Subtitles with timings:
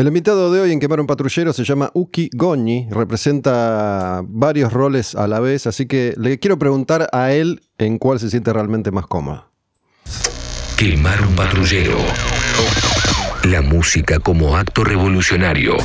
[0.00, 5.14] El invitado de hoy en Quemar un Patrullero se llama Uki Goñi, representa varios roles
[5.14, 8.90] a la vez, así que le quiero preguntar a él en cuál se siente realmente
[8.92, 9.50] más cómodo.
[10.78, 11.98] Quemar un patrullero.
[13.44, 15.76] La música como acto revolucionario.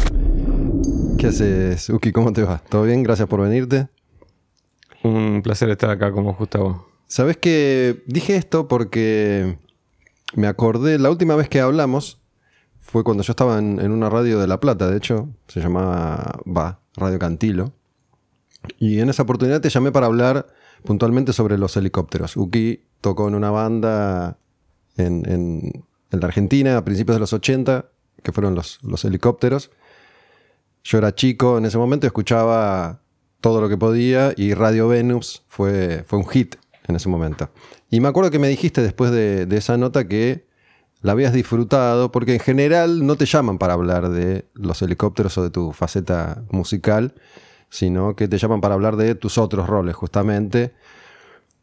[1.18, 2.14] ¿Qué haces, Uki?
[2.14, 2.60] ¿Cómo te va?
[2.70, 3.04] ¿Todo bien?
[3.04, 3.90] Gracias por venirte.
[5.04, 6.88] Un placer estar acá como Gustavo.
[7.06, 9.58] Sabes que dije esto porque
[10.36, 12.22] me acordé, la última vez que hablamos
[12.86, 16.80] fue cuando yo estaba en, una radio de La Plata, de hecho, se llamaba, va,
[16.96, 17.74] Radio Cantilo.
[18.80, 20.48] Y en esa oportunidad te llamé para hablar
[20.84, 22.38] puntualmente sobre los helicópteros.
[22.38, 24.38] Uki tocó en una banda
[24.98, 27.86] en, en- en la Argentina a principios de los 80,
[28.24, 29.72] que fueron los, los helicópteros.
[30.84, 33.02] Yo era chico en ese momento, escuchaba
[33.42, 36.56] todo lo que podía y Radio Venus fue, fue un hit
[36.88, 37.50] en ese momento.
[37.90, 40.45] Y me acuerdo que me dijiste después de, de esa nota que
[41.06, 45.44] la habías disfrutado, porque en general no te llaman para hablar de los helicópteros o
[45.44, 47.14] de tu faceta musical,
[47.70, 50.74] sino que te llaman para hablar de tus otros roles, justamente.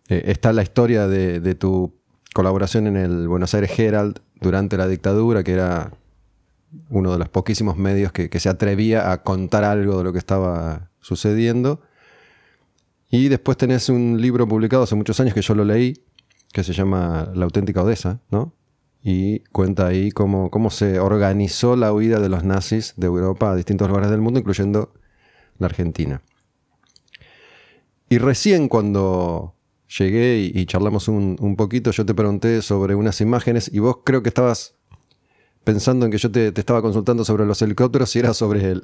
[0.08, 1.92] Eh, está la historia de, tu
[2.32, 5.90] colaboración en el Buenos Aires Herald durante la dictadura, que era
[6.88, 10.20] uno de los poquísimos medios que, que se atrevía a contar algo de lo que
[10.20, 11.82] estaba sucediendo.
[13.10, 16.04] Y después tenés un libro publicado hace muchos años que yo lo leí,
[16.52, 18.54] que se llama La auténtica Odessa, ¿no?
[19.02, 23.56] Y cuenta ahí cómo, cómo se organizó la huida de los nazis de Europa a
[23.56, 24.92] distintos lugares del mundo, incluyendo
[25.58, 26.22] la Argentina.
[28.08, 29.54] Y recién cuando
[29.98, 34.22] llegué y, charlamos un, un poquito, yo te pregunté sobre unas imágenes y vos creo
[34.22, 34.74] que estabas
[35.64, 38.74] pensando en que yo te, te estaba consultando sobre los helicópteros y era sobre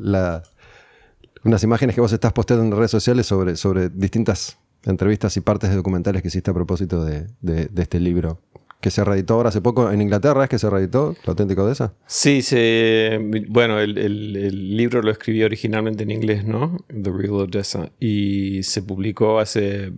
[1.45, 5.71] unas imágenes que vos estás posteando en redes sociales sobre, sobre distintas entrevistas y partes
[5.71, 8.41] de documentales que hiciste a propósito de- de este libro,
[8.81, 11.17] que se reeditó ahora hace poco en Inglaterra, ¿es que se reeditó?
[11.25, 11.95] ¿La auténtica Odessa?
[12.07, 16.79] Sí, se, bueno, el, el- el libro lo escribí originalmente en inglés, ¿no?
[16.89, 17.91] The Real Odessa.
[17.99, 19.93] Y se publicó hace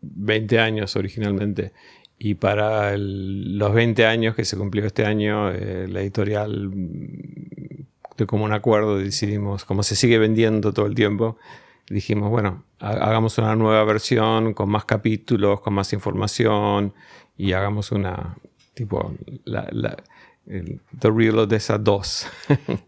[0.00, 1.72] 20 años originalmente.
[2.18, 7.84] Y para el- los 20 años que se cumplió este año, eh, la editorial, mm,
[8.16, 11.36] de común acuerdo, decidimos, como se sigue vendiendo todo el tiempo,
[11.90, 16.94] dijimos, bueno, ha- hagamos una nueva versión con más capítulos, con más información
[17.42, 18.36] y hagamos una,
[18.72, 19.12] tipo,
[19.44, 19.66] la,
[20.46, 22.26] The Real Odessa 2.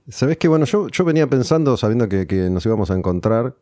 [0.08, 3.56] Sabes que bueno, yo, yo venía pensando, sabiendo que, que nos íbamos a encontrar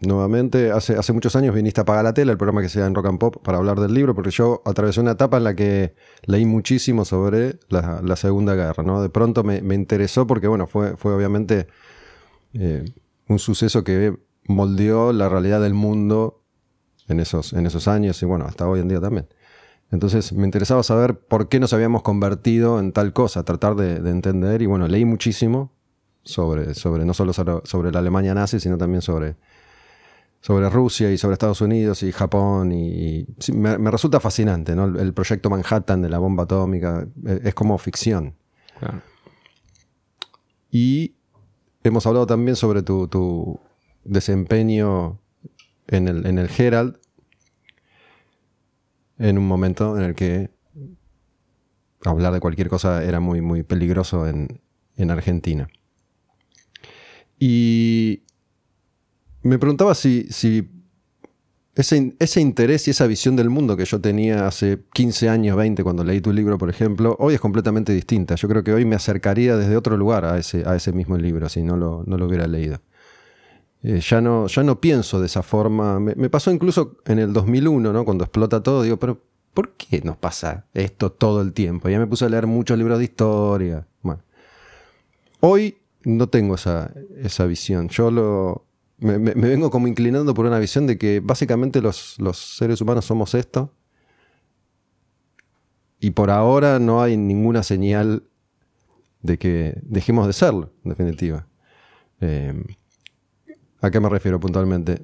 [0.00, 2.86] nuevamente, hace, hace muchos años viniste a Pagar la Tela, el programa que se da
[2.86, 5.54] en Rock and Pop, para hablar del libro, porque yo atravesé una etapa en la
[5.54, 5.94] que
[6.24, 9.02] leí muchísimo sobre la, la Segunda Guerra, ¿no?
[9.02, 11.66] De pronto me, me interesó porque, bueno, fue, fue obviamente
[12.54, 12.86] eh,
[13.28, 14.16] un suceso que
[14.46, 16.42] moldeó la realidad del mundo
[17.06, 19.26] en esos, en esos años y, bueno, hasta hoy en día también.
[19.92, 24.10] Entonces me interesaba saber por qué nos habíamos convertido en tal cosa, tratar de, de
[24.10, 24.62] entender.
[24.62, 25.70] Y bueno, leí muchísimo
[26.24, 29.36] sobre, sobre no solo sobre, la Alemania nazi, sino también sobre,
[30.40, 32.72] sobre Rusia y sobre Estados Unidos y Japón.
[32.72, 34.86] Y, y sí, me, me resulta fascinante, ¿no?
[34.86, 38.34] El, el proyecto Manhattan de la bomba atómica eh, es como ficción.
[38.78, 39.02] Claro.
[40.70, 41.16] Y
[41.84, 43.60] hemos hablado también sobre tu, tu
[44.04, 45.18] desempeño
[45.86, 46.96] en el, en el Herald,
[49.22, 50.50] en un momento en el que
[52.04, 54.60] hablar de cualquier cosa era muy, muy peligroso en,
[54.96, 55.68] en Argentina.
[57.38, 58.22] Y
[59.42, 60.68] me preguntaba si, si
[61.74, 65.82] ese, ese interés y esa visión del mundo que yo tenía hace 15 años, 20,
[65.84, 68.34] cuando leí tu libro, por ejemplo, hoy es completamente distinta.
[68.34, 71.48] Yo creo que hoy me acercaría desde otro lugar a ese, a ese mismo libro
[71.48, 72.80] si no lo, no lo hubiera leído.
[73.82, 75.98] Eh, ya, no, ya no pienso de esa forma.
[75.98, 78.04] Me, pasó incluso en el 2001, ¿no?
[78.04, 79.20] cuando explota todo, digo, pero
[79.54, 81.88] ¿por qué nos pasa esto todo el tiempo?
[81.88, 83.86] Ya me puse a leer muchos libros de historia.
[85.40, 87.88] Hoy no tengo esa, esa visión.
[87.88, 88.64] Yo lo,
[88.98, 93.34] me vengo como inclinando por una visión de que básicamente los, los seres humanos somos
[93.34, 93.72] esto.
[95.98, 98.24] Y por ahora no hay ninguna señal
[99.22, 101.46] de que dejemos de serlo, en definitiva.
[102.20, 102.54] Eh,
[103.82, 105.02] ¿A qué me refiero puntualmente?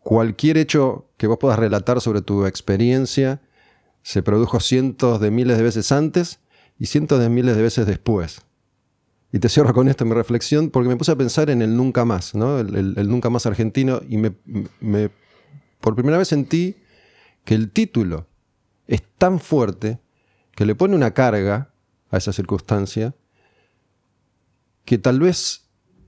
[0.00, 3.40] Cualquier hecho que vos puedas relatar sobre tu experiencia
[4.02, 6.38] se produjo cientos de miles de veces antes
[6.78, 8.42] y cientos de miles de veces después.
[9.32, 12.04] Y te cierro con esto mi reflexión porque me puse a pensar en el nunca
[12.04, 12.60] más, ¿no?
[12.60, 15.10] El, nunca más argentino y me-
[15.80, 16.76] por primera vez sentí
[17.44, 18.26] que el título
[18.86, 19.98] es tan fuerte
[20.54, 21.72] que le pone una carga
[22.10, 23.14] a esa circunstancia
[24.84, 25.65] que tal vez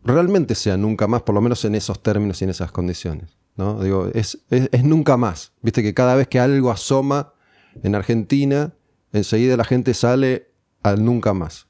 [0.08, 3.38] realmente sea nunca más, por lo menos en esos términos y en esas condiciones.
[3.56, 3.82] ¿no?
[3.82, 5.52] Digo, es, es- nunca más.
[5.62, 7.34] Viste que cada vez que algo asoma
[7.82, 8.72] en Argentina,
[9.12, 10.50] enseguida la gente sale
[10.82, 11.66] al nunca más.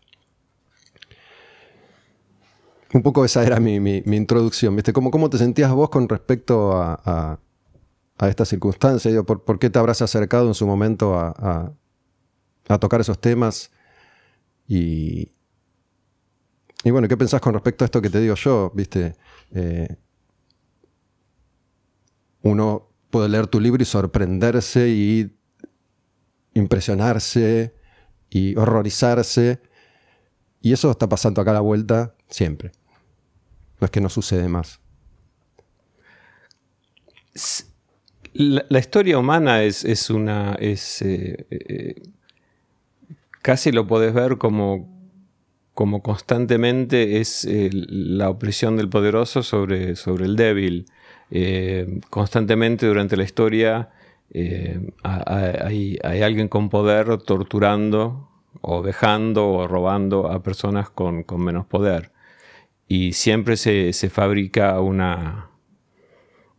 [2.93, 4.94] Un poco esa era mi, introducción, ¿viste?
[4.94, 7.38] ¿Cómo, ¿Cómo, te sentías vos con respecto a,
[8.20, 9.23] esta circunstancia?
[9.23, 11.73] ¿por, qué te habrás acercado en su momento a,
[12.81, 13.70] tocar esos temas?
[14.67, 15.31] Y,
[16.84, 18.70] y bueno, ¿qué pensás con respecto a esto que te digo yo?
[18.75, 19.16] ¿Viste?
[19.52, 19.96] Eh,
[22.42, 25.36] uno puede leer tu libro y sorprenderse y
[26.54, 27.75] impresionarse
[28.30, 29.60] y horrorizarse.
[30.60, 32.72] Y eso está pasando acá a la vuelta siempre.
[33.80, 34.80] No es que no sucede más.
[38.32, 40.54] La, historia humana es, una.
[40.54, 42.02] Es, eh, eh,
[43.42, 44.98] casi lo podés ver como,
[45.78, 50.86] como constantemente es eh, la opresión del poderoso sobre, sobre el débil.
[52.10, 53.90] constantemente durante la historia
[55.04, 58.28] hay, hay, alguien con poder torturando
[58.60, 62.10] o dejando o robando a personas con, con menos poder
[62.88, 65.48] y siempre se, fabrica una,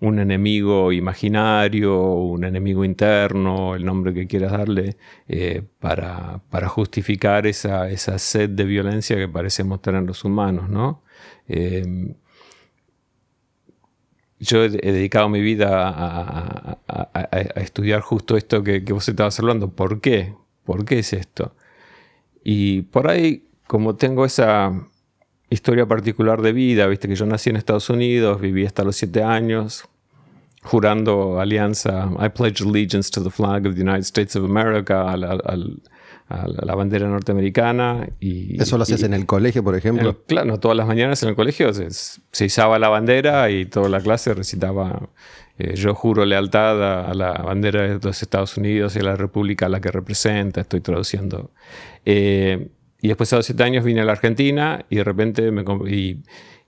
[0.02, 4.98] un enemigo imaginario, un enemigo interno, el nombre que quieras darle,
[5.28, 11.04] eh, para, justificar esa, sed de violencia que parecemos tener los humanos, ¿no?
[11.48, 12.16] Eh,
[14.40, 16.80] yo he dedicado mi vida a,
[17.58, 19.70] estudiar justo esto que, que, vos estabas hablando.
[19.76, 20.34] ¿Por qué?
[20.64, 21.56] ¿Por qué es esto?
[22.44, 24.72] Y por ahí, como tengo esa,
[25.50, 29.24] historia particular de vida, viste que yo nací en Estados Unidos, viví hasta los siete
[29.24, 29.86] años,
[30.64, 35.18] jurando alianza, I pledge allegiance to the flag of the United States of America, a
[35.18, 38.08] la, bandera norteamericana.
[38.20, 40.22] Y, ¿Eso lo haces en el colegio, por ejemplo?
[40.28, 44.02] claro, todas las mañanas en el colegio se, se izaba la bandera y toda la
[44.02, 45.10] clase recitaba
[45.60, 49.66] eh, yo juro lealtad a, la bandera de los Estados Unidos y a la república
[49.66, 51.52] a la que representa, estoy traduciendo.
[52.06, 52.70] Eh,
[53.02, 56.22] y después a los siete años vine a la Argentina y de repente me, y,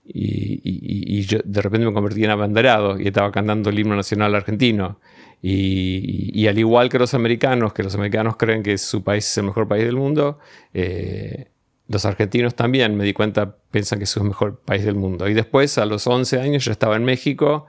[0.04, 4.98] y, yo de repente me convertí en abanderado y estaba cantando el himno nacional argentino.
[5.44, 9.44] Y, al igual que los americanos, que los americanos creen que su país es el
[9.44, 10.38] mejor país del mundo,
[10.72, 11.48] eh,
[11.88, 15.28] los argentinos también, me di cuenta, piensan que es el mejor país del mundo.
[15.28, 17.66] Y después, a los 11 años, yo estaba en México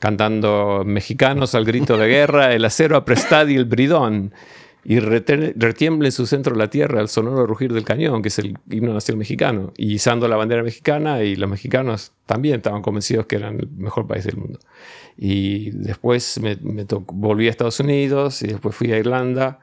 [0.00, 4.34] cantando mexicanos al grito de guerra, el acero aprestad y el bridón
[4.84, 8.58] y retiemble en su centro la tierra el sonoro rugir del cañón, que es el
[8.68, 13.36] himno nacional mexicano, y izando la bandera mexicana, y los mexicanos también estaban convencidos que
[13.36, 14.58] eran el mejor país del mundo.
[15.16, 16.58] Y después me,
[17.06, 19.60] volví a Estados Unidos y después fui a Irlanda,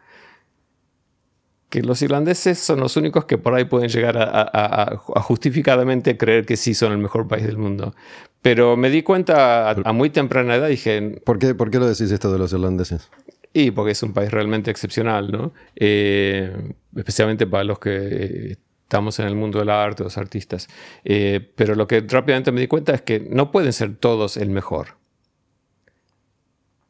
[1.70, 6.58] que los irlandeses son los únicos que por ahí pueden llegar a, justificadamente creer que
[6.58, 7.94] sí son el mejor país del mundo.
[8.42, 11.22] Pero me di cuenta a, muy temprana edad, dije...
[11.26, 13.10] ¿Por qué, ¿Por qué lo decís esto de los irlandeses?
[13.54, 15.54] Y porque es un país realmente excepcional, ¿no?
[15.76, 20.68] Eh, especialmente para los que estamos en el mundo del arte, los artistas.
[21.04, 24.50] Eh, pero lo que rápidamente me di cuenta es que no pueden ser todos el
[24.50, 24.98] mejor.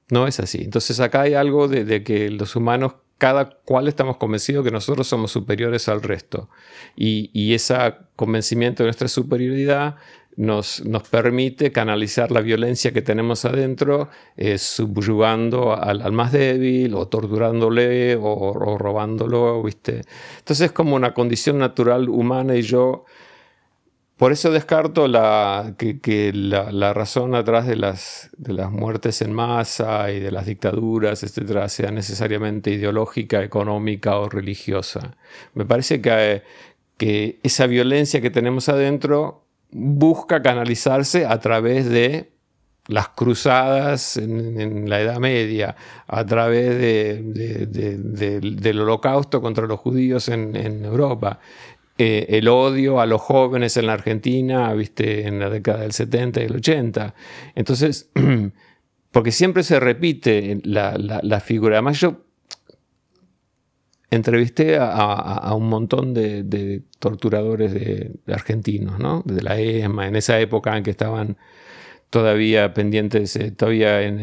[0.10, 0.62] No es así.
[0.64, 5.06] Entonces acá hay algo de, de que los humanos cada cual estamos convencidos que nosotros
[5.06, 6.50] somos superiores al resto.
[6.96, 7.76] Y, y ese
[8.16, 9.98] convencimiento de nuestra superioridad
[10.40, 10.82] nos,
[11.12, 14.08] permite canalizar la violencia que tenemos adentro,
[14.38, 20.02] eh, subyugando al, más débil o torturándole o, robándolo, ¿viste?
[20.38, 23.06] Entonces es como una condición natural humana y yo...
[24.16, 30.12] Por eso descarto la, que, la, razón atrás de las, de las muertes en masa
[30.12, 35.16] y de las dictaduras, etcétera, sea necesariamente ideológica, económica o religiosa.
[35.54, 36.44] Me parece que,
[36.98, 42.32] que esa violencia que tenemos adentro busca canalizarse a través de
[42.88, 45.76] las cruzadas en, la Edad Media,
[46.08, 46.80] a través
[48.60, 51.40] del holocausto contra los judíos en, Europa,
[52.00, 56.42] eh, el odio a los jóvenes en la Argentina, viste, en la década del 70
[56.42, 57.14] y el 80.
[57.54, 58.10] Entonces,
[59.12, 61.76] porque siempre se repite la, la figura.
[61.76, 62.29] Además, yo
[64.12, 69.24] entrevisté a, un montón de, torturadores de, argentinos, ¿no?
[69.26, 71.38] De la ESMA, en esa época en que estaban
[72.10, 74.20] todavía pendientes, eh, todavía en,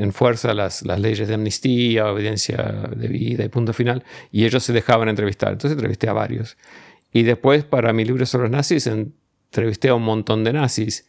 [0.00, 4.64] en, fuerza las, las, leyes de amnistía, obediencia de vida y punto final, y ellos
[4.64, 5.52] se dejaban entrevistar.
[5.52, 6.56] Entonces entrevisté a varios.
[7.12, 11.08] Y después, para mi libro sobre los nazis, entrevisté a un montón de nazis.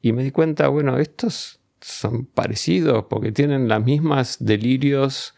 [0.00, 5.34] Y me di cuenta, bueno, estos son parecidos porque tienen las mismas delirios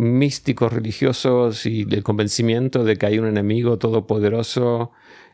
[0.00, 4.92] místicos religiosos y el convencimiento de que hay un enemigo todopoderoso.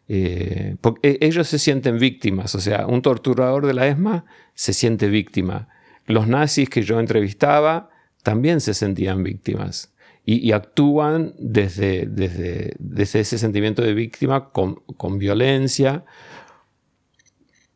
[0.08, 5.08] Eh, porque ellos se sienten víctimas, o sea, un torturador de la ESMA se siente
[5.08, 5.68] víctima.
[6.06, 7.90] Los nazis que yo entrevistaba
[8.22, 9.92] también se sentían víctimas.
[10.28, 16.04] y, actúan desde, desde, desde, ese sentimiento de víctima con, con, violencia.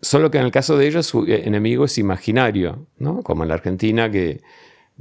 [0.01, 3.23] Solo que en el caso de ellos su enemigo es imaginario, ¿no?
[3.23, 4.41] como en la Argentina que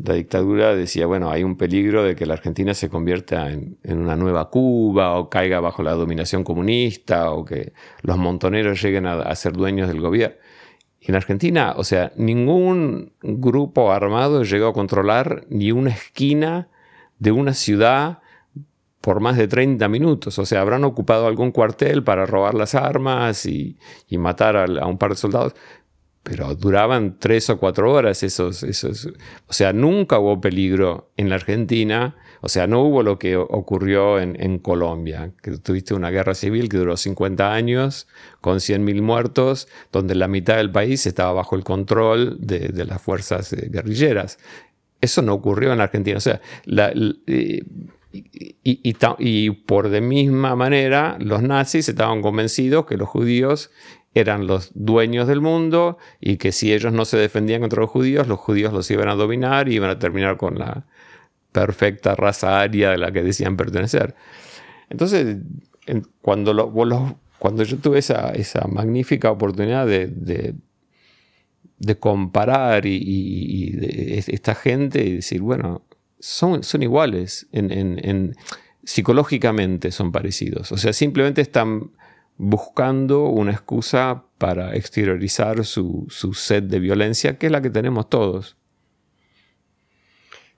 [0.04, 4.16] la dictadura decía, bueno, hay un peligro de que la Argentina se convierta en, una
[4.16, 9.54] nueva Cuba o caiga bajo la dominación comunista o que los montoneros lleguen a, ser
[9.54, 10.36] dueños del gobierno.
[11.02, 16.70] Y en Argentina, o sea, ningún grupo armado llegó a controlar ni una esquina
[17.20, 18.20] de una ciudad
[19.02, 20.40] por más de 30 minutos.
[20.40, 23.78] O sea, habrán ocupado algún cuartel para robar las armas y,
[24.12, 25.56] matar a, un par de soldados,
[26.30, 29.08] pero duraban tres o cuatro horas esos, esos,
[29.48, 34.20] o sea, nunca hubo peligro en la Argentina, o sea, no hubo lo que ocurrió
[34.20, 38.08] en, Colombia, que tuviste una guerra civil que duró 50 años,
[38.42, 43.52] con 100.000 muertos, donde la mitad del país estaba bajo el control de, las fuerzas
[43.54, 44.38] eh, guerrilleras.
[45.02, 46.42] Eso no ocurrió en la Argentina, o sea,
[48.12, 53.72] y, y por de misma manera los nazis estaban convencidos que los judíos
[54.14, 58.28] eran los dueños del mundo y que si ellos no se defendían contra los judíos,
[58.28, 60.86] los judíos los iban a dominar y iban a terminar con la
[61.52, 64.16] perfecta raza aria de la que decían pertenecer.
[64.90, 65.38] Entonces,
[66.22, 66.74] cuando,
[67.38, 70.08] cuando yo tuve esa, esa magnífica oportunidad de,
[71.78, 73.78] de, comparar y,
[74.28, 75.84] esta gente y decir, bueno,
[76.20, 78.36] son, son iguales, en,
[78.84, 80.72] psicológicamente son parecidos.
[80.72, 81.92] O sea, simplemente están
[82.40, 88.56] buscando una excusa para exteriorizar su, sed de violencia, que es la que tenemos todos.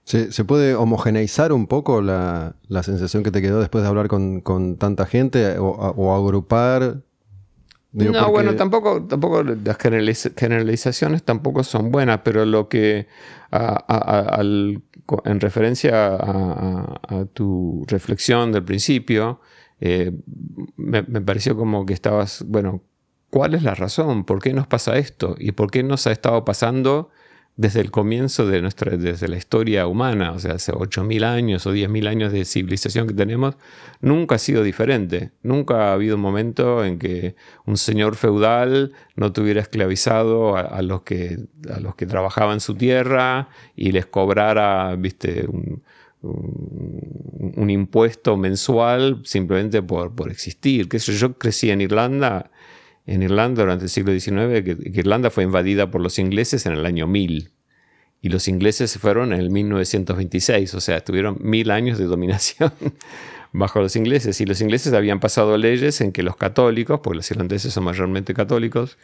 [0.03, 5.07] ¿Se, puede homogeneizar un poco la, sensación que te quedó después de hablar con, tanta
[5.07, 7.01] gente o, agrupar?
[7.93, 13.07] no, bueno, tampoco, tampoco las generalizaciones tampoco son buenas, pero lo que
[13.51, 19.41] en referencia a, tu reflexión del principio,
[19.81, 20.11] eh,
[20.77, 22.83] me, pareció como que estabas, bueno,
[23.31, 24.25] ¿cuál es la razón?
[24.25, 25.35] ¿Por qué nos pasa esto?
[25.39, 27.09] ¿Y por qué nos ha estado pasando
[27.57, 30.33] desde el comienzo de nuestra, desde la historia humana?
[30.33, 33.55] O sea, hace 8.000 años o 10.000 años de civilización que tenemos,
[34.01, 35.31] nunca ha sido diferente.
[35.41, 37.35] Nunca ha habido un momento en que
[37.65, 41.39] un señor feudal no tuviera esclavizado a, los, que,
[41.73, 45.81] a los que trabajaban su tierra y les cobrara, viste, un
[46.21, 50.89] un, impuesto mensual simplemente por, por existir.
[50.89, 52.51] Que yo crecí en Irlanda,
[53.05, 56.85] en Irlanda durante el siglo XIX, que, Irlanda fue invadida por los ingleses en el
[56.85, 57.51] año 1000.
[58.23, 62.71] Y los ingleses se fueron en el 1926, o sea, tuvieron mil años de dominación
[63.51, 64.39] bajo los ingleses.
[64.41, 68.35] Y los ingleses habían pasado leyes en que los católicos, porque los irlandeses son mayormente
[68.35, 68.99] católicos,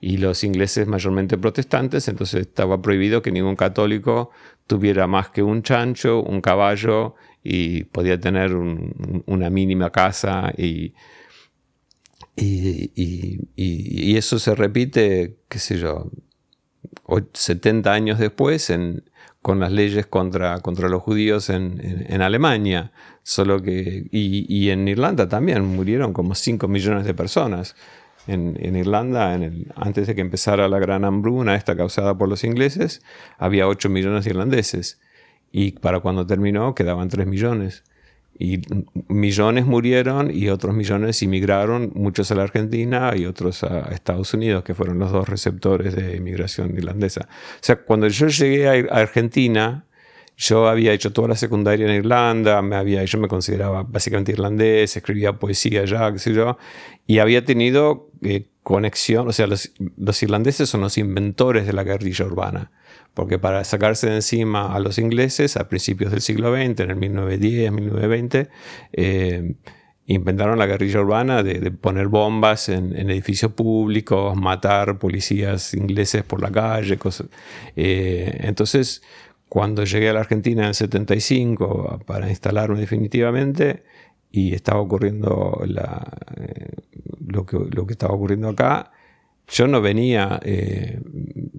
[0.00, 4.30] y los ingleses mayormente protestantes, entonces estaba prohibido que ningún católico
[4.66, 10.94] tuviera más que un chancho, un caballo y podía tener una mínima casa y,
[12.36, 16.10] y, eso se repite, qué sé yo,
[17.32, 19.04] 70 años después en,
[19.42, 22.92] con las leyes contra, contra los judíos en, en, Alemania,
[23.22, 27.74] solo que, y, en Irlanda también murieron como 5 millones de personas
[28.26, 29.38] en, Irlanda,
[29.76, 33.02] antes de que empezara la gran hambruna, esta causada por los ingleses,
[33.38, 35.00] había 8 millones de irlandeses.
[35.52, 37.84] Y para cuando terminó quedaban 3 millones.
[38.38, 38.62] Y
[39.08, 44.64] millones murieron y otros millones inmigraron, muchos a la Argentina y otros a Estados Unidos,
[44.64, 47.28] que fueron los dos receptores de inmigración irlandesa.
[47.30, 49.84] O sea, cuando yo llegué a Argentina,
[50.40, 54.96] yo había hecho toda la secundaria en Irlanda, me había, yo me consideraba básicamente irlandés,
[54.96, 56.56] escribía poesía ya, qué sé yo,
[57.06, 62.24] y había tenido eh, conexión, o sea, los, irlandeses son los inventores de la guerrilla
[62.24, 62.72] urbana,
[63.12, 66.96] porque para sacarse de encima a los ingleses a principios del siglo XX, en el
[66.96, 68.48] 1910, 1920,
[68.94, 69.56] eh,
[70.06, 76.50] inventaron la guerrilla urbana de, poner bombas en, edificios públicos, matar policías ingleses por la
[76.50, 77.26] calle, cosas.
[77.76, 79.02] Eh, entonces,
[79.50, 83.82] cuando llegué a la Argentina en el 75 para instalarme definitivamente
[84.30, 86.68] y estaba ocurriendo eh,
[87.26, 88.92] lo, que, estaba ocurriendo acá,
[89.48, 91.00] yo no venía eh,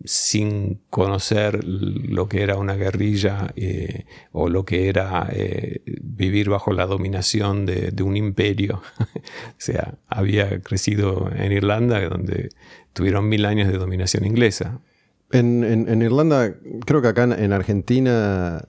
[0.05, 5.29] sin conocer lo que era una guerrilla eh, o lo que era
[6.01, 8.81] vivir bajo la dominación de un imperio.
[8.99, 12.51] o sea, había crecido en Irlanda, donde
[12.93, 14.79] tuvieron mil años de dominación inglesa.
[15.33, 18.67] En, Irlanda, creo que acá en, Argentina,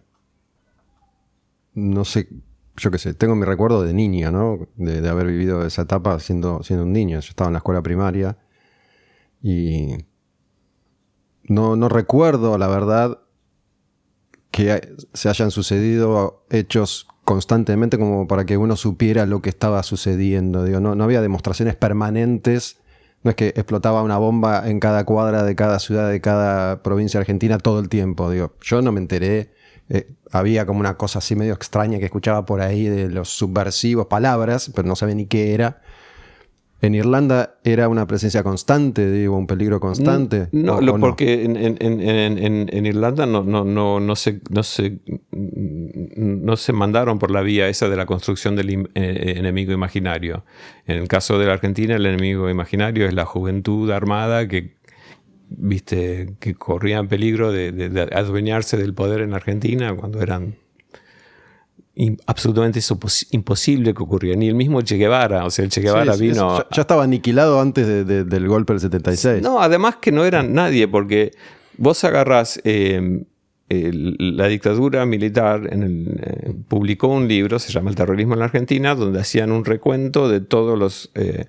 [1.75, 2.28] no sé,
[2.76, 4.69] yo qué sé, tengo mi recuerdo de niña, ¿no?
[4.76, 7.21] De, haber vivido esa etapa siendo, siendo un niño.
[7.21, 8.38] Yo estaba en la escuela primaria
[9.42, 9.97] y
[11.45, 13.19] no, no recuerdo, la verdad,
[14.50, 20.64] que se hayan sucedido hechos constantemente como para que uno supiera lo que estaba sucediendo.
[20.64, 22.82] Digo, no, no había demostraciones permanentes.
[23.23, 27.21] No es que explotaba una bomba en cada cuadra de cada ciudad, de cada provincia
[27.21, 28.31] argentina todo el tiempo.
[28.31, 29.52] Digo, yo no me enteré.
[29.88, 34.07] Eh, había como una cosa así medio extraña que escuchaba por ahí de los subversivos,
[34.07, 35.83] palabras, pero no sabía ni qué era.
[36.83, 40.49] En Irlanda era una presencia constante, digo, un peligro constante.
[40.51, 44.99] No, porque En, Irlanda no, no, no, no, se, no, se,
[45.31, 50.45] no se mandaron por la vía esa de la construcción del eh, enemigo imaginario.
[50.89, 54.75] En el caso de la Argentina, el enemigo imaginario es la juventud armada que
[55.51, 60.57] viste que corría en peligro de, de adueñarse del poder en Argentina cuando eran
[62.27, 62.81] absolutamente
[63.31, 64.39] imposible que ocurriera.
[64.39, 66.65] Ni el mismo Che Guevara, o sea, el Che Guevara vino...
[66.71, 69.43] Ya, estaba aniquilado antes del golpe del 76.
[69.43, 71.33] No, además que no eran nadie, porque
[71.77, 72.61] vos agarrás...
[72.65, 73.25] Em,
[73.75, 78.95] la dictadura militar en eh, publicó un libro, se llama El terrorismo en la Argentina,
[78.95, 81.47] donde hacían un recuento de todos los, eh,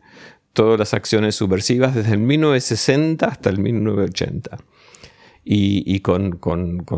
[0.53, 4.57] todas las acciones subversivas desde el 1960 hasta el 1980
[5.45, 6.39] y, con,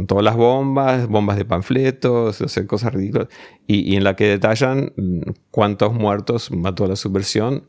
[0.07, 3.27] todas las bombas, bombas de panfletos, cosas ridículas,
[3.67, 4.93] y, en la que detallan
[5.51, 7.67] cuántos muertos mató la subversión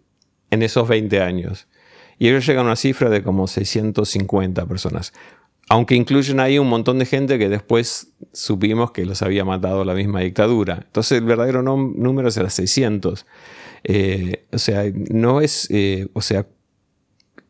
[0.50, 1.66] en esos 20 años.
[2.18, 5.12] Y ellos llegan a una cifra de como 650 personas.
[5.68, 9.95] Aunque incluyen ahí un montón de gente que después supimos que los había matado la
[9.95, 10.83] misma dictadura.
[10.87, 13.26] Entonces el verdadero número era 600.
[13.85, 16.47] Eh, o sea, no es, eh, o sea,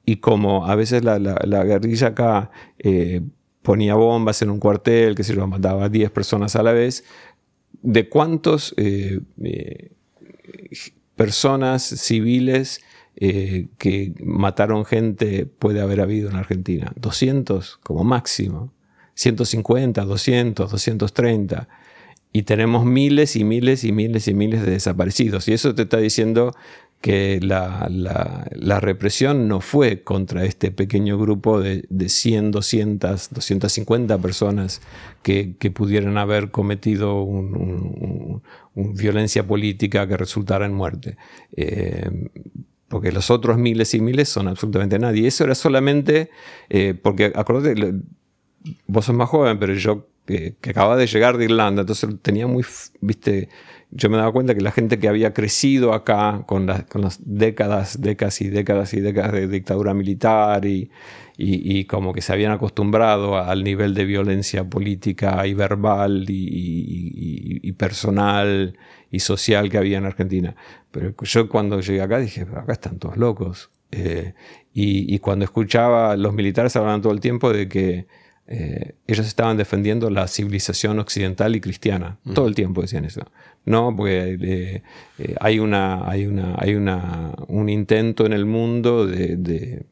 [0.07, 1.19] y como a veces la,
[1.65, 3.23] guerrilla acá eh,
[3.63, 7.05] ponía bombas en un cuartel, que se lo mataba a 10 personas a la vez,
[7.83, 9.91] ¿de cuántos eh, eh,
[11.17, 12.81] personas civiles
[13.17, 16.93] que mataron gente puede haber habido en Argentina?
[16.97, 18.73] 200 como máximo,
[19.15, 21.69] 150, 200, 230
[22.37, 25.49] y tenemos miles y miles y miles y miles de desaparecidos.
[25.49, 26.55] Y eso te está diciendo
[27.07, 34.19] que la, la, represión no fue contra este pequeño grupo de, de 100, 200, 250
[34.19, 34.83] personas
[35.23, 38.43] que, que pudieran haber cometido un,
[38.75, 41.17] violencia política que resultara en muerte.
[41.57, 42.11] Eh,
[42.89, 45.29] porque los otros miles y miles son absolutamente nadie.
[45.29, 46.31] Eso era solamente,
[46.69, 48.01] eh, porque acuérdate,
[48.89, 52.49] vos sos más joven, pero yo que, que acababa de llegar de Irlanda, entonces tenía
[52.49, 52.65] muy,
[53.01, 53.49] viste,
[53.91, 58.01] yo me daba cuenta que la gente que había crecido acá con, con las décadas,
[58.01, 60.91] décadas y décadas y décadas de dictadura militar y,
[61.39, 68.79] y, como que se habían acostumbrado al nivel de violencia política y verbal y, personal
[69.11, 70.57] y social que había en Argentina.
[70.91, 73.71] Pero yo cuando llegué acá dije, acá están todos locos.
[73.93, 74.33] Eh,
[74.73, 78.07] y, cuando escuchaba, los militares hablaban todo el tiempo de que
[78.49, 82.19] eh, ellos estaban defendiendo la civilización occidental y cristiana.
[82.35, 83.23] Todo el tiempo decían eso.
[83.65, 84.83] No, porque eh,
[85.19, 89.85] eh, hay, una, hay, una, hay una, un intento en el mundo de, de,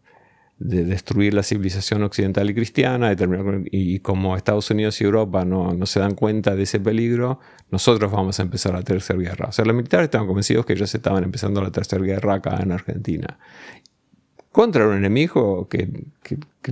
[0.56, 3.14] destruir la civilización occidental y cristiana,
[3.70, 7.40] y, como Estados Unidos y Europa no, no, se dan cuenta de ese peligro,
[7.70, 9.48] nosotros vamos a empezar la tercera guerra.
[9.48, 12.70] O sea, los militares estaban convencidos que ellos estaban empezando la tercera guerra acá en
[12.70, 13.36] Argentina
[14.54, 15.88] contra un enemigo que,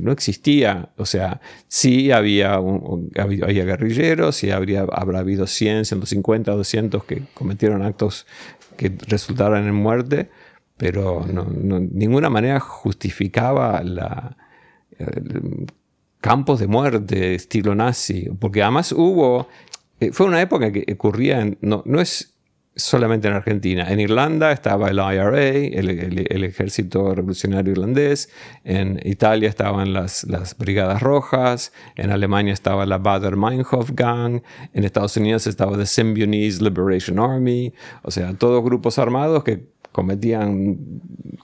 [0.01, 0.91] no existía.
[0.97, 7.83] O sea, sí había, había, guerrilleros, sí habría, habrá habido 100, 150, 200 que cometieron
[7.83, 8.25] actos
[8.77, 10.31] que resultaron en muerte,
[10.77, 14.37] pero no, ninguna manera justificaba la,
[16.21, 19.49] campos de muerte estilo nazi, porque además hubo,
[19.99, 22.32] eh, fue una época que ocurría, no, no es
[22.75, 23.91] solamente en Argentina.
[23.91, 28.31] En Irlanda estaba el IRA, el, Ejército Revolucionario Irlandés.
[28.65, 30.27] En Italia estaban las,
[30.59, 31.73] Brigadas Rojas.
[31.97, 34.43] En Alemania estaba la Bader-Meinhof Gang.
[34.73, 37.75] En Estados Unidos estaba the Symbionese Liberation Army.
[38.03, 40.79] O sea, todos grupos armados que cometían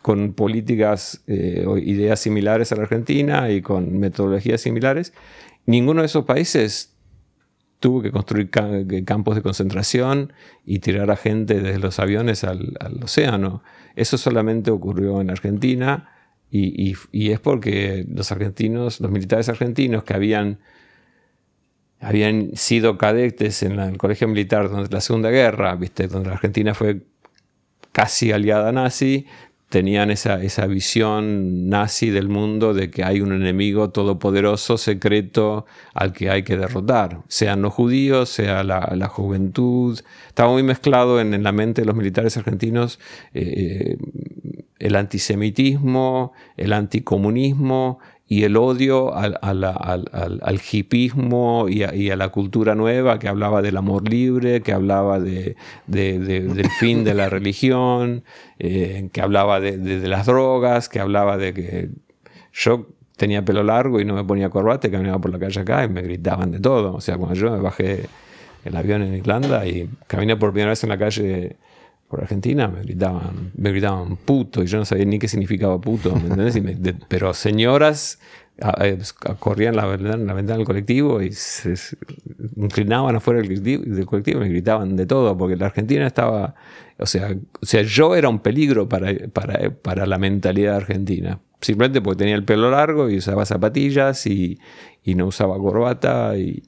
[0.01, 5.12] con políticas eh, o ideas similares a la Argentina y con metodologías similares.
[5.67, 6.95] Ninguno de esos países
[7.81, 10.33] tuvo que construir campos de concentración
[10.64, 13.62] y tirar a gente desde los aviones al, océano.
[13.95, 16.11] Eso solamente ocurrió en Argentina
[16.51, 20.59] y, es porque los argentinos, los militares argentinos que habían,
[22.01, 26.09] habían sido cadetes en el colegio militar durante la Segunda Guerra, ¿viste?
[26.09, 27.03] donde la Argentina fue
[27.93, 29.27] casi aliada nazi,
[29.68, 36.12] tenían esa, esa, visión nazi del mundo de que hay un enemigo todopoderoso, secreto, al
[36.12, 40.00] que hay que derrotar, sean los judíos, sea la, juventud.
[40.28, 42.98] Estaba muy mezclado en, la mente de los militares argentinos
[43.35, 43.98] eh,
[44.78, 47.98] el antisemitismo, el anticomunismo
[48.31, 53.19] y el odio al, al, al, al hipismo y a, y a, la cultura nueva
[53.19, 58.25] que hablaba del amor libre, que hablaba de, de, del fin de la religión,
[58.59, 61.88] eh, que hablaba de, las drogas, que hablaba de que
[62.53, 65.88] yo tenía pelo largo y no me ponía corbata caminaba por la calle acá y
[65.88, 66.95] me gritaban de todo.
[66.95, 68.09] O sea, cuando yo me bajé
[68.64, 71.57] el avión en Irlanda y caminé por primera vez en la calle
[72.09, 76.14] por Argentina me gritaban, me gritaban puto y yo no sabía ni qué significaba puto,
[76.14, 76.97] ¿me entendés?
[77.09, 78.18] pero señoras
[78.81, 78.99] eh,
[79.38, 81.75] corrían la, la ventana del colectivo y se,
[82.57, 86.55] inclinaban afuera del colectivo, del colectivo, y me gritaban de todo, porque la Argentina estaba,
[86.99, 92.01] o sea, o sea yo era un peligro para, para, para la mentalidad argentina, simplemente
[92.01, 94.59] porque tenía el pelo largo y usaba zapatillas y,
[95.05, 96.62] y no usaba corbata y,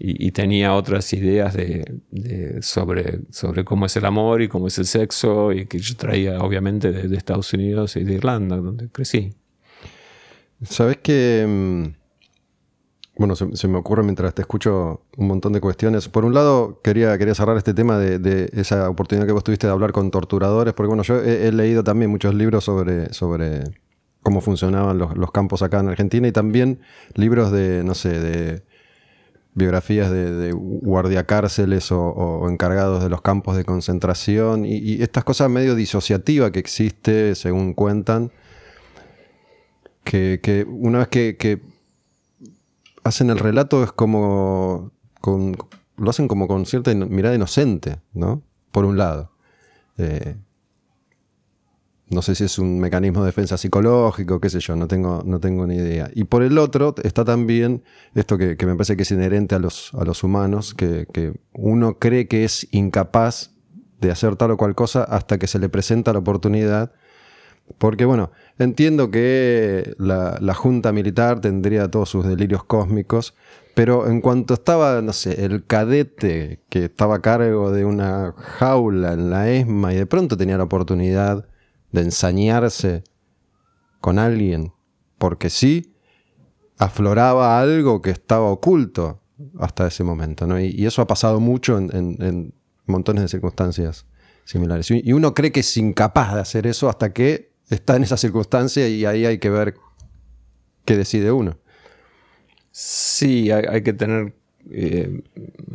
[0.00, 4.86] y, tenía otras ideas de, sobre, sobre cómo es el amor y cómo es el
[4.86, 9.34] sexo, y que yo traía obviamente de, Estados Unidos y de Irlanda, donde crecí.
[10.62, 11.84] Sabes que, mm,
[13.16, 16.08] bueno, se, me ocurre mientras te escucho un montón de cuestiones.
[16.08, 19.72] Por un lado, quería, quería cerrar este tema de, esa oportunidad que vos tuviste de
[19.72, 23.64] hablar con torturadores, porque bueno, yo he, leído también muchos libros sobre, sobre
[24.22, 26.80] cómo funcionaban los, los campos acá en Argentina y también
[27.14, 28.67] libros de, no sé, de
[29.58, 36.50] biografías de, guardiacárceles o, encargados de los campos de concentración y, estas cosas medio disociativa
[36.50, 38.30] que existe, según cuentan,
[40.04, 41.60] que, una vez que,
[43.04, 44.92] hacen el relato es como,
[45.24, 48.42] lo hacen como con cierta mirada inocente, ¿no?
[48.70, 49.32] Por un lado.
[49.96, 50.36] Eh,
[52.10, 55.40] no sé si es un mecanismo de defensa psicológico, qué sé yo, no tengo, no
[55.40, 56.10] tengo ni idea.
[56.14, 57.82] Y por el otro está también
[58.14, 61.06] esto que, me parece que es inherente a los, a los humanos, que,
[61.52, 63.50] uno cree que es incapaz
[64.00, 66.92] de hacer tal o cual cosa hasta que se le presenta la oportunidad.
[67.76, 73.34] Porque bueno, entiendo que la, la Junta Militar tendría todos sus delirios cósmicos,
[73.74, 79.12] pero en cuanto estaba, no sé, el cadete que estaba a cargo de una jaula
[79.12, 81.46] en la ESMA y de pronto tenía la oportunidad
[81.92, 83.04] de ensañarse
[84.00, 84.72] con alguien,
[85.18, 85.94] porque sí,
[86.78, 89.20] afloraba algo que estaba oculto
[89.58, 90.46] hasta ese momento.
[90.46, 90.60] ¿no?
[90.60, 92.54] Y, eso ha pasado mucho en,
[92.86, 94.06] montones de circunstancias
[94.44, 94.90] similares.
[94.90, 98.88] Y uno cree que es incapaz de hacer eso hasta que está en esa circunstancia
[98.88, 99.74] y ahí hay que ver
[100.86, 101.58] qué decide uno.
[102.70, 104.37] Sí, hay que tener
[104.70, 105.22] eh,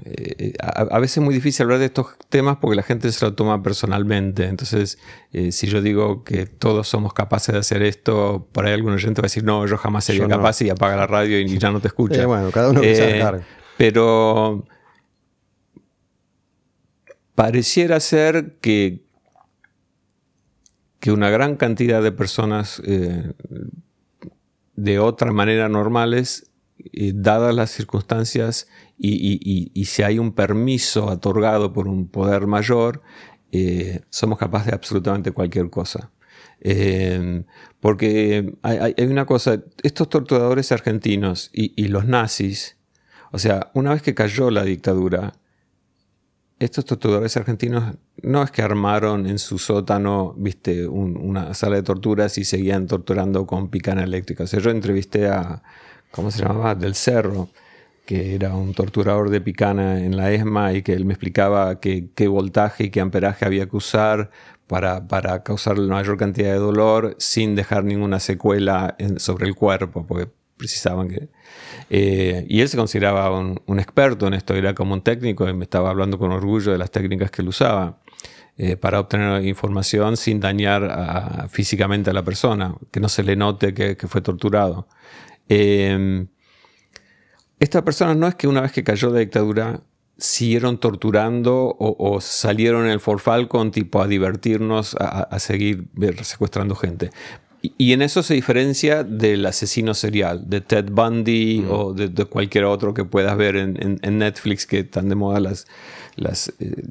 [0.06, 3.34] eh, a, veces es muy difícil hablar de estos temas porque la gente se lo
[3.34, 4.46] toma personalmente.
[4.46, 5.00] Entonces,
[5.32, 9.22] eh, si yo digo que todos somos capaces de hacer esto, por ahí algún oyente
[9.22, 11.80] va a decir, no, yo jamás sería capaz y apaga la radio y ya no
[11.80, 12.26] te escucha.
[12.26, 12.82] bueno, cada uno
[13.78, 14.66] Pero
[17.36, 19.04] pareciera ser que,
[21.00, 22.82] que una gran cantidad de personas
[24.76, 26.52] de otra manera normales,
[27.14, 33.02] dadas las circunstancias, y, si hay un permiso otorgado por un poder mayor,
[33.52, 36.12] eh, somos capaces de absolutamente cualquier cosa.
[36.62, 37.44] Eh,
[37.80, 42.78] porque hay, una cosa, estos torturadores argentinos y, los nazis,
[43.32, 45.34] o sea, una vez que cayó la dictadura,
[46.60, 52.38] estos torturadores argentinos no es que armaron en su sótano, viste, una sala de torturas
[52.38, 54.46] y seguían torturando con picana eléctrica.
[54.46, 55.62] Yo entrevisté a,
[56.14, 56.76] ¿cómo se llamaba?
[56.76, 57.50] Del Cerro,
[58.06, 62.28] que era un torturador de picana en la ESMA y que él me explicaba qué
[62.28, 64.30] voltaje y qué amperaje había que usar
[64.68, 70.06] para, para, causar la mayor cantidad de dolor sin dejar ninguna secuela sobre el cuerpo,
[70.06, 71.30] porque precisaban que...
[71.90, 75.64] Eh, y él se consideraba un, experto en esto, era como un técnico y me
[75.64, 77.98] estaba hablando con orgullo de las técnicas que él usaba.
[78.56, 83.74] Eh, para obtener información sin dañar físicamente a la persona, que no se le note
[83.74, 84.88] que, que fue torturado.
[85.50, 86.26] Eh,
[87.60, 89.82] estas personas no es que una vez que cayó la dictadura
[90.18, 95.88] siguieron torturando o, salieron en el Fort Falcon tipo a divertirnos, a, seguir
[96.22, 97.10] secuestrando gente.
[97.62, 101.72] Y, en eso se diferencia del asesino serial, de Ted Bundy mm.
[101.72, 105.66] o de, cualquier otro que puedas ver en, Netflix que están de moda las,
[106.18, 106.84] las eh,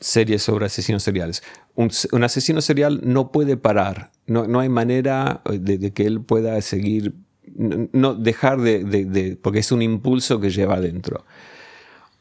[0.00, 1.44] series sobre asesinos seriales.
[1.76, 1.90] Un,
[2.24, 7.14] asesino serial no puede parar, no, no hay manera de, de, que él pueda seguir
[7.56, 11.24] no dejar de, porque es un impulso que lleva adentro.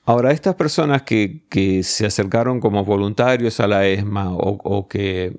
[0.06, 5.38] Ahora, estas personas que, se acercaron como voluntarios a la ESMA o, que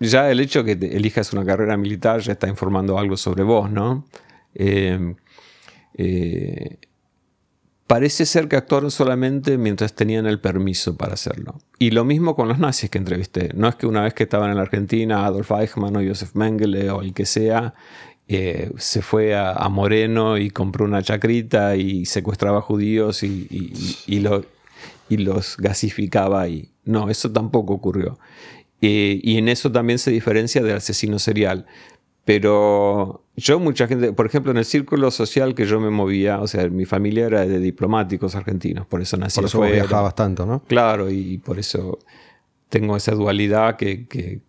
[0.00, 3.70] ya el hecho de que elijas una carrera militar ya está informando algo sobre vos,
[3.70, 4.04] ¿no?
[4.54, 5.14] Eh,
[5.96, 6.78] eh,
[7.86, 11.60] parece ser que actuaron solamente mientras tenían el permiso para hacerlo.
[11.78, 13.50] Y lo mismo con los nazis que entrevisté.
[13.54, 16.90] No es que una vez que estaban en la Argentina, Adolf Eichmann o Josef Mengele
[16.90, 17.74] o el que sea,
[18.28, 23.46] eh, se fue a, Moreno y compró una chacrita y secuestraba judíos y,
[24.06, 24.20] y,
[25.18, 26.70] los gasificaba ahí.
[26.84, 28.18] No, eso tampoco ocurrió.
[28.80, 31.66] Eh, y en eso también se diferencia del asesino serial.
[32.24, 36.46] Pero yo, mucha gente, por ejemplo, en el círculo social que yo me movía, o
[36.46, 39.36] sea, mi familia era de diplomáticos argentinos, por eso nací.
[39.36, 40.62] Por eso viajabas tanto, ¿no?
[40.62, 41.98] Claro, y por eso
[42.70, 44.40] tengo esa dualidad que,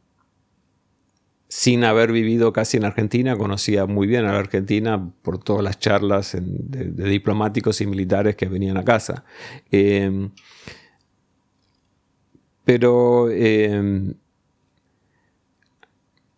[1.48, 5.80] sin haber vivido casi en Argentina, conocía muy bien a la Argentina por todas las
[5.80, 9.24] charlas de, diplomáticos y militares que venían a casa.
[9.72, 10.32] Em,
[12.64, 14.16] pero em,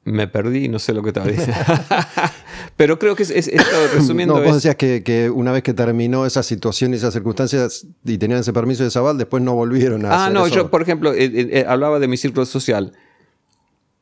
[0.04, 1.56] me perdí, no sé lo que estaba diciendo.
[2.78, 4.36] Pero creo que es, esto, resumiendo.
[4.36, 8.42] No, vos decías que, una vez que terminó esa situación y esas circunstancias y tenían
[8.42, 10.26] ese permiso de Zabal, después no volvieron a.
[10.26, 12.94] Ah, no, yo, por ejemplo, eh, eh, eh, hablaba de mi círculo social.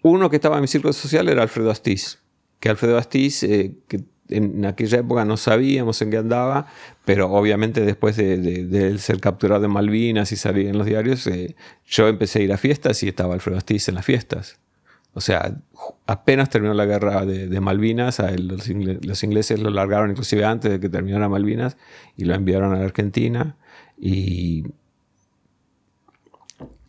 [0.08, 2.20] Uno que estaba en mi círculo social era Alfredo Astiz.
[2.60, 6.68] Que Alfredo Astiz, que en aquella época no sabíamos en qué andaba,
[7.06, 11.28] pero obviamente después de, ser capturado en Malvinas y salir en los diarios,
[11.88, 14.60] yo empecé a ir a fiestas y estaba Alfredo Astiz en las fiestas.
[15.16, 15.56] O sea,
[16.06, 21.30] apenas terminó la guerra de, Malvinas, los, ingleses lo largaron inclusive antes de que terminara
[21.30, 21.78] Malvinas
[22.16, 23.58] y lo enviaron a la Argentina.
[23.98, 24.66] Y,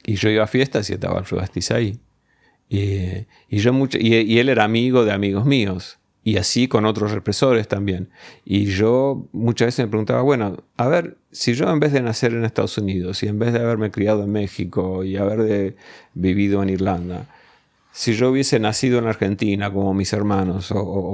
[0.04, 1.98] y yo iba a fiestas y estaba Alfredo Astiz ahí.
[2.68, 5.98] Y, yo mucho, y, él era amigo de amigos míos.
[6.24, 8.08] Y así con otros represores también.
[8.44, 12.32] Y yo muchas veces me preguntaba, bueno, a ver, si yo en vez de nacer
[12.32, 15.76] en Estados Unidos y en vez de haberme criado en México y haber
[16.14, 17.28] vivido en Irlanda,
[17.96, 20.70] si yo hubiese nacido en Argentina como mis hermanos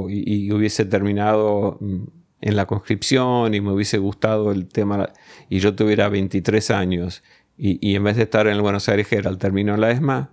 [0.08, 2.02] y, hubiese terminado mm,
[2.40, 5.10] en la conscripción y me hubiese gustado el tema
[5.48, 7.22] y yo tuviera 23 años
[7.56, 10.30] y, en vez de estar en el Buenos Aires al termino la ESMA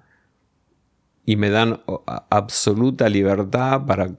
[1.30, 1.80] y me dan
[2.32, 4.16] absoluta libertad para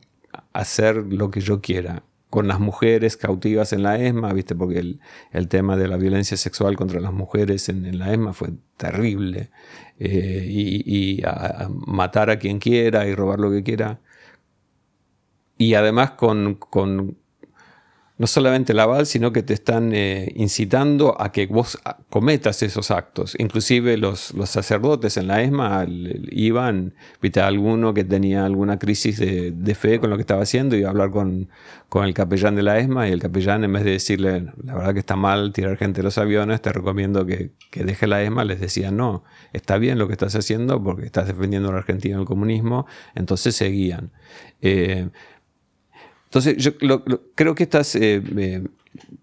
[0.53, 4.55] hacer lo que yo quiera con las mujeres cautivas en la ESMA, ¿viste?
[4.55, 4.79] Porque
[5.33, 9.51] el, tema de la violencia sexual contra las mujeres en, la ESMA fue terrible.
[9.99, 11.21] Eh, y,
[11.85, 13.99] matar a quien quiera y robar lo que quiera.
[15.59, 16.61] Y además con
[18.21, 21.79] no solamente la aval, sino que te están eh, incitando a que vos
[22.11, 23.35] cometas esos actos.
[23.39, 25.87] Inclusive los, los sacerdotes en la ESMA
[26.31, 30.77] iban, viste, a alguno que tenía alguna crisis de, fe con lo que estaba haciendo,
[30.77, 31.49] iba a hablar con,
[31.89, 34.93] con, el capellán de la ESMA y el capellán en vez de decirle, la verdad
[34.93, 38.45] que está mal tirar gente de los aviones, te recomiendo que, que deje la ESMA,
[38.45, 42.19] les decía, no, está bien lo que estás haciendo porque estás defendiendo a la Argentina
[42.19, 44.11] del comunismo, entonces seguían.
[44.61, 45.09] Eh,
[46.31, 46.79] entonces, yo
[47.35, 48.63] creo que estos eh, eh,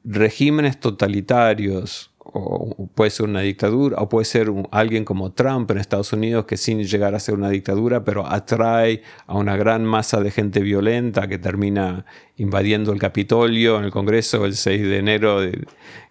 [0.03, 6.11] regímenes totalitarios, o puede ser una dictadura, o puede ser alguien como Trump en Estados
[6.11, 10.31] Unidos, que sin llegar a ser una dictadura, pero atrae a una gran masa de
[10.31, 15.39] gente violenta que termina invadiendo el Capitolio en el Congreso el 6 de enero,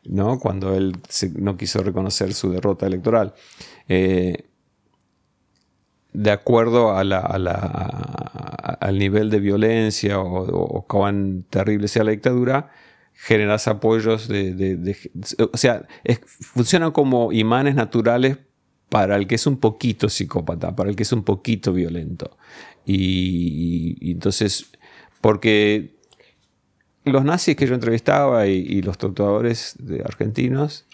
[0.04, 0.38] ¿no?
[0.40, 0.96] cuando él
[1.35, 3.35] no quiso reconocer su derrota electoral.
[3.87, 4.46] Eh,
[6.16, 7.12] de acuerdo al
[8.98, 12.70] nivel de violencia o, cuán terrible sea la dictadura,
[13.12, 14.96] generas apoyos de...
[15.52, 15.87] o sea,
[16.40, 18.38] funcionan como imanes naturales
[18.88, 22.38] para el que es un poquito psicópata, para el que es un poquito violento.
[22.87, 24.70] Y, entonces,
[25.20, 25.96] porque
[27.05, 30.87] los nazis que yo entrevistaba y los torturadores argentinos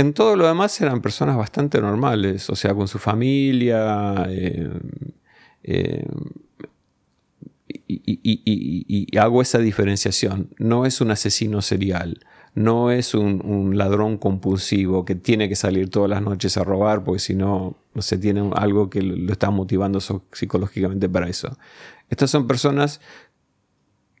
[0.00, 4.26] en todo lo demás eran personas bastante normales, o sea, con su familia.
[4.28, 4.70] Eh,
[5.62, 6.06] eh,
[7.86, 10.48] y, hago esa diferenciación.
[10.58, 12.20] No es un asesino serial,
[12.54, 17.20] no es un, ladrón compulsivo que tiene que salir todas las noches a robar porque
[17.20, 21.58] si no, no se tiene algo que lo está motivando psicológicamente para eso.
[22.08, 23.00] Estas son personas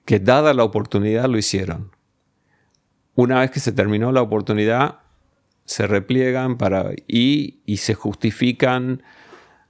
[0.04, 1.90] que dada la oportunidad lo hicieron.
[3.14, 5.00] Una vez que se terminó la oportunidad,
[5.70, 9.04] se repliegan para, y, se justifican,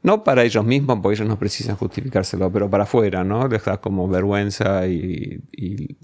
[0.03, 3.47] no para ellos mismos, porque ellos no precisan justificárselo, pero para afuera, ¿no?
[3.47, 5.97] Les da como vergüenza y, y,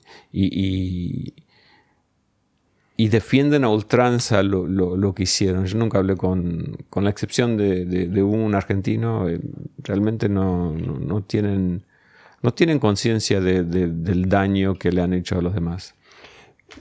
[2.99, 5.65] y, defienden a ultranza lo, lo, que hicieron.
[5.65, 9.41] Yo nunca hablé con, con la excepción de, de, un argentino, eh,
[9.79, 11.85] realmente no, no, tienen,
[12.43, 15.96] no tienen conciencia del daño que le han hecho a los demás.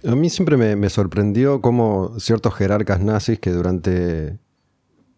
[0.03, 4.37] A mí siempre me, sorprendió cómo ciertos jerarcas nazis que durante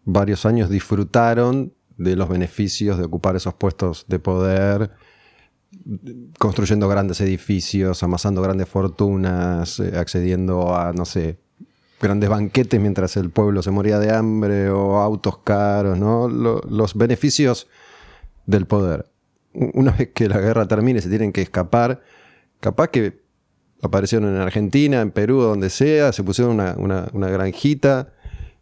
[0.04, 4.92] varios años disfrutaron de los beneficios de ocupar esos puestos de poder,
[6.38, 11.38] construyendo grandes edificios, amasando grandes fortunas, eh, accediendo a, no sé,
[12.00, 16.28] grandes banquetes mientras el pueblo se moría de hambre o autos caros, ¿no?
[16.28, 17.66] los beneficios
[18.46, 19.10] del poder.
[19.52, 22.00] una vez que la guerra termine se tienen que escapar,
[22.60, 23.27] capaz que
[23.82, 28.12] aparecieron en Argentina, en Perú, donde sea, se pusieron una, una, granjita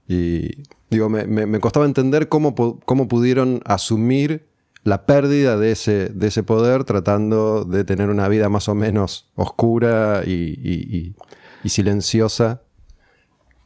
[0.09, 4.47] y digo, me, me, costaba entender cómo, cómo, pudieron asumir
[4.85, 9.31] la pérdida de ese, de ese poder tratando de tener una vida más o menos
[9.35, 11.15] oscura y,
[11.65, 12.63] y silenciosa.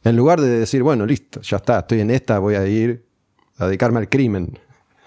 [0.03, 3.05] En lugar de decir, bueno, listo, ya está, estoy en esta, voy a ir
[3.57, 4.57] a dedicarme al crimen.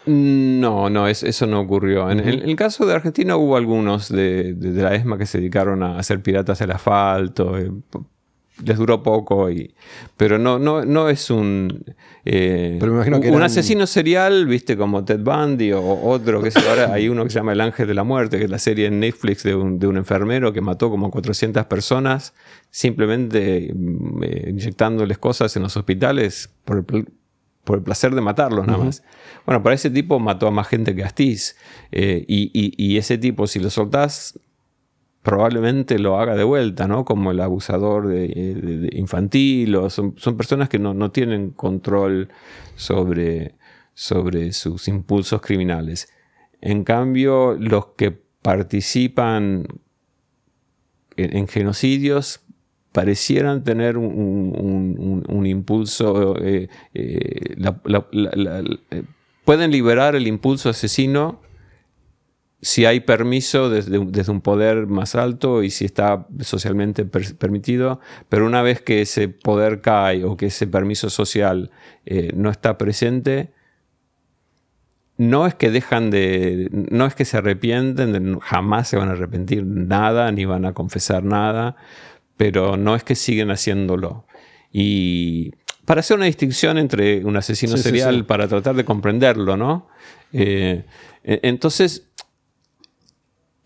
[0.07, 2.11] No, no, eso no ocurrió.
[2.11, 6.21] En, el caso de Argentina hubo algunos de, la ESMA que se dedicaron a hacer
[6.23, 7.57] piratas del asfalto.
[7.57, 7.71] Eh,
[8.63, 9.75] les duró poco, y,
[10.17, 11.85] pero no, no, no es un,
[12.25, 17.31] eh, un asesino serial, viste, como Ted Bundy o otro, que ahora hay uno que
[17.31, 19.81] se llama El Ángel de la Muerte, que es la serie en Netflix de un,
[19.81, 22.33] de un enfermero que mató como 400 personas
[22.71, 27.09] simplemente mm, eh, inyectándoles cosas en los hospitales por el,
[27.65, 29.03] por el placer de matarlos nada más.
[29.47, 31.57] Bueno, para ese tipo mató a más gente que Astiz.
[31.91, 34.39] Eh, y, ese tipo, si lo soltás,
[35.23, 37.05] probablemente lo haga de vuelta, ¿no?
[37.05, 39.75] Como el abusador de, infantil.
[39.77, 42.29] O son, personas que no, tienen control
[42.77, 43.55] sobre,
[43.95, 46.09] sobre sus impulsos criminales.
[46.61, 49.67] En cambio, los que participan
[51.17, 52.44] en genocidios
[52.95, 57.57] parecieran tener un, impulso, eh, eh,
[58.93, 59.03] eh,
[59.45, 61.41] pueden liberar el impulso asesino
[62.63, 68.63] si hay permiso desde, un poder más alto y si está socialmente permitido, pero una
[68.63, 71.73] vez que ese poder cae o que ese permiso social
[72.37, 73.51] no está presente,
[75.17, 79.67] no es que dejan de, no es que se arrepienten, jamás se van a arrepentir
[79.67, 81.77] nada, ni van a confesar nada,
[82.37, 84.27] pero no es que siguen haciéndolo.
[84.73, 85.53] Y
[85.85, 89.89] para hacer una distinción entre un asesino serial, para tratar de comprenderlo, ¿no?
[90.33, 90.85] Eh,
[91.23, 92.09] e-, entonces,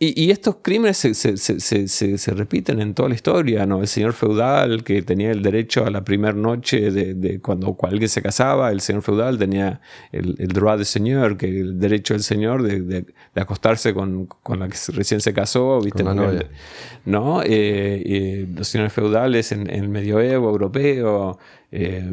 [0.00, 3.80] y, estos crímenes se, repiten en toda la historia, ¿no?
[3.80, 8.22] El señor feudal que tenía el derecho a la primera noche de, cuando alguien se
[8.22, 9.80] casaba, el señor feudal tenía
[10.12, 14.76] el, el droit de señor, que el derecho del señor de, acostarse con, la que
[14.92, 16.04] recién se casó, ¿viste?
[17.04, 17.42] ¿No?
[17.42, 21.40] Eh, eh, los señores feudales en, el medioevo europeo,
[21.72, 22.08] eh,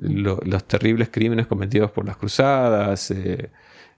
[0.00, 3.12] los terribles crímenes cometidos por las cruzadas.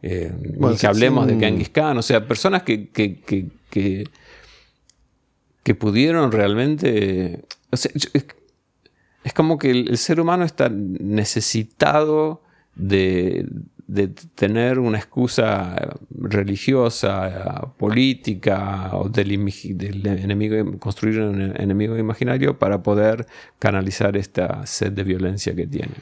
[0.06, 0.30] Eh,
[0.78, 3.22] que hablemos de Genghis Khan, o sea, personas que, que,
[5.62, 7.46] que, pudieron realmente...
[7.72, 12.42] es, como que el, ser humano está necesitado
[12.74, 13.46] de,
[14.34, 23.24] tener una excusa religiosa, política o del, enemigo, construir un enemigo imaginario para poder
[23.58, 25.94] canalizar esta sed de violencia que tiene.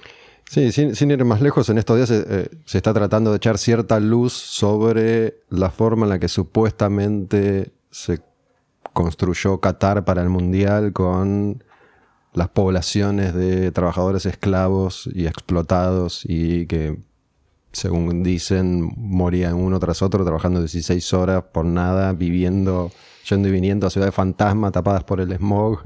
[0.48, 3.98] Sí, sin, ir más lejos, en estos días eh, se, está tratando de echar cierta
[4.00, 8.20] luz sobre la forma en la que supuestamente se
[8.92, 11.64] construyó Qatar para el Mundial con
[12.34, 16.98] las poblaciones de trabajadores esclavos y explotados y que,
[17.72, 22.90] según dicen, morían uno tras otro trabajando 16 horas por nada, viviendo,
[23.28, 25.80] yendo y viniendo a ciudades fantasma tapadas por el smog.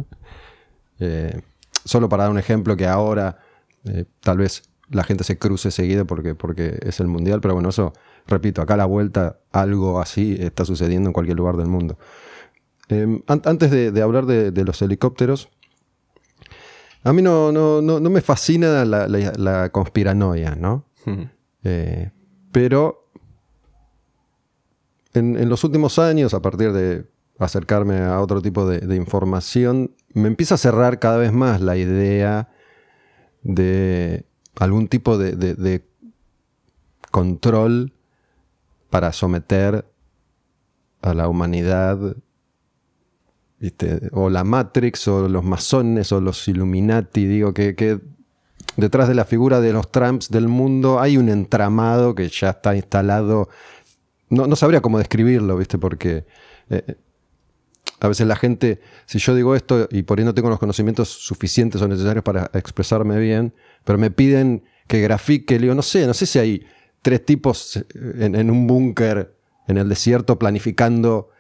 [0.98, 1.40] Eh,
[1.84, 3.38] solo para dar un ejemplo que ahora
[3.87, 7.70] eh, tal vez la gente se cruce seguido porque, porque es el mundial, pero bueno,
[7.70, 7.92] eso,
[8.27, 11.99] repito, acá a la vuelta algo así está sucediendo en cualquier lugar del mundo.
[12.88, 15.49] Em, antes de, hablar de, los helicópteros,
[17.03, 20.85] a mí no, no, no, me fascina la, conspiranoia, ¿no?
[21.64, 22.11] Eh,
[22.53, 23.11] pero
[25.14, 27.07] en, los últimos años, a partir de
[27.38, 31.77] acercarme a otro tipo de, de información, me empieza a cerrar cada vez más la
[31.77, 32.49] idea
[33.46, 35.85] de algún tipo de,
[37.11, 37.92] control
[38.90, 39.87] para someter
[41.00, 42.16] a la humanidad,
[44.12, 48.00] o la Matrix, o los masones, o los Illuminati, digo que,
[48.76, 52.76] detrás de la figura de los Trumps del mundo hay un entramado que ya está
[52.76, 53.48] instalado.
[54.28, 55.78] No, no sabría cómo describirlo, ¿viste?
[55.78, 56.26] Porque
[56.68, 56.96] eh,
[58.00, 61.09] a veces la gente, si yo digo esto y por ahí no tengo los conocimientos
[61.09, 66.14] suficientes o necesarios para expresarme bien, pero me piden que grafique, digo, no sé, no
[66.14, 66.66] sé si hay
[67.03, 69.34] tres tipos en, un búnker
[69.66, 71.30] en el desierto planificando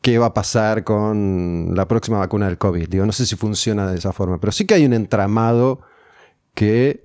[0.00, 2.88] qué va a pasar con la próxima vacuna del COVID.
[2.88, 5.80] Digo, no sé si funciona de esa forma, pero sí que hay un entramado
[6.54, 7.04] que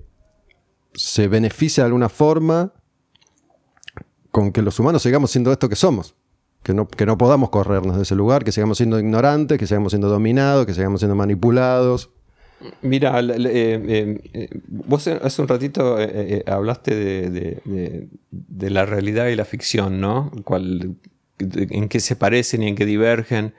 [0.94, 2.72] se beneficia de alguna forma
[4.30, 6.14] con que los humanos sigamos siendo esto que somos
[6.62, 9.92] que no, que no podamos corrernos de ese lugar, que sigamos siendo ignorantes, que sigamos
[9.92, 12.10] siendo dominados, que sigamos siendo manipulados.
[12.82, 15.96] Mira, eh, eh, eh, vos hace un ratito
[16.46, 20.30] hablaste de, la realidad y la ficción, ¿no?
[21.38, 23.54] en qué se parecen y en qué divergen.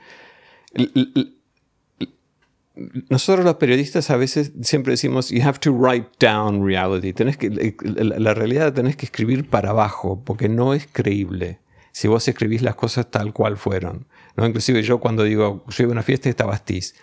[3.09, 7.11] Nosotros los periodistas a veces siempre decimos, you have to write down reality.
[7.11, 11.59] Tenés que, la realidad tenés que escribir para abajo, porque no es creíble
[11.93, 14.07] si vos escribís las cosas tal cual fueron.
[14.35, 14.45] ¿no?
[14.45, 16.93] Inclusive yo cuando digo, yo iba a una fiesta y estaba Astiz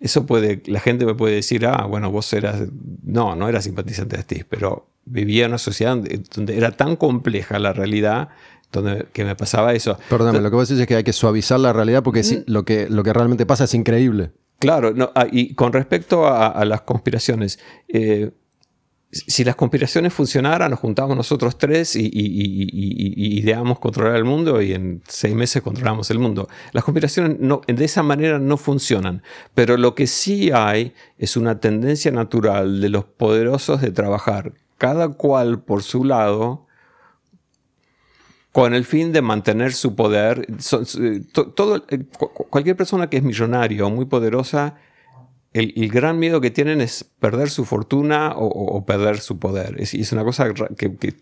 [0.00, 2.62] eso puede, la gente me puede decir, ah, bueno, vos eras,
[3.02, 5.98] no, no eras simpatizante de Steve, pero vivía en una sociedad
[6.34, 8.28] donde, era tan compleja la realidad
[8.70, 9.98] donde, que me pasaba eso.
[10.08, 12.50] Perdóname, lo que vos decís es que hay que suavizar la realidad porque mm.
[12.50, 14.30] lo, que, lo que realmente pasa es increíble.
[14.60, 17.58] Claro, no, ah, y con respecto a, las conspiraciones,
[17.88, 18.32] eh,
[19.10, 22.08] si las conspiraciones funcionaran, nos juntamos nosotros tres y,
[23.38, 26.48] ideamos controlar el mundo y en seis meses controlamos el mundo.
[26.72, 29.22] Las conspiraciones no, de esa manera no funcionan,
[29.54, 35.08] pero lo que sí hay es una tendencia natural de los poderosos de trabajar cada
[35.08, 36.66] cual por su lado
[38.52, 40.46] con el fin de mantener su poder.
[40.48, 42.04] eh,
[42.50, 44.76] cualquier persona que es millonaria o muy poderosa
[45.52, 49.80] el, gran miedo que tienen es perder su fortuna o, perder su poder.
[49.80, 51.16] Es, es una cosa que,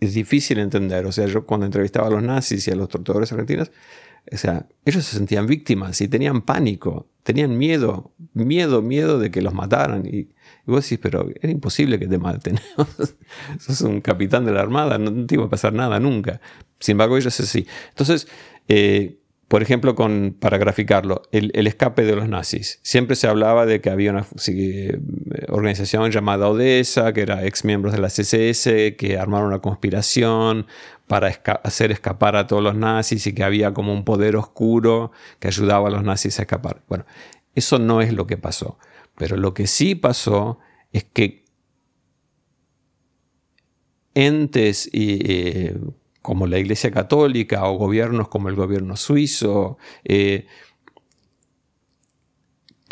[0.00, 1.06] es difícil entender.
[1.06, 3.72] O sea, yo cuando entrevistaba a los nazis y a los torturadores argentinos,
[4.30, 9.42] o sea, ellos se sentían víctimas y tenían pánico, tenían miedo, miedo, miedo de que
[9.42, 10.06] los mataran.
[10.06, 10.28] Y,
[10.64, 12.60] vos decís, pero era imposible que te maten.
[13.58, 16.40] Sos un capitán de la armada, no te iba a pasar nada nunca.
[16.78, 17.66] Sin embargo, ellos sí.
[17.90, 18.28] Entonces,
[18.68, 19.18] eh,
[19.52, 22.78] por ejemplo, con, para graficarlo, el, escape de los nazis.
[22.80, 24.98] Siempre se hablaba de que había una eh,
[25.48, 30.66] organización llamada Odessa, que era ex miembros de la CSS, que armaron una conspiración
[31.06, 31.28] para
[31.64, 35.88] hacer escapar a todos los nazis y que había como un poder oscuro que ayudaba
[35.88, 36.80] a los nazis a escapar.
[36.88, 37.04] Bueno,
[37.54, 38.78] eso no es lo que pasó.
[39.18, 40.60] Pero lo que sí pasó
[40.94, 41.44] es que
[44.14, 45.30] entes y...
[45.30, 45.76] Eh,
[46.22, 49.76] como la Iglesia Católica o gobiernos como el gobierno suizo.
[50.04, 50.46] Eh,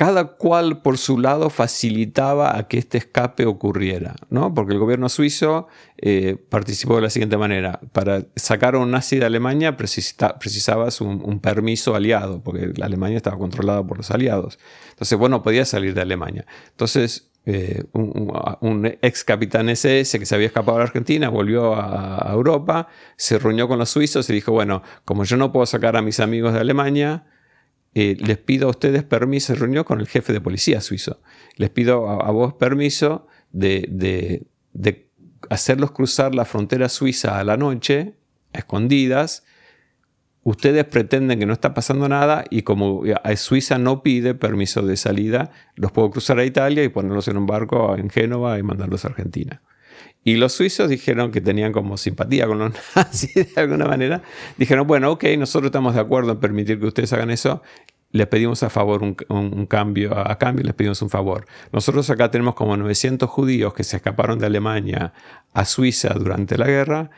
[0.01, 4.55] cada cual por su lado facilitaba a que este escape ocurriera, ¿no?
[4.55, 5.69] Porque el gobierno suizo
[5.99, 7.81] eh, participó de la siguiente manera.
[7.93, 13.87] Para sacar a un nazi de Alemania precisabas un, permiso aliado, porque Alemania estaba controlada
[13.87, 14.59] por los aliados.
[14.89, 16.47] Entonces, bueno, podía salir de Alemania.
[16.71, 22.89] Entonces, eh, un, ex capitán SS que se había escapado la Argentina, volvió a, Europa,
[23.17, 26.21] se reunió con los suizos y dijo, bueno, como yo no puedo sacar a mis
[26.21, 27.27] amigos de Alemania,
[27.95, 31.21] eh, les pido a ustedes permiso, se reunió con el jefe de policía suizo,
[31.57, 33.89] les pido a, vos permiso de,
[34.73, 35.11] de
[35.49, 38.15] hacerlos cruzar la frontera suiza a la noche,
[38.53, 39.45] a escondidas,
[40.43, 43.03] ustedes pretenden que no está pasando nada y como
[43.37, 47.47] Suiza no pide permiso de salida, los puedo cruzar a Italia y ponerlos en un
[47.47, 49.63] barco en Génova y mandarlos a Argentina.
[50.23, 54.23] Y los suizos dijeron que tenían como simpatía con los nazis de alguna manera.
[54.59, 57.63] Dijeron, bueno, ok, nosotros estamos de acuerdo en permitir que ustedes hagan eso.
[58.13, 61.47] Les pedimos a favor un, cambio, a, cambio les pedimos un favor.
[61.73, 65.15] Nosotros acá tenemos como 900 judíos que se escaparon de Alemania
[65.55, 67.11] a Suiza durante la guerra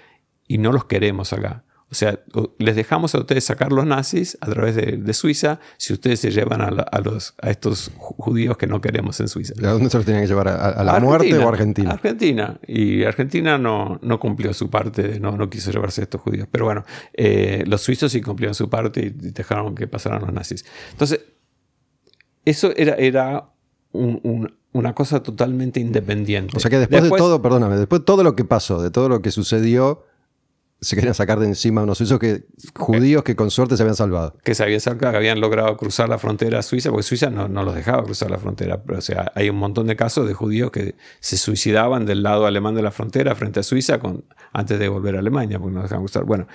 [0.46, 1.64] y no los queremos acá.
[1.92, 2.18] O sea,
[2.56, 6.62] les dejamos a ustedes sacar los nazis a través de, Suiza si ustedes se llevan
[6.62, 9.52] a, los, a estos judíos que no queremos en Suiza.
[9.58, 10.48] ¿A dónde se los tenían que llevar?
[10.48, 11.90] ¿A, la muerte o a Argentina?
[11.90, 12.58] Argentina.
[12.66, 16.48] Y Argentina no, no cumplió su parte, no, no quiso llevarse a estos judíos.
[16.50, 16.82] Pero bueno,
[17.12, 20.64] eh, los suizos sí cumplieron su parte y dejaron que pasaran los nazis.
[20.92, 21.20] Entonces,
[22.46, 23.44] eso era, era
[23.92, 26.56] una cosa totalmente independiente.
[26.56, 28.90] O sea que después, después, de todo, perdóname, después de todo lo que pasó, de
[28.90, 30.06] todo lo que sucedió,
[30.82, 34.36] se querían sacar de encima unos suizos que, judíos que con suerte se habían salvado.
[34.42, 38.02] Que se habían que habían logrado cruzar la frontera suiza, porque Suiza no, los dejaba
[38.02, 38.82] cruzar la frontera.
[38.82, 42.46] Pero, o sea, hay un montón de casos de judíos que se suicidaban del lado
[42.46, 44.00] alemán de la frontera frente a Suiza
[44.52, 46.24] antes de volver a Alemania, porque no dejaban cruzar.
[46.24, 46.48] Bueno,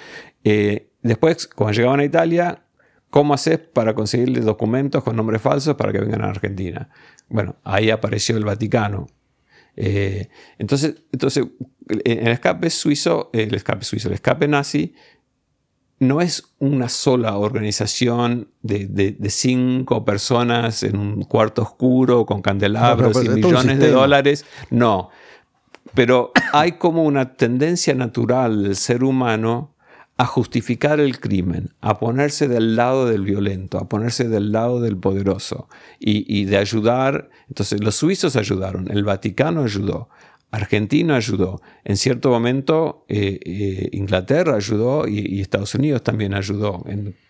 [0.44, 2.64] eh, después, cuando llegaban a Italia,
[3.10, 6.90] ¿cómo haces para conseguirles documentos con nombres falsos para que vengan a Argentina?
[7.30, 9.08] Bueno, ahí apareció el Vaticano
[9.78, 11.46] eh, entonces, entonces,
[12.04, 14.96] el escape suizo, el escape suizo, el escape nazi,
[16.00, 23.30] no es una sola organización de, cinco personas en un cuarto oscuro con candelabros y
[23.30, 24.46] millones de dólares.
[24.70, 25.10] No.
[25.94, 29.76] Pero hay como una tendencia natural del ser humano
[30.18, 34.98] a justificar el crimen, a ponerse del lado del violento, a ponerse del lado del
[34.98, 37.30] poderoso y, de ayudar.
[37.48, 40.10] Entonces los suizos ayudaron, el Vaticano ayudó,
[40.50, 46.84] Argentina ayudó, en cierto momento eh, eh, Inglaterra ayudó y, Estados Unidos también ayudó,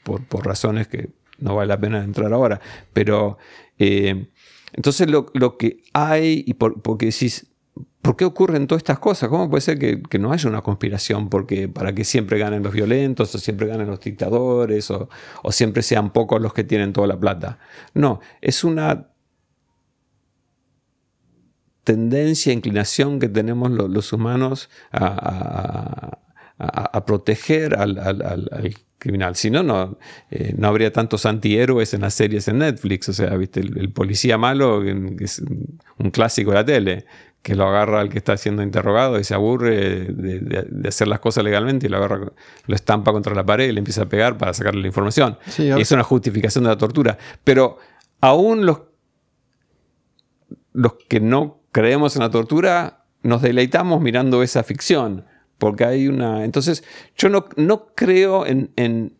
[0.04, 1.10] por, razones que
[1.40, 2.60] no vale la pena entrar ahora,
[2.94, 3.38] pero...
[3.80, 4.30] Eh,
[4.74, 7.48] entonces lo, que hay, y por, porque decís,
[8.08, 9.28] ¿por qué ocurren todas estas cosas?
[9.28, 13.36] ¿Cómo puede ser que, no haya una conspiración porque, para que siempre ganen los violentos
[13.36, 15.10] o siempre ganen los dictadores o,
[15.52, 17.60] siempre sean pocos los que tienen toda la plata?
[17.94, 19.10] No, es una
[21.84, 26.20] tendencia, inclinación que tenemos los, humanos a,
[27.06, 27.94] proteger al,
[29.00, 29.36] criminal.
[29.36, 29.98] Si no, no,
[30.32, 33.10] eh, no habría tantos antihéroes en las series en Netflix.
[33.10, 33.60] O sea, ¿viste?
[33.60, 34.82] El, policía malo
[35.20, 35.42] es
[35.98, 37.06] un clásico de la tele,
[37.48, 41.46] que lo agarra al que está siendo interrogado y se aburre de, hacer las cosas
[41.46, 42.34] legalmente y lo agarra,
[42.66, 45.38] lo estampa contra la pared y le empieza a pegar para sacarle la información.
[45.58, 47.18] y es una justificación de la tortura.
[47.46, 47.78] Pero
[48.20, 48.82] aún los,
[50.74, 55.24] los que no creemos en la tortura, nos deleitamos mirando esa ficción
[55.58, 56.44] porque hay una...
[56.44, 56.84] Entonces,
[57.16, 59.16] yo no, no creo en, en,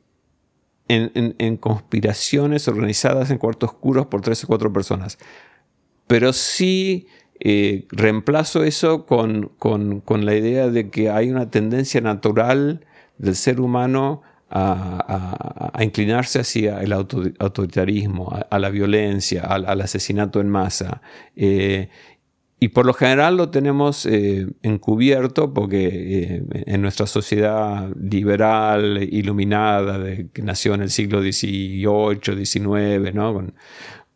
[0.90, 5.18] en, conspiraciones organizadas en cuartos oscuros por tres o cuatro personas,
[6.08, 7.08] pero sí
[7.40, 12.86] eh, reemplazo eso con, con, la idea de que hay una tendencia natural
[13.18, 21.02] del ser humano a, inclinarse hacia el autoritarismo, a, la violencia, al, asesinato en masa.
[21.36, 21.90] Eh,
[22.60, 30.04] y por lo general lo tenemos eh, encubierto porque eh, en nuestra sociedad liberal, iluminada,
[30.34, 33.46] que nació en el siglo XVIII, XIX, ¿no?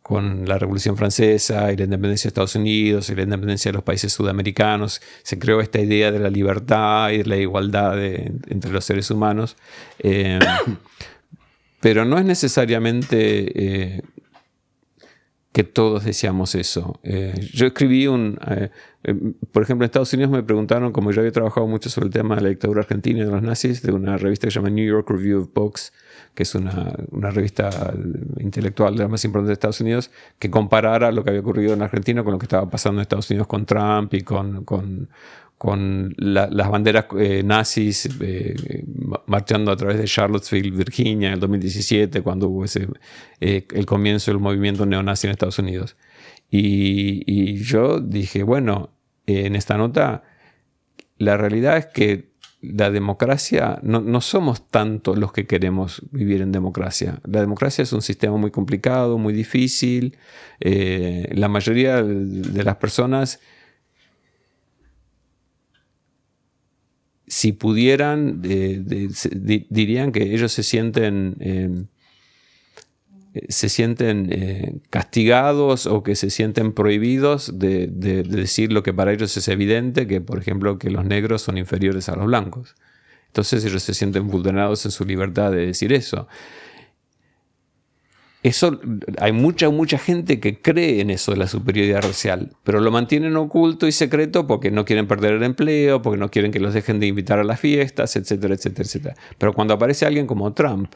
[0.02, 3.84] Con, la Revolución Francesa y la independencia de Estados Unidos y la independencia de los
[3.84, 8.84] países sudamericanos, se creó esta idea de la libertad y de la igualdad entre los
[8.84, 9.56] seres humanos.
[9.98, 10.38] Eh,
[11.80, 14.02] pero no es necesariamente
[15.52, 16.98] que todos deseamos eso.
[17.02, 18.70] Eh, yo escribí un, eh,
[19.04, 19.14] eh,
[19.52, 22.36] por ejemplo, en Estados Unidos me preguntaron, como yo había trabajado mucho sobre el tema
[22.36, 24.86] de la dictadura argentina y de los nazis, de una revista que se llama New
[24.86, 25.92] York Review of Books,
[26.34, 27.92] que es una, una revista
[28.38, 31.82] intelectual de las más importantes de Estados Unidos, que comparara lo que había ocurrido en
[31.82, 35.08] Argentina con lo que estaba pasando en Estados Unidos con Trump y con, con,
[35.62, 38.84] con las banderas eh, nazis eh,
[39.26, 42.88] marchando a través de Charlottesville, Virginia, en el 2017, cuando hubo ese,
[43.40, 45.96] eh, el comienzo del movimiento neonazi en Estados Unidos.
[46.50, 48.90] Y, yo dije, bueno,
[49.26, 50.24] en esta nota,
[51.16, 52.31] la realidad es que
[52.62, 57.20] la democracia, no, no, somos tanto los que queremos vivir en democracia.
[57.24, 60.16] La democracia es un sistema muy complicado, muy difícil.
[60.60, 63.40] la mayoría de las personas
[67.32, 71.86] si pudieran, dirían que ellos se sienten, em,
[73.48, 79.34] se sienten eh, castigados o que se sienten prohibidos de, decir lo que para ellos
[79.36, 82.74] es evidente, que por ejemplo que los negros son inferiores a los blancos.
[83.28, 86.28] Entonces ellos se sienten vulnerados en su libertad de decir eso.
[88.42, 88.80] Eso,
[89.18, 93.36] hay mucha, mucha gente que cree en eso de la superioridad racial, pero lo mantienen
[93.36, 96.98] oculto y secreto porque no quieren perder el empleo, porque no quieren que los dejen
[96.98, 99.14] de invitar a las fiestas, etcétera, etcétera, etcétera.
[99.38, 100.92] Pero cuando aparece alguien como Trump,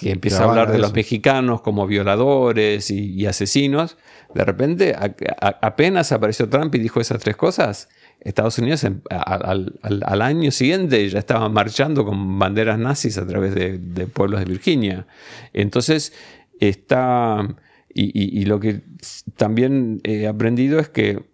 [0.00, 3.98] que empieza a hablar de los mexicanos como violadores y, asesinos,
[4.34, 4.96] de repente
[5.60, 7.90] apenas apareció Trump y dijo esas tres cosas,
[8.20, 13.76] Estados Unidos em, al, año siguiente ya estaba marchando con banderas nazis a través de,
[13.76, 15.06] de pueblos de Virginia.
[15.52, 16.14] Entonces,
[16.60, 17.46] está,
[17.92, 18.80] y, lo que
[19.36, 21.24] también he aprendido es que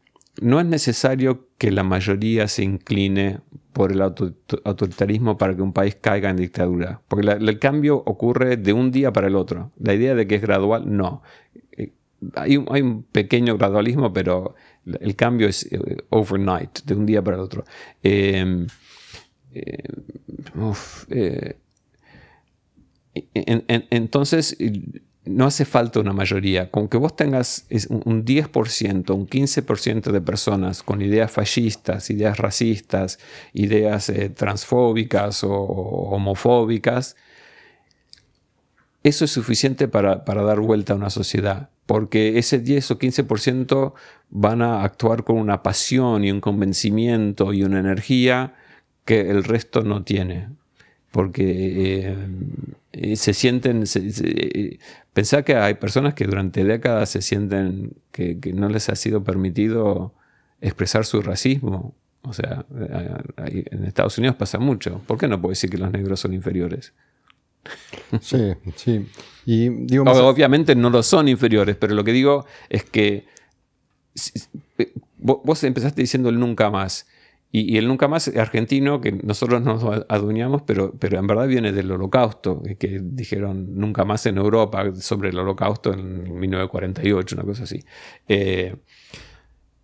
[0.41, 3.39] no es necesario que la mayoría se incline
[3.77, 8.73] por el autoritarismo para que un país caiga en dictadura, porque el cambio ocurre de
[8.73, 9.71] un día para el otro.
[9.79, 11.21] La idea de que es gradual, no.
[11.73, 11.93] Eh,
[12.37, 14.55] hay un, pequeño gradualismo, pero
[14.87, 17.65] el cambio es eh, overnight, de un día para el otro.
[18.03, 18.67] Em,
[19.53, 19.83] eh,
[23.91, 24.57] entonces,
[25.27, 26.71] no hace falta una mayoría.
[26.71, 33.19] Con que vos tengas un 10%, un 15% de personas con ideas fascistas, ideas racistas,
[33.53, 37.17] ideas eh, transfóbicas o, homofóbicas,
[39.03, 41.71] eso es suficiente para, dar vuelta a una sociedad.
[41.87, 43.93] Porque ese 10 o 15%
[44.31, 48.55] van a actuar con una pasión y un convencimiento y una energía
[49.05, 50.49] que el resto no tiene
[51.17, 52.15] porque
[52.93, 54.79] eh, se sienten, eh,
[55.15, 60.13] pensá que hay personas que durante décadas se sienten que, no les ha sido permitido
[60.61, 61.95] expresar su racismo.
[62.21, 62.67] O sea,
[63.47, 65.01] en Estados Unidos pasa mucho.
[65.07, 66.93] ¿Por qué no puedo decir que los negros son inferiores?
[68.21, 69.07] Sí, sí.
[69.47, 73.25] Y Obviamente no lo son inferiores, pero lo que digo es que
[75.17, 77.07] vos empezaste diciendo el nunca más.
[77.53, 81.91] Y, el nunca más argentino, que nosotros nos adueñamos, pero, pero en verdad viene del
[81.91, 87.83] holocausto, que dijeron nunca más en Europa sobre el holocausto en 1948, una cosa así.
[88.29, 88.77] Eh,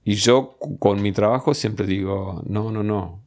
[0.04, 3.22] y yo con mi trabajo siempre digo, no, no, no.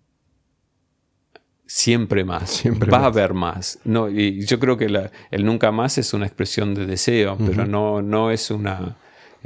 [1.66, 2.50] Siempre más.
[2.50, 3.80] Siempre Va a haber más.
[3.86, 4.86] No, y yo creo que
[5.32, 8.98] el nunca más es una expresión de deseo, pero no, no es una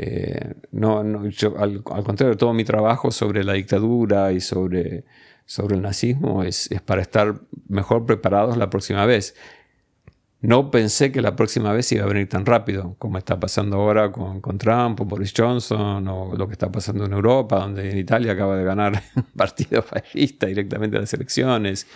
[0.02, 5.04] eh, no, no al, contrario, todo mi trabajo sobre la dictadura y sobre,
[5.45, 9.36] sobre el nazismo es, para estar mejor preparados la próxima vez.
[10.39, 14.10] No pensé que la próxima vez iba a venir tan rápido, como está pasando ahora
[14.10, 18.32] con, Trump o Boris Johnson, o lo que está pasando en Europa, donde en Italia
[18.32, 21.88] acaba de ganar un partido fascista directamente a las elecciones.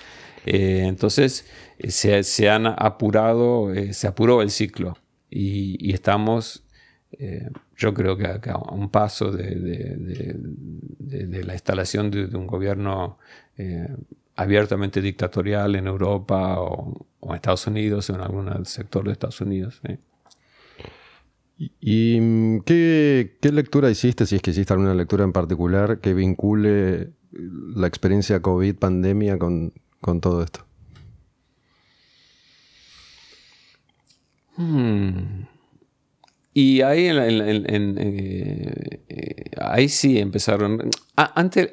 [0.46, 1.48] Eh, entonces
[1.80, 4.98] eh, se, han apurado, se apuró el ciclo
[5.30, 6.63] y estamos
[7.78, 10.36] yo creo que, a un paso de,
[11.44, 13.18] la instalación de, un gobierno
[13.58, 13.88] eh,
[14.36, 19.82] abiertamente dictatorial en Europa o, en Estados Unidos o en algún sector de Estados Unidos.
[21.58, 27.12] ¿Y mm, qué, lectura hiciste, si es que hiciste alguna lectura en particular, que vincule
[27.32, 29.72] la experiencia COVID, pandemia, con,
[30.22, 30.66] todo esto?
[34.56, 35.53] Hmm.
[36.54, 37.66] Y ahí, eh,
[39.10, 40.90] eh, ahí sí empezaron.
[41.16, 41.70] antes,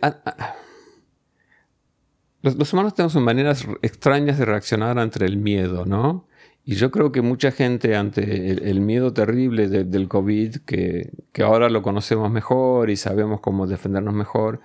[2.42, 6.26] los, humanos tenemos maneras extrañas de reaccionar ante el miedo, ¿no?
[6.64, 11.68] Y yo creo que mucha gente ante el, miedo terrible del COVID, que, que, ahora
[11.68, 14.60] lo conocemos mejor y sabemos cómo defendernos mejor,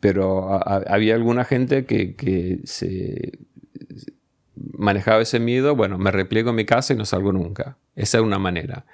[0.00, 3.38] pero había alguna gente que, que se
[4.72, 7.78] manejaba ese miedo, bueno, me repliego en mi casa y no salgo nunca.
[7.94, 8.84] Esa es una manera.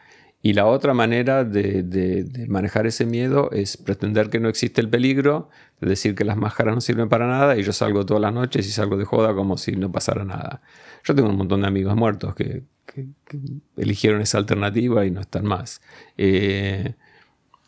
[0.41, 5.51] Y la otra manera de, manejar ese miedo es pretender que no existe el peligro,
[5.81, 8.67] de decir que las máscaras no sirven para nada y yo salgo todas las noches
[8.67, 10.63] y salgo de joda como si no pasara nada.
[11.03, 12.63] Yo tengo un montón de amigos muertos que,
[13.77, 15.81] eligieron esa alternativa y no están más.
[16.17, 16.95] Eh,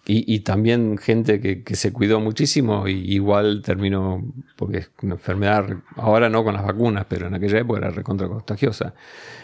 [0.06, 4.24] y, también gente que, se cuidó muchísimo y igual terminó,
[4.56, 8.26] porque es una enfermedad, ahora no con las vacunas, pero en aquella época era recontra
[8.26, 8.94] contagiosa.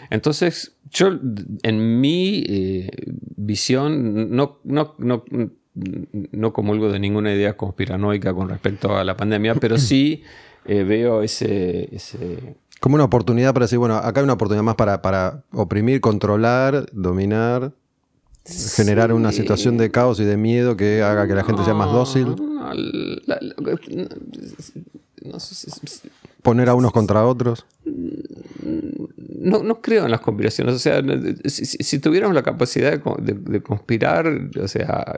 [0.09, 1.17] Entonces, yo
[1.63, 2.89] en mi eh,
[3.37, 5.23] visión no, no, no,
[6.31, 10.23] no comulgo de ninguna idea conspiranoica con respecto a la pandemia, pero sí
[10.65, 12.57] eh, veo ese, ese...
[12.81, 16.87] Como una oportunidad para decir, bueno, acá hay una oportunidad más para, para oprimir, controlar,
[16.91, 17.71] dominar
[18.75, 21.91] generar una situación de caos y de miedo que haga que la gente sea más
[21.91, 22.35] dócil.
[26.41, 27.65] Poner a unos contra otros.
[29.39, 30.75] No, no, creo en las conspiraciones.
[30.75, 31.01] O sea,
[31.45, 35.17] si, tuviéramos la capacidad de, conspirar, o sea,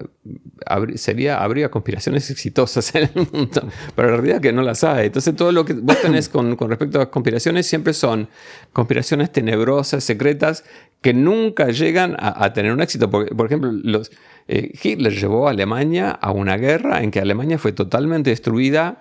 [0.96, 3.68] sería, habría conspiraciones exitosas en el mundo.
[3.96, 5.08] Pero la realidad es que no las hay.
[5.08, 8.30] Entonces, todo lo que vos tenés con, con respecto a las conspiraciones siempre son
[8.72, 10.64] conspiraciones tenebrosas, secretas,
[11.02, 13.10] que nunca llegan a, tener un éxito.
[13.10, 14.12] Porque, por ejemplo, los,
[14.48, 19.00] eh, Hitler llevó a Alemania a una guerra en que Alemania fue totalmente destruida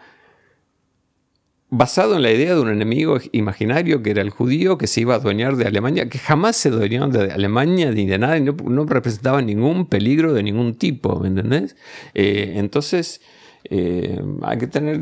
[1.71, 5.15] basado en la idea de un enemigo imaginario que era el judío que se iba
[5.15, 8.85] a adueñar de Alemania, que jamás se adueñó de Alemania ni de nada y no,
[8.85, 11.77] representaba ningún peligro de ningún tipo, ¿me entendés?
[12.15, 13.21] Eh, entonces,
[13.65, 15.01] eh, hay que tener...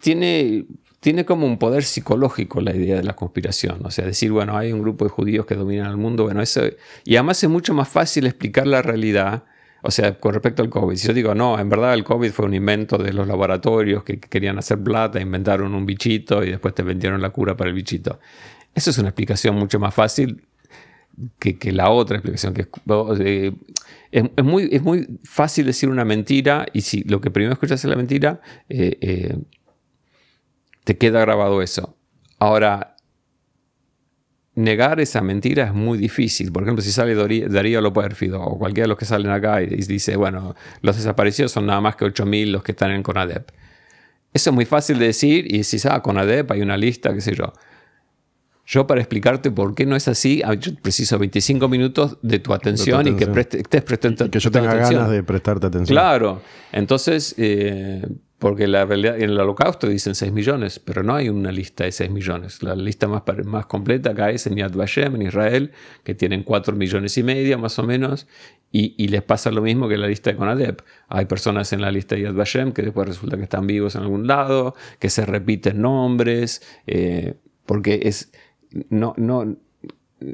[0.00, 0.66] tiene
[1.00, 3.84] tiene como un poder psicológico la idea de la conspiración.
[3.84, 6.62] O sea, decir, bueno, hay un grupo de judíos que dominan el mundo, bueno, eso...
[7.04, 9.44] Y además es mucho más fácil explicar la realidad,
[9.82, 10.96] o sea, con respecto al COVID.
[10.96, 14.18] Si yo digo, no, en verdad el COVID fue un invento de los laboratorios que
[14.18, 18.18] querían hacer plata, inventaron un bichito y después te vendieron la cura para el bichito.
[18.74, 20.44] Eso es una explicación mucho más fácil
[21.38, 23.52] que, la otra explicación, que es,
[24.36, 27.90] es, muy, es muy fácil decir una mentira y si lo que primero escuchas es
[27.90, 29.38] la mentira, eh, eh,
[30.84, 31.96] te queda grabado eso.
[32.38, 32.96] Ahora,
[34.58, 36.50] negar esa mentira es muy difícil.
[36.50, 40.16] Por ejemplo, si sale Darío Lopérfido o cualquiera de los que salen acá y dice,
[40.16, 43.50] bueno, los desaparecidos son nada más que 8.000 los que están en CONADEP.
[44.34, 47.36] Eso es muy fácil de decir y si ah, CONADEP hay una lista, qué sé
[47.36, 47.52] yo.
[48.66, 52.52] Yo para explicarte por qué no es así, ah, yo preciso 25 minutos de tu
[52.52, 54.30] atención, y que estés prestando atención.
[54.30, 55.94] Que yo tenga ganas de prestarte atención.
[55.94, 56.42] Claro.
[56.72, 58.04] Entonces, eh,
[58.38, 61.92] porque la realidad, en el holocausto dicen 6 millones, pero no hay una lista de
[61.92, 62.62] 6 millones.
[62.62, 65.72] La lista más, más completa acá es en Yad Vashem, en Israel,
[66.04, 68.28] que tienen 4 millones y medio más o menos,
[68.70, 70.82] y, les pasa lo mismo que la lista de Conadep.
[71.08, 74.02] Hay personas en la lista de Yad Vashem que después resulta que están vivos en
[74.02, 77.34] algún lado, que se repiten nombres, eh,
[77.64, 78.30] porque es,
[78.90, 79.56] no, no,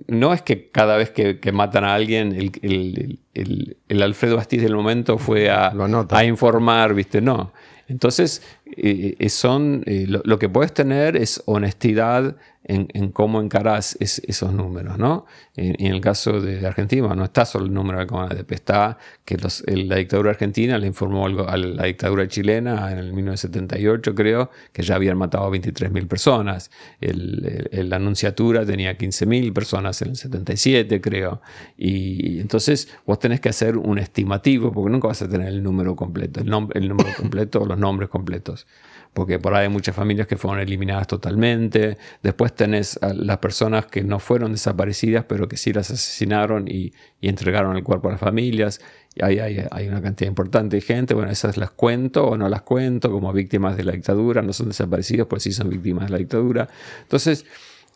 [0.08, 2.32] no es que cada vez que, matan a alguien,
[2.62, 5.72] el, Alfredo Astiz del momento fue a,
[6.10, 7.20] a informar, ¿viste?
[7.22, 7.52] No.
[7.88, 8.42] Entonces,
[8.76, 12.36] eh, eh, son, eh, lo, que puedes tener es honestidad
[12.66, 15.26] en, cómo encarás esos números, ¿no?
[15.54, 19.36] En, el caso de Argentina, no está solo el número de la DP, está que
[19.36, 24.94] la dictadura argentina le informó a la dictadura chilena en el 1978, creo, que ya
[24.94, 26.70] habían matado a 23.000 personas.
[27.00, 31.42] la anunciatura tenía 15.000 personas en el 77, creo.
[31.76, 35.94] Y entonces vos tenés que hacer un estimativo, porque nunca vas a tener el número
[35.96, 38.66] completo, el, el número completo o los nombres completos
[39.14, 41.96] porque por ahí hay muchas familias que fueron eliminadas totalmente.
[42.22, 46.92] Después tenés las personas que no fueron desaparecidas, pero que sí las asesinaron y,
[47.22, 48.80] entregaron el cuerpo a las familias.
[49.14, 51.14] Y ahí hay, una cantidad importante de gente.
[51.14, 54.42] Bueno, esas las cuento o no las cuento como víctimas de la dictadura.
[54.42, 56.68] No son desaparecidos, pues sí son víctimas de la dictadura.
[57.02, 57.46] Entonces,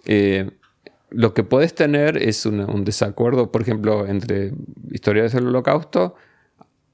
[0.07, 0.51] eh,
[1.11, 4.53] lo que puedes tener es un desacuerdo, por ejemplo, entre
[4.93, 6.15] historiadores del holocausto,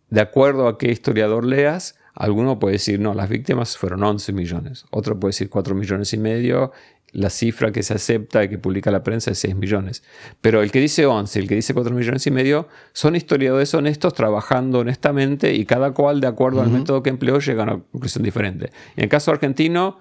[0.08, 4.84] de acuerdo a qué historiador leas, Alguno puede decir, no, las víctimas fueron 11 millones.
[4.90, 6.72] Otro puede decir 4 millones y medio.
[7.10, 10.02] La cifra que se acepta y que publica la prensa es 6 millones.
[10.40, 14.14] Pero el que dice 11 el que dice 4 millones y medio son historiadores honestos
[14.14, 18.24] trabajando honestamente y cada cual, de acuerdo al método que empleó, llega a una conclusión
[18.24, 18.70] diferente.
[18.96, 19.98] En el caso argentino,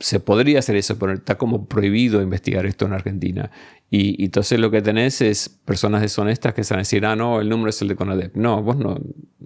[0.00, 3.50] se podría hacer eso, pero está como prohibido investigar esto en Argentina.
[3.96, 7.40] Y, entonces lo que tenés es personas deshonestas que se van a decir, ah, no,
[7.40, 8.34] el número es el de CONADEP.
[8.34, 8.98] No, vos no,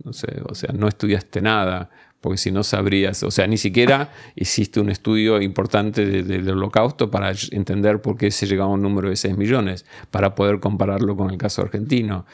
[0.02, 1.90] no sé, o sea, no estudiaste nada,
[2.22, 7.30] porque si no sabrías, o sea, ni siquiera hiciste un estudio importante del holocausto para
[7.50, 11.30] entender por qué se llegaba a un número de 6 millones, para poder compararlo con
[11.30, 12.24] el caso argentino.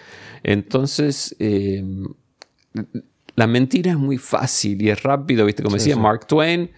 [0.44, 1.82] Entonces, eh,
[3.34, 5.64] la mentira es muy fácil y es rápido, ¿viste?
[5.64, 6.70] Como decía Mark Twain,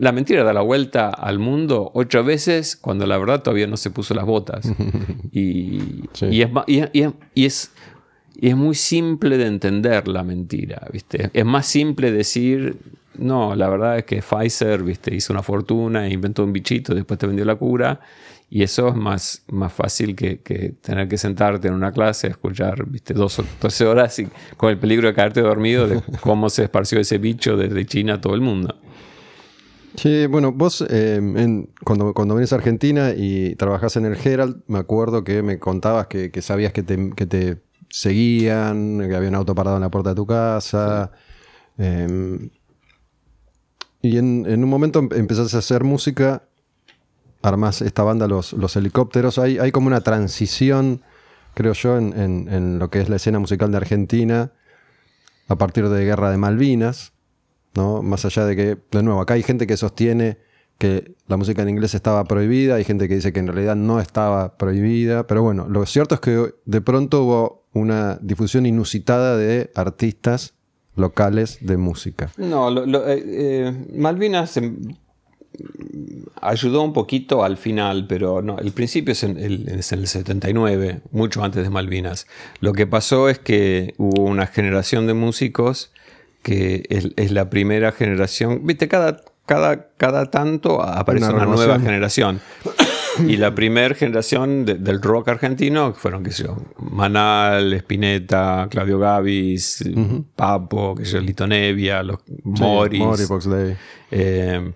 [0.00, 3.90] la mentira da la vuelta al mundo ocho veces cuando la verdad todavía no se
[3.90, 4.66] puso las botas.
[5.30, 6.04] y,
[7.34, 7.70] es,
[8.40, 11.28] es, muy simple de entender la mentira, ¿viste?
[11.34, 12.78] Es más simple decir,
[13.18, 15.14] no, la verdad es que Pfizer, ¿viste?
[15.14, 18.00] Hizo una fortuna, inventó un bichito, después te vendió la cura.
[18.48, 20.36] Y eso es más, más fácil que,
[20.80, 23.12] tener que sentarte en una clase, escuchar ¿viste?
[23.12, 26.98] Dos o 12 horas y con el peligro de caerte dormido de cómo se esparció
[26.98, 28.74] ese bicho desde China a todo el mundo.
[29.96, 34.78] Sí, bueno, vos em, cuando, cuando venís a Argentina y trabajás en el Herald, me
[34.78, 39.82] acuerdo que me contabas que, sabías que te, seguían, que había un auto parado en
[39.82, 41.10] la puerta de tu casa.
[41.76, 42.50] Em,
[44.02, 46.44] y en, un momento em, empezaste a hacer música,
[47.42, 49.38] armás esta banda Los, los Helicópteros.
[49.38, 51.02] Hay, hay como una transición,
[51.54, 54.52] creo yo, en, en lo que es la escena musical de Argentina
[55.48, 57.12] a partir de Guerra de Malvinas.
[57.74, 58.02] ¿No?
[58.02, 60.38] Más allá de que, de nuevo, acá hay gente que sostiene
[60.78, 64.00] que la música en inglés estaba prohibida, hay gente que dice que en realidad no
[64.00, 69.70] estaba prohibida, pero bueno, lo cierto es que de pronto hubo una difusión inusitada de
[69.74, 70.54] artistas
[70.96, 72.32] locales de música.
[72.38, 74.94] No, eh, eh, Malvinas em,
[76.40, 81.62] ayudó un poquito al final, pero no, el principio es en, el, 79, mucho antes
[81.62, 82.26] de Malvinas.
[82.60, 85.92] Lo que pasó es que hubo una generación de músicos
[86.42, 88.60] que es, la primera generación.
[88.64, 92.40] Viste, cada, cada, cada tanto aparece una, nueva generación.
[93.26, 99.84] Y la primera generación del rock argentino fueron, qué sé yo, Manal, Spinetta, Claudio Gavis,
[100.36, 103.02] Papo, qué sé yo, Lito Nevia, los Morris.
[104.10, 104.72] Eh,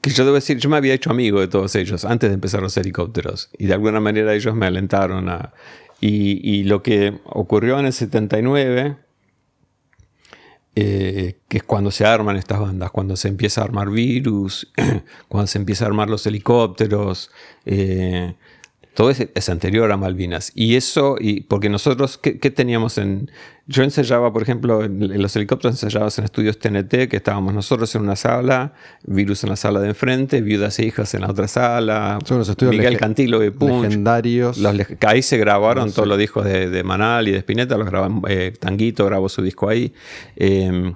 [0.00, 2.62] que yo debo decir, yo me había hecho amigo de todos ellos antes de empezar
[2.62, 3.50] los helicópteros.
[3.58, 5.52] Y de alguna manera ellos me alentaron a...
[6.00, 8.96] Y, y lo que ocurrió en el 79
[10.80, 14.70] eh, que es cuando se arman estas bandas, cuando se empieza a armar virus,
[15.28, 17.32] cuando se empieza a armar los helicópteros,
[17.66, 18.36] eh,
[18.94, 20.52] todo es, anterior a Malvinas.
[20.54, 23.28] Y eso, y porque nosotros, ¿qué, teníamos en...?
[23.70, 28.00] Yo ensayaba, por ejemplo, en, los helicópteros ensayabas en estudios TNT, que estábamos nosotros en
[28.00, 28.72] una sala,
[29.04, 32.48] Virus en la sala de enfrente, Viudas e Hijas en la otra sala, Son los
[32.48, 33.82] estudios Miguel Cantilo y Punch.
[33.82, 34.58] Legendarios.
[35.06, 39.04] ahí se grabaron todos los discos de, Manal y de Spinetta, los graban, eh, Tanguito
[39.04, 39.92] grabó su disco ahí.
[40.34, 40.94] Eh,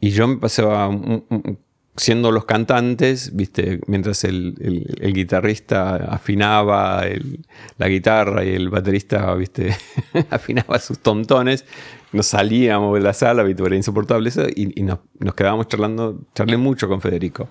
[0.00, 1.58] y yo me pasaba un,
[1.98, 3.80] siendo los cantantes, ¿viste?
[3.86, 4.54] mientras el,
[5.12, 7.04] guitarrista afinaba
[7.76, 9.76] la guitarra y el baterista ¿viste?
[10.30, 11.64] afinaba sus tontones,
[12.12, 13.64] nos salíamos de la sala, ¿viste?
[13.64, 15.00] era insoportable eso, y, nos,
[15.34, 17.48] quedábamos charlando, charlé mucho con Federico.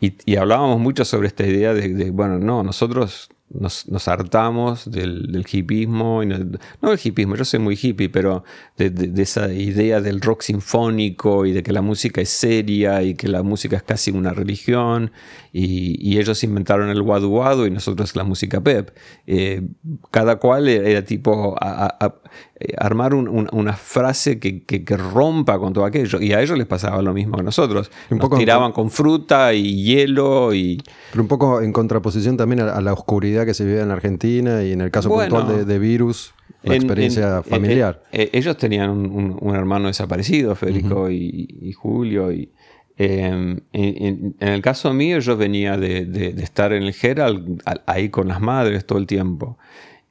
[0.00, 6.22] Y, hablábamos mucho sobre esta idea de, bueno, no, nosotros nos, hartamos del, del hipismo,
[6.22, 6.38] y no,
[6.82, 8.44] no del hipismo, yo soy muy hippie, pero
[8.76, 13.14] de- de esa idea del rock sinfónico y de que la música es seria y
[13.14, 15.10] que la música es casi una religión
[15.56, 18.90] y, y ellos inventaron el wadu wadu y nosotros la música pep.
[19.28, 19.62] Eh,
[20.10, 22.14] cada cual era, tipo a- a- a-
[22.58, 26.42] eh, armar un- un- una frase que, que- que rompa con todo aquello y a
[26.42, 27.88] ellos les pasaba lo mismo que a nosotros.
[28.10, 30.82] Un Nos poco- tiraban con fruta y hielo y...
[31.12, 34.72] Pero un poco en contraposición también a, la oscuridad que se vive en Argentina y
[34.72, 35.36] en el caso Bueno.
[35.36, 36.34] puntual de, de Virus,
[36.64, 38.02] la En- experiencia en- familiar.
[38.10, 42.32] eh, eh, ellos tenían un, un- un hermano desaparecido, Federico y, y Julio.
[42.32, 42.50] Y,
[42.96, 46.94] eh, en, en- en el caso mío, yo venía de, de- de estar en el
[47.00, 49.58] Herald a- ahí con las madres todo el tiempo.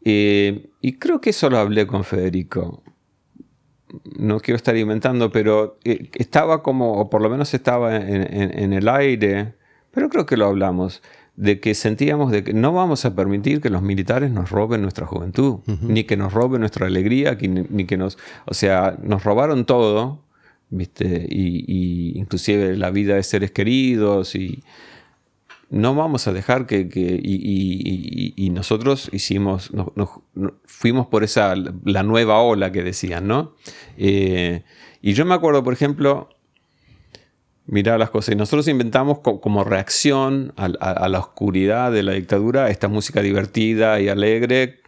[0.06, 2.84] Eh, y creo que eso lo hablé con Federico.
[4.18, 8.74] No quiero estar inventando, pero eh, estaba como, o por lo menos estaba en, en-
[8.74, 9.54] el aire,
[9.92, 11.04] pero creo que lo hablamos,
[11.36, 15.06] de que sentíamos de que no vamos a permitir que los militares nos roben nuestra
[15.06, 20.20] juventud, ni que nos roben nuestra alegría, ni que nos, o sea, nos robaron todo,
[20.72, 24.64] Y, inclusive la vida de seres queridos y
[25.70, 30.10] no vamos a dejar que, y, nosotros hicimos, nos,
[30.66, 33.56] fuimos por esa, la nueva ola que decían, ¿no?
[33.98, 34.64] Eh,
[35.02, 36.30] y yo me acuerdo, por ejemplo,
[37.66, 42.12] mirar las cosas, y nosotros inventamos co- como reacción a- a la oscuridad de la
[42.14, 44.82] dictadura esta música divertida y alegre,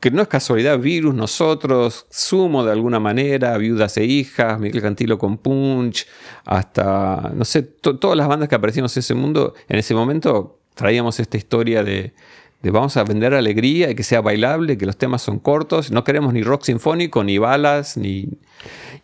[0.00, 5.18] que no es casualidad, Virus, nosotros, Sumo de alguna manera, Viudas e Hijas, Miguel Cantilo
[5.18, 6.06] con Punch,
[6.44, 10.58] hasta, no sé, to- todas las bandas que aparecimos en ese mundo, en ese momento
[10.74, 12.12] traíamos esta historia de,
[12.62, 16.04] de vamos a vender alegría y que sea bailable, que los temas son cortos, no
[16.04, 18.28] queremos ni rock sinfónico, ni balas, ni...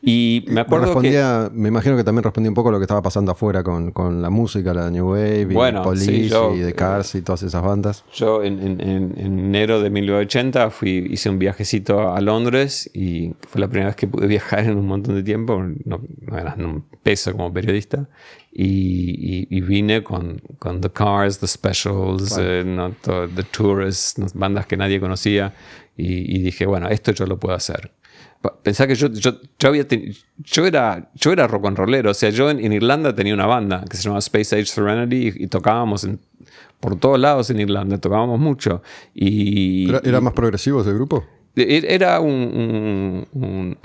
[0.03, 1.09] Y me acuerdo que...
[1.11, 3.91] respondía, me imagino que también respondía un poco a lo que estaba pasando afuera con,
[3.93, 7.23] con la música, la New Wave, y Bueno, Police sí, yo- y The Cars y
[7.23, 8.05] todas esas bandas.
[8.13, 13.33] Yo en, en- en- en enero de 1980 fui, hice un viajecito a Londres y
[13.49, 16.55] fue la primera vez que pude viajar en un montón de tiempo, no, no era
[16.59, 18.09] un peso como periodista,
[18.53, 24.21] y, y- y vine con, con The Cars, The Specials, eh, no, todo- The Tourists,
[24.35, 25.55] bandas que nadie conocía,
[25.97, 27.93] y, y dije, bueno, esto yo lo puedo hacer.
[28.63, 32.15] Pensá que yo, yo, yo, había teni- yo, era, yo era rock and rollero, o
[32.15, 35.45] sea, yo en, en Irlanda tenía una banda que se llamaba Space Age Serenity y,
[35.45, 36.19] y tocábamos en-
[36.81, 38.83] por todos lados en Irlanda, tocábamos mucho.
[39.15, 41.25] Y, ¿Era, era más progresivo ese grupo?
[41.57, 42.33] e- Era un...
[42.33, 43.79] un- un-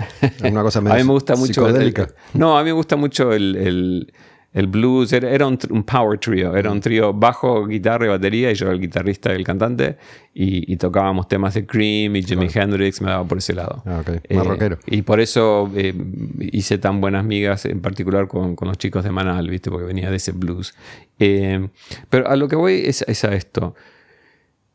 [0.52, 1.62] Una cosa a mí me gusta mucho...
[1.70, 1.94] el-
[2.34, 4.14] no, a mí me gusta mucho el, el-
[4.54, 5.14] el blues.
[5.14, 6.56] Era, un, power trio.
[6.56, 8.52] Era un trío bajo, guitarra y batería.
[8.52, 9.98] Y yo era el guitarrista y el cantante.
[10.34, 13.02] Y, y tocábamos temas de Cream y Jimi Hendrix.
[13.02, 13.84] Me daba por ese lado.
[13.86, 14.32] Ah, ok.
[14.34, 14.80] Más rockero.
[14.88, 15.94] Y por eso eh,
[16.40, 19.70] hice tan buenas migas, en particular con, con los chicos de Manal, ¿viste?
[19.70, 20.74] Porque venía de ese blues.
[21.20, 21.68] Eh,
[22.10, 23.76] pero a lo que voy es, es a esto.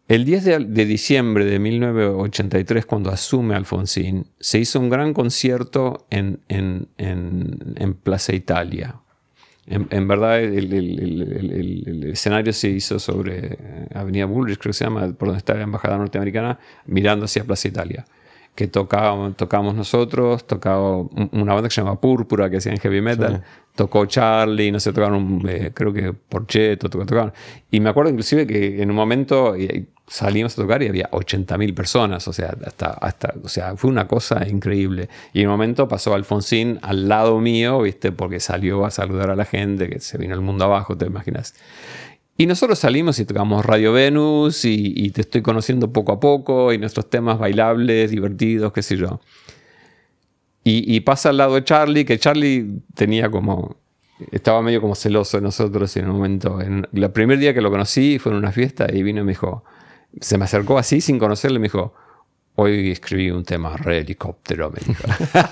[0.07, 6.07] El 10 de, de diciembre de 1983, cuando asume Alfonsín, se hizo un gran concierto
[6.11, 8.97] en, en- en- en Plaza Italia.
[9.67, 13.59] En, verdad, el, escenario se hizo sobre eh,
[13.95, 17.69] Avenida Bullrich, creo que se llama, por donde está la embajada norteamericana, mirando hacia Plaza
[17.69, 18.05] Italia.
[18.55, 23.01] Que tocábamos, tocábamos nosotros, tocaba un- una banda que se llama Púrpura, que hacían heavy
[23.01, 23.43] metal.
[23.75, 27.33] Tocó Charlie, no sé, tocaron, eh, creo que Porchetto, tocó- tocaron.
[27.73, 29.57] Y me acuerdo inclusive que en un momento
[30.07, 34.07] salimos a tocar y había 80.000 personas, o sea, hasta, hasta, o sea, fue una
[34.07, 35.09] cosa increíble.
[35.33, 38.13] Y en un momento pasó Alfonsín al lado mío, ¿viste?
[38.13, 41.55] Porque salió a saludar a la gente, que se vino el mundo abajo, te imaginas.
[42.37, 46.73] Y nosotros salimos y tocamos Radio Venus y, y te estoy conociendo poco a poco
[46.73, 49.21] y nuestros temas bailables, divertidos, qué sé yo.
[50.67, 53.77] Y, pasa al lado de Charlie, que Charlie tenía como.
[54.33, 56.61] Estaba medio como celoso de nosotros en un momento.
[56.63, 59.33] En, el primer día que lo conocí fue en una fiesta y vino y me
[59.33, 59.65] dijo.
[60.21, 61.95] Se me acercó así sin conocerle y me dijo.
[62.57, 65.03] Hoy escribí un tema re helicóptero, me dijo.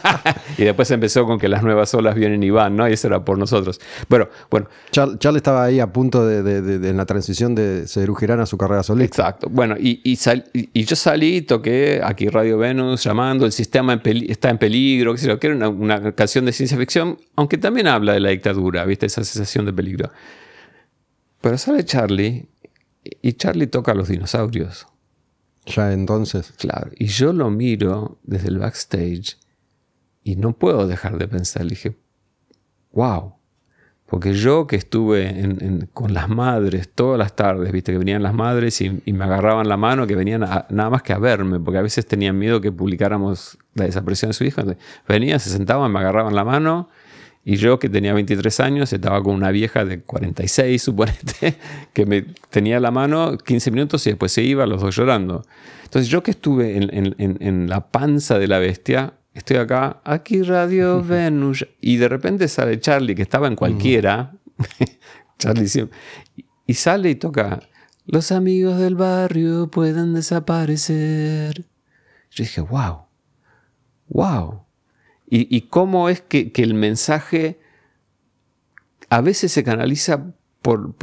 [0.59, 2.89] y después empezó con que las nuevas olas vienen y van, ¿no?
[2.89, 3.81] Y eso era por nosotros.
[4.09, 7.57] Bueno, bueno, Char- Charlie estaba ahí a punto de, de- de- de- en la transición
[7.57, 9.23] de Cedru Girán a su carrera solista.
[9.23, 9.49] Exacto.
[9.51, 13.95] Bueno, y, y, sal- y- y yo salí, toqué aquí Radio Venus llamando, el sistema
[13.95, 16.79] en peli- está en peligro, qué sé yo, que era una, una canción de ciencia
[16.79, 19.07] ficción, aunque también habla de la dictadura, ¿viste?
[19.07, 20.11] Esa sensación de peligro.
[21.41, 22.47] Pero sale Charlie
[23.21, 24.87] y Charlie toca a los dinosaurios.
[25.67, 26.53] Ya entonces.
[26.59, 26.91] Claro.
[26.97, 29.39] Y yo lo miro desde el backstage
[30.25, 31.65] y no puedo dejar de pensar.
[31.65, 31.97] Le dije,
[32.93, 33.35] wow.
[34.07, 38.79] Porque yo que estuve con las madres todas las tardes, viste que venían las madres
[38.83, 41.83] y, me agarraban la mano, que venían a- nada más que a verme, porque a
[41.83, 44.61] veces tenían miedo que publicáramos la desaparición de su hijo.
[45.09, 46.91] Venían, se sentaban, me agarraban la mano
[47.45, 51.57] Y yo que tenía 23 años, estaba con una vieja de 46, suponete,
[51.93, 55.45] que me tenía la mano 15 minutos y después se iba, los dos llorando.
[55.85, 61.67] Entonces yo que estuve en, la panza de la bestia, estoy acá, aquí Radio Venus,
[61.81, 64.33] y de repente sale Charlie, que estaba en cualquiera,
[65.39, 65.99] Charlie siempre,
[66.67, 67.61] y sale y toca,
[68.07, 71.67] los amigos del barrio pueden desaparecer.
[72.31, 73.03] Yo dije, wow,
[74.09, 74.65] wow.
[75.35, 77.59] Y, cómo es que, el mensaje
[79.09, 80.27] a veces se canaliza
[80.61, 80.95] por,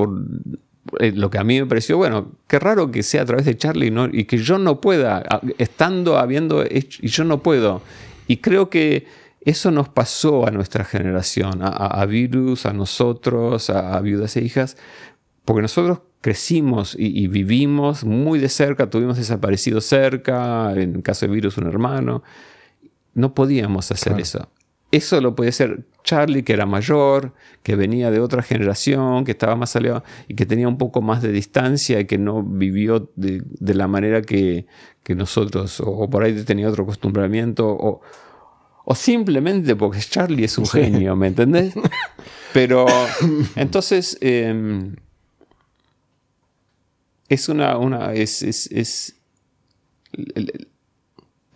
[1.00, 3.58] eh, lo que a mí me pareció, bueno, qué raro que sea a través de
[3.58, 5.24] Charlie y que yo no pueda,
[5.58, 7.82] estando, habiendo hecho, y yo no puedo.
[8.28, 9.08] Y creo que
[9.42, 14.78] eso nos pasó a nuestra generación, a, Virus, a nosotros, a, viudas e hijas,
[15.44, 21.58] porque nosotros crecimos y, vivimos muy de cerca, tuvimos desaparecido cerca, en caso de Virus
[21.58, 22.22] un hermano,
[23.14, 24.50] no podíamos hacer eso.
[24.92, 29.56] Eso lo podía hacer Charlie, que era mayor, que venía de otra generación, que estaba
[29.56, 33.44] más aliado y que tenía un poco más de distancia y que no vivió de,
[33.60, 34.66] la manera que,
[35.10, 38.02] nosotros, o, por ahí tenía otro acostumbramiento, o,
[38.96, 41.74] simplemente porque Charlie es un genio, ¿me entendés?
[42.54, 42.88] Pero
[43.56, 44.96] entonces em,
[47.28, 49.16] es una, una es, es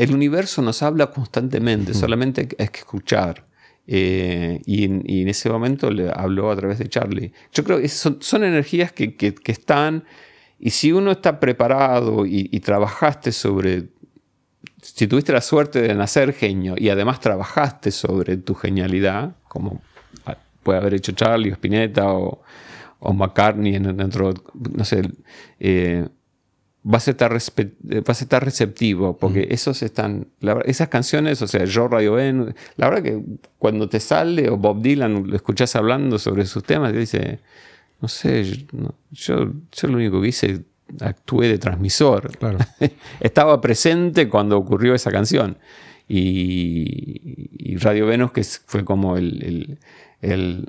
[0.04, 3.46] el universo nos habla constantemente, solamente hay que escuchar.
[3.86, 7.34] Eh, y, en, ese momento le habló a través de Charlie.
[7.52, 10.06] Yo creo que son, energías que, están,
[10.60, 13.90] y si uno está preparado y, trabajaste sobre,
[14.82, 19.82] si tuviste la suerte de nacer genio y además trabajaste sobre tu genialidad, como
[20.64, 22.42] puede haber hecho Charlie o Spinetta o,
[23.02, 25.02] McCartney dentro, no sé,
[25.60, 26.08] eh,
[26.84, 30.28] vas a estar, eh, vas a estar receptivo, porque esos están,
[30.66, 33.22] esas canciones, o sea, yo Radio Ben, la verdad que
[33.58, 37.40] cuando te sale o Bob Dylan lo escuchás hablando sobre sus temas, te dice,
[38.02, 38.66] no sé,
[39.12, 40.62] yo, yo, lo único que hice,
[41.00, 42.38] actué de transmisor.
[42.38, 42.58] Claro.
[43.22, 45.58] Estaba presente cuando ocurrió esa canción.
[46.08, 49.80] Y, Radio Venus, que fue como el el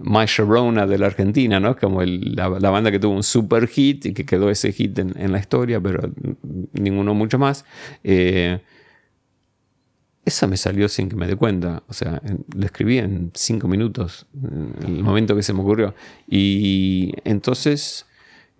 [0.02, 1.76] My Sharona de la Argentina, ¿no?
[1.76, 5.38] Como la, banda que tuvo un super hit y que quedó ese hit en, la
[5.38, 6.10] historia, pero
[6.72, 7.64] ninguno mucho más.
[8.02, 8.58] Eh,
[10.24, 11.82] esa me salió sin que me dé cuenta.
[11.88, 12.20] O sea,
[12.54, 15.94] lo escribí en cinco minutos, en el momento que se me ocurrió.
[16.26, 18.06] Y entonces,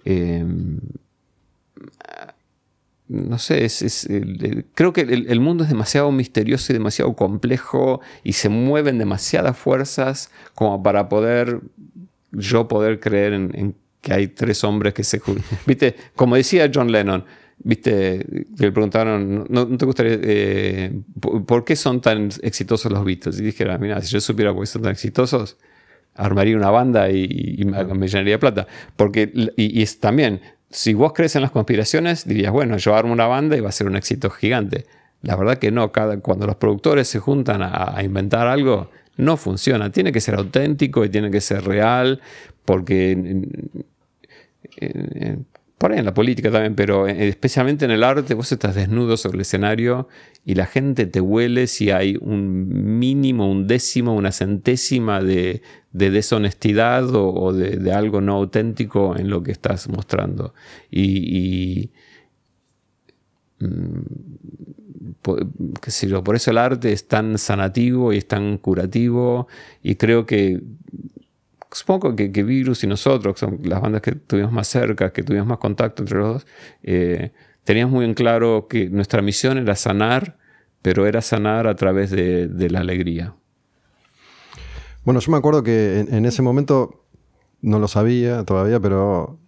[0.05, 0.45] eh,
[3.09, 4.09] no sé, es,
[4.75, 10.31] creo que el, mundo es demasiado misterioso y demasiado complejo y se mueven demasiadas fuerzas
[10.55, 11.61] como para poder,
[12.33, 15.21] yo poder creer en, que hay tres hombres que se...
[15.67, 17.25] Viste, como decía John Lennon,
[17.59, 18.25] viste,
[18.59, 23.39] le preguntaron, ¿no, te gustaría, eh, por qué son tan exitosos los Beatles?
[23.41, 25.57] Y dije, mira, si yo supiera por qué son tan exitosos,
[26.15, 28.67] armaría una banda y, me, llenaría de plata.
[28.97, 30.41] Porque, y, y es también,
[30.75, 33.73] si vos crees en las conspiraciones, dirías, bueno, yo armo una banda y va a
[33.73, 34.87] ser un éxito gigante.
[35.23, 39.93] La verdad que no, cada, cuando los productores se juntan a, inventar algo, no funciona.
[39.93, 42.21] Tiene que ser auténtico y tiene que ser real,
[42.65, 43.47] porque
[45.79, 49.37] por ahí en la política también, pero especialmente en el arte, vos estás desnudo sobre
[49.37, 50.09] el escenario
[50.45, 57.09] y la gente te huele si hay un mínimo, un décimo, una centésima de, deshonestidad
[57.15, 60.55] o, de, algo no auténtico en lo que estás mostrando.
[60.91, 61.91] Y,
[63.61, 64.03] mm,
[65.23, 69.49] por eso el arte es tan sanativo y es tan curativo
[69.83, 70.61] y creo que
[71.75, 75.23] supongo que, que, Virus y nosotros, que son las bandas que tuvimos más cerca, que
[75.23, 76.47] tuvimos más contacto entre los dos,
[76.83, 77.33] eh,
[77.65, 80.37] teníamos muy en claro que nuestra misión era sanar,
[80.83, 83.35] pero era sanar a través de, la alegría.
[85.05, 87.05] Bueno, yo me acuerdo que en, ese momento
[87.63, 89.39] no lo sabía todavía, pero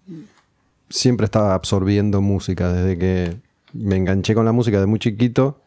[0.88, 3.36] siempre estaba absorbiendo música desde que
[3.72, 5.60] me enganché con la música de muy chiquito.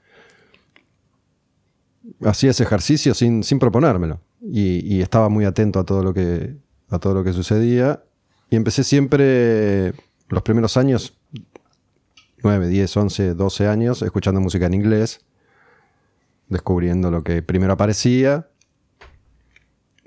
[2.22, 6.56] Hacía ese ejercicio sin, proponérmelo y, estaba muy atento a todo lo que,
[6.90, 8.04] a todo lo que sucedía.
[8.50, 9.94] Y empecé siempre,
[10.30, 11.16] los primeros años,
[12.44, 15.22] 9, 10, 11, 12 años, escuchando música en inglés,
[16.48, 18.48] descubriendo lo que primero aparecía,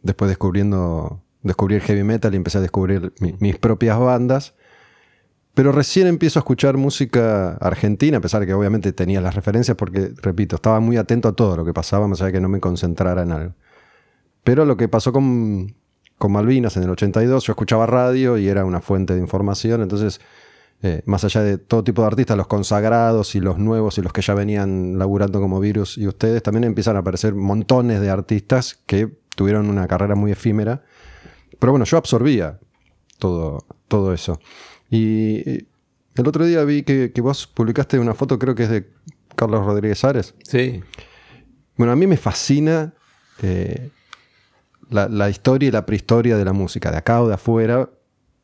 [0.02, 4.54] después descubriendo, heavy metal y empecé a descubrir mis propias bandas.
[5.54, 9.76] Pero recién empiezo a escuchar música argentina, a pesar de que obviamente tenía las referencias,
[9.76, 12.48] porque, repito, estaba muy atento a todo lo que pasaba, más allá de que no
[12.48, 13.54] me concentrara en algo.
[14.44, 15.74] Pero lo que pasó con,
[16.26, 20.20] Malvinas en el 82, yo escuchaba radio y era una fuente de información, entonces,
[20.84, 24.12] eh, más allá de todo tipo de artistas, los consagrados y los nuevos y los
[24.12, 28.80] que ya venían laburando como virus y ustedes, también empiezan a aparecer montones de artistas
[28.84, 30.82] que tuvieron una carrera muy efímera.
[31.60, 32.58] Pero bueno, yo absorbía
[33.20, 34.40] todo, todo eso.
[34.90, 35.68] Y
[36.16, 38.90] el otro día vi que, vos publicaste una foto, creo que es de
[39.36, 40.34] Carlos Rodríguez Ares.
[40.42, 40.82] Sí.
[41.76, 42.92] Bueno, a mí me fascina
[43.40, 43.90] eh,
[44.90, 47.88] la, historia y la prehistoria de la música, de acá o de afuera.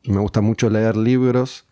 [0.05, 1.65] Me gusta mucho leer libros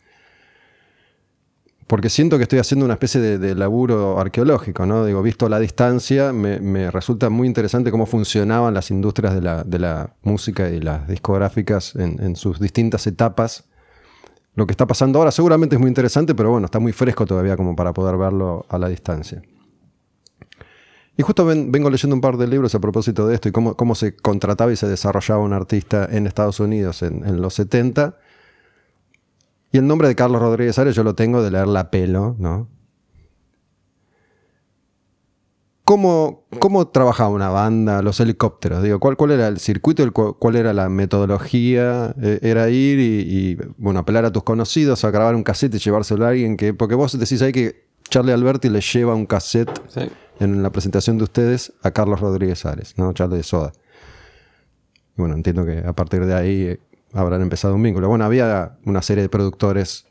[1.87, 5.05] porque siento que estoy haciendo una especie de, laburo arqueológico, ¿no?
[5.05, 10.69] Digo, visto la distancia, me, resulta muy interesante cómo funcionaban las industrias de la, música
[10.69, 13.63] y las discográficas en, sus distintas etapas.
[14.53, 17.55] Lo que está pasando ahora seguramente es muy interesante, pero bueno, está muy fresco todavía
[17.55, 19.41] como para poder verlo a la distancia.
[21.15, 24.15] Y justo vengo leyendo un par de libros a propósito de esto y cómo, se
[24.15, 28.17] contrataba y se desarrollaba un artista en Estados Unidos en los 70
[29.71, 32.69] y el nombre de Carlos Rodríguez Ares yo lo tengo de leer la pelo, ¿no?
[35.87, 38.83] ¿Cómo, ¿Cómo, trabajaba una banda, los helicópteros?
[38.83, 42.13] Digo, ¿cuál, cuál era el circuito, cuál era la metodología?
[42.21, 46.25] Eh, era ir y, bueno, apelar a tus conocidos, a grabar un cassette y llevárselo
[46.25, 46.73] a alguien que.
[46.73, 49.71] Porque vos decís ahí que Charlie Alberti le lleva un cassette
[50.41, 53.13] en la presentación de ustedes a Carlos Rodríguez Ares, ¿no?
[53.13, 53.71] Charlie de Soda.
[55.15, 56.77] bueno, entiendo que a partir de ahí
[57.13, 58.07] habrán empezado un vínculo.
[58.09, 60.05] Bueno, había una serie de productores.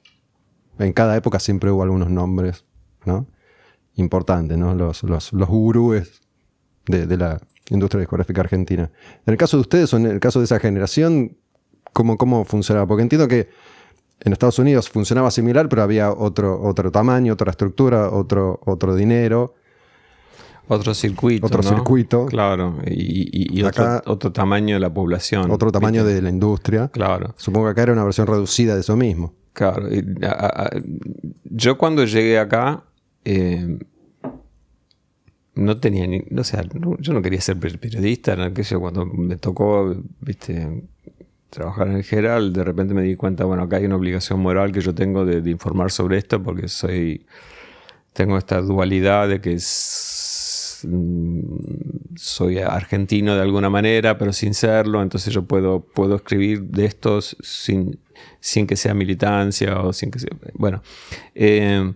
[0.78, 2.64] En cada época siempre hubo algunos nombres,
[3.04, 3.26] ¿no?
[3.94, 4.74] Importantes, ¿no?
[4.74, 6.20] Los, los, los gurúes
[6.86, 7.40] de, la
[7.70, 8.90] industria discográfica argentina.
[9.26, 11.36] En el caso de ustedes o en el caso de esa generación,
[11.92, 12.86] ¿cómo, cómo funcionaba?
[12.86, 13.48] Porque entiendo que
[14.20, 19.54] en Estados Unidos funcionaba similar, pero había otro, otro tamaño, otra estructura, otro, otro dinero.
[20.68, 21.46] Otro circuito.
[21.46, 22.26] Otro circuito.
[22.26, 22.78] Claro.
[22.86, 25.50] Y, otro, tamaño de la población.
[25.50, 26.88] Otro tamaño de la industria.
[26.88, 27.34] Claro.
[27.36, 29.34] Supongo que acá era una versión reducida de eso mismo.
[29.52, 29.88] Claro.
[31.44, 32.84] yo cuando llegué acá.
[33.24, 33.78] Eh,
[35.56, 36.22] no tenía ni.
[36.36, 36.62] O sea,
[37.00, 38.34] yo no quería ser periodista.
[38.34, 40.84] En aquello, cuando me tocó, viste,
[41.50, 44.70] trabajar en el Geral, de repente me di cuenta, bueno, acá hay una obligación moral
[44.70, 47.26] que yo tengo de, de informar sobre esto porque soy.
[48.12, 49.64] Tengo esta dualidad de que es
[52.16, 57.36] soy argentino de alguna manera, pero sin serlo, entonces yo puedo, puedo escribir de estos
[57.40, 57.98] sin,
[58.40, 60.30] sin que sea militancia o sin que sea...
[60.54, 60.82] Bueno,
[61.34, 61.92] eh,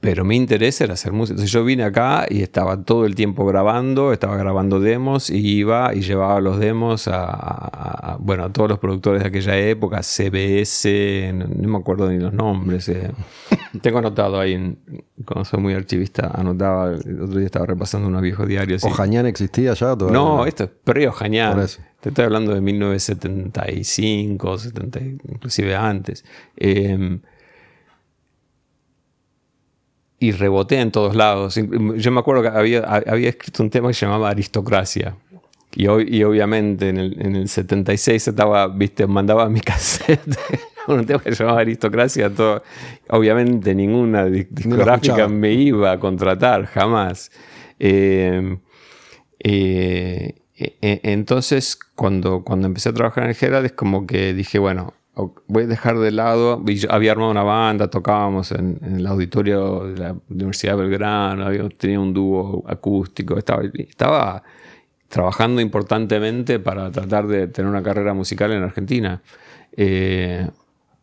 [0.00, 1.32] pero mi interés era hacer música.
[1.34, 5.92] Entonces yo vine acá y estaba todo el tiempo grabando, estaba grabando demos y iba
[5.92, 11.68] y llevaba los demos a, bueno, a todos los productores de aquella época, CBS, no,
[11.68, 12.88] me acuerdo ni los nombres.
[12.88, 13.10] Eh.
[13.82, 14.78] Tengo anotado ahí,
[15.24, 18.84] cuando soy muy archivista, anotaba, el otro día estaba repasando unos viejos diarios.
[18.84, 19.96] ¿Ojañán existía ya?
[19.96, 20.16] Todavía?
[20.16, 21.66] No, esto es pre-Ojañán.
[22.00, 26.24] Te estoy hablando de 1975, 70, inclusive antes.
[26.56, 27.18] Eh,
[30.18, 31.56] y reboté en todos lados.
[31.56, 35.16] Yo me acuerdo que había, había escrito un tema que se llamaba Aristocracia.
[35.74, 40.38] Y, y obviamente en el, en el 76 estaba, viste, mandaba mi cassette
[40.94, 42.30] un tema que se llamaba Aristocracia.
[42.30, 42.62] Todo,
[43.08, 47.30] obviamente ninguna discográfica me iba a contratar, jamás.
[47.78, 48.58] Eh,
[49.40, 54.58] eh, e, entonces, cuando, cuando empecé a trabajar en el Herald, es como que dije,
[54.58, 54.94] bueno,
[55.46, 60.16] voy a dejar de lado, había armado una banda, tocábamos en, el auditorio de la
[60.28, 64.42] Universidad de Belgrano, había, tenía un dúo acústico, estaba, estaba
[65.08, 69.22] trabajando importantemente para tratar de tener una carrera musical en Argentina.
[69.76, 70.46] Eh,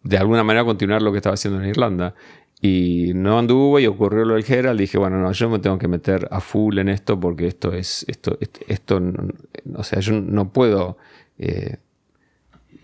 [0.04, 2.14] de alguna manera continuar lo que estaba haciendo en Irlanda.
[2.62, 4.80] Y no anduvo y ocurrió lo del Herald.
[4.80, 8.06] Dije, bueno, no, yo me tengo que meter a full en esto porque esto es,
[8.08, 8.38] esto,
[8.68, 9.02] esto,
[9.76, 10.98] o sea, yo no puedo
[11.38, 11.78] eh,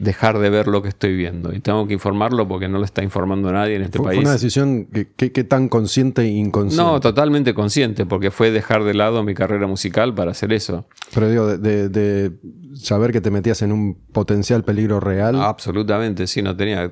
[0.02, 1.54] dejar de ver lo que estoy viendo.
[1.54, 4.16] Y tengo que informarlo porque no lo está informando nadie en este país.
[4.16, 6.84] ¿Fue una decisión que, tan consciente e inconsciente?
[6.84, 10.86] No, totalmente consciente, porque fue dejar de lado mi carrera musical para hacer eso.
[11.14, 12.32] Pero digo, de,
[12.74, 15.39] saber que te metías en un potencial peligro real.
[15.39, 16.91] absolutamente, sí, no tenía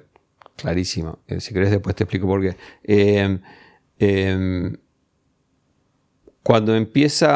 [0.55, 1.19] clarísimo.
[1.27, 2.55] Eh, si querés después te explico por qué.
[2.83, 3.39] Eh,
[3.97, 4.77] eh,
[6.49, 7.27] cuando empieza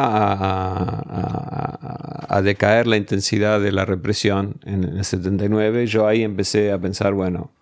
[2.28, 7.12] a, decaer la intensidad de la represión en el 79, yo ahí empecé a pensar,
[7.12, 7.52] bueno,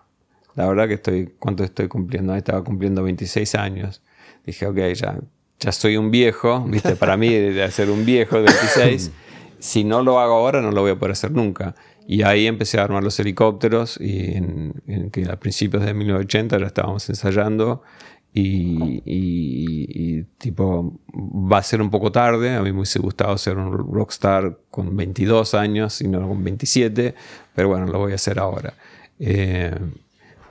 [0.55, 2.32] la verdad que estoy, ¿cuánto estoy cumpliendo?
[2.32, 4.01] Ahí estaba cumpliendo 26 años.
[4.47, 5.18] Dije, ok, ya,
[5.60, 6.97] ya soy un viejo, ¿viste?
[6.97, 9.10] Para mí, de ser un viejo de 26,
[9.59, 11.74] si no lo hago ahora, no lo voy a poder hacer nunca.
[12.06, 16.66] Y ahí empecé a armar los helicópteros y en, que a principios de 1980 ya
[16.66, 17.82] estábamos ensayando
[18.34, 22.54] y, tipo, va a ser un poco tarde.
[22.54, 27.14] A mí me hubiese gustado ser un rockstar con 22 años y no con 27,
[27.54, 28.74] pero bueno, lo voy a hacer ahora.
[29.18, 29.74] Eh,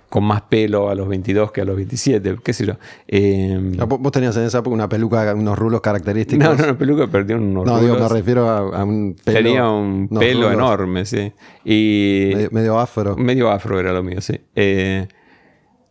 [0.10, 2.74] con más pelo a los 22 que a los 27, qué sé yo.
[3.08, 6.44] Eh, Ah, ¿Vos tenías en esa época una peluca, unos rulos característicos?
[6.46, 8.12] no, no, no, peluca, perdió unos No, digo, me rulos.
[8.12, 9.38] refiero a, a un pelo.
[9.38, 11.32] Tenía un pelo rulos enorme, sí.
[11.64, 13.16] Y Medio, medio afro.
[13.16, 14.38] medio afro era lo mío, sí.
[14.54, 15.08] Eh,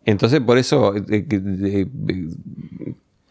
[0.05, 1.87] entonces, por eso eh, eh,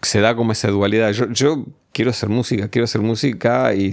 [0.02, 1.12] se da como esa dualidad.
[1.12, 3.88] Yo, yo quiero hacer música, quiero hacer música y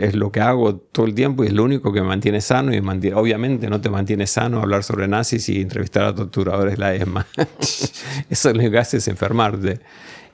[0.00, 2.74] es- lo que hago todo el tiempo y es lo único que me mantiene sano
[2.74, 6.94] y mantiene, obviamente no te mantiene sano hablar sobre nazis y entrevistar a torturadores la
[6.94, 7.26] ESMA.
[8.30, 9.80] Eso es lo que hace es enfermarte.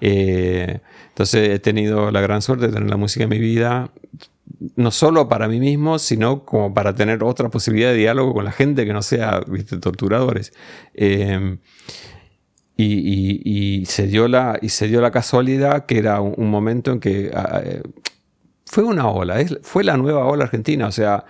[0.00, 3.90] Eh, entonces he tenido la gran suerte de tener la música en mi vida,
[4.76, 8.52] no solo para mí mismo, sino como para tener otra posibilidad de diálogo con la
[8.52, 9.78] gente que no sea ¿viste?
[9.78, 10.52] torturadores.
[10.94, 11.58] Eh,
[12.80, 17.30] y, se dio la, y se dio la casualidad que era un, momento en que
[17.34, 17.82] ah, eh,
[18.64, 20.86] fue una ola, fue la nueva ola argentina.
[20.86, 21.24] O sea,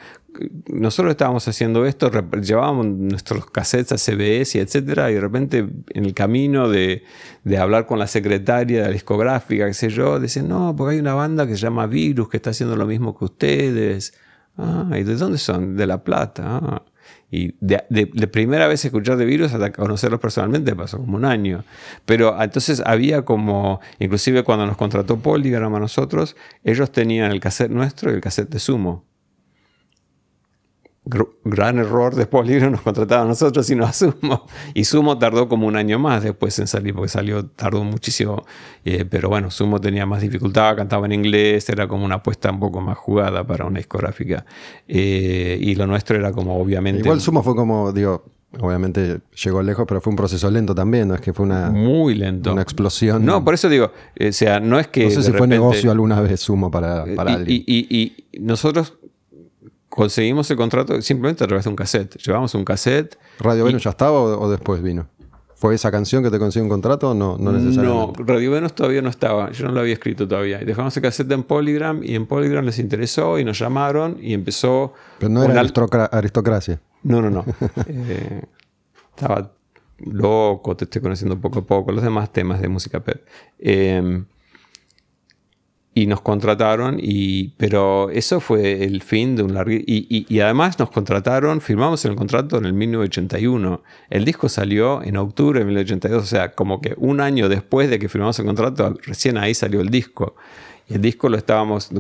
[0.68, 2.10] nosotros estábamos haciendo esto,
[2.40, 5.58] llevábamos nuestros cassettes a CBS y etcétera, y de repente
[5.90, 7.02] en el camino de,
[7.44, 11.00] de hablar con la secretaria de la discográfica, qué sé yo, dicen, no, porque hay
[11.00, 14.14] una banda que se llama Virus que está haciendo lo mismo que ustedes.
[14.56, 15.76] Ah, ¿y de dónde son?
[15.76, 16.42] De La Plata.
[16.62, 16.82] Ah.
[17.30, 21.24] Y de, de- de primera vez escuchar de virus hasta conocerlos personalmente pasó como un
[21.24, 21.64] año.
[22.06, 27.40] Pero ah, entonces había como, inclusive cuando nos contrató Polygram a nosotros, ellos tenían el
[27.40, 29.04] cassette nuestro y el cassette de Sumo.
[31.08, 34.46] Gr- gran error de Polygram, nos contrataba a nosotros y no a Sumo.
[34.74, 38.44] Y Sumo tardó como un año más después en salir, porque salió, tardó muchísimo.
[38.84, 42.60] Eh, pero bueno, Sumo tenía más dificultad, cantaba en inglés, era como una apuesta un
[42.60, 44.44] poco más jugada para una discográfica.
[44.86, 47.00] Eh, y lo nuestro era como obviamente...
[47.00, 48.24] Igual Sumo fue como, digo,
[48.60, 52.14] obviamente llegó lejos, pero fue un proceso lento también, no es que fue una, muy
[52.14, 52.52] lento.
[52.52, 53.24] una explosión.
[53.24, 55.04] No, por eso digo, eh, o sea, no es que.
[55.04, 57.62] no sé si fue negocio alguna vez Sumo para, para y, alguien.
[57.66, 58.94] y- y- y nosotros
[59.98, 62.16] conseguimos el contrato simplemente a través de un cassette.
[62.18, 63.18] Llevamos un cassette.
[63.40, 65.08] ¿Radio Venus ya estaba o, o después vino?
[65.56, 68.22] ¿Fue esa canción que te consiguió un contrato o no, no No, necesariamente?
[68.24, 69.50] Radio Venus todavía no estaba.
[69.50, 70.62] Yo no lo había escrito todavía.
[70.62, 74.34] Y dejamos el cassette en Polygram y en Polygram les interesó y nos llamaron y
[74.34, 74.94] empezó.
[75.18, 75.60] Pero no era
[76.12, 76.80] aristocracia.
[77.02, 77.44] No, no, no.
[77.88, 78.42] Eh,
[79.16, 79.50] estaba
[79.98, 83.26] loco, te estoy conociendo poco a poco, los demás temas de música pep.
[83.58, 84.22] Eh,
[86.02, 89.72] y nos contrataron, y, pero eso fue el fin de un largo...
[89.72, 93.82] Y, y- y además nos contrataron, firmamos el contrato en el 1981.
[94.10, 97.98] El disco salió en octubre de 1982, o sea, como que un año después de
[97.98, 100.36] que firmamos el contrato, recién ahí salió el disco.
[100.88, 101.90] Y el disco lo estábamos,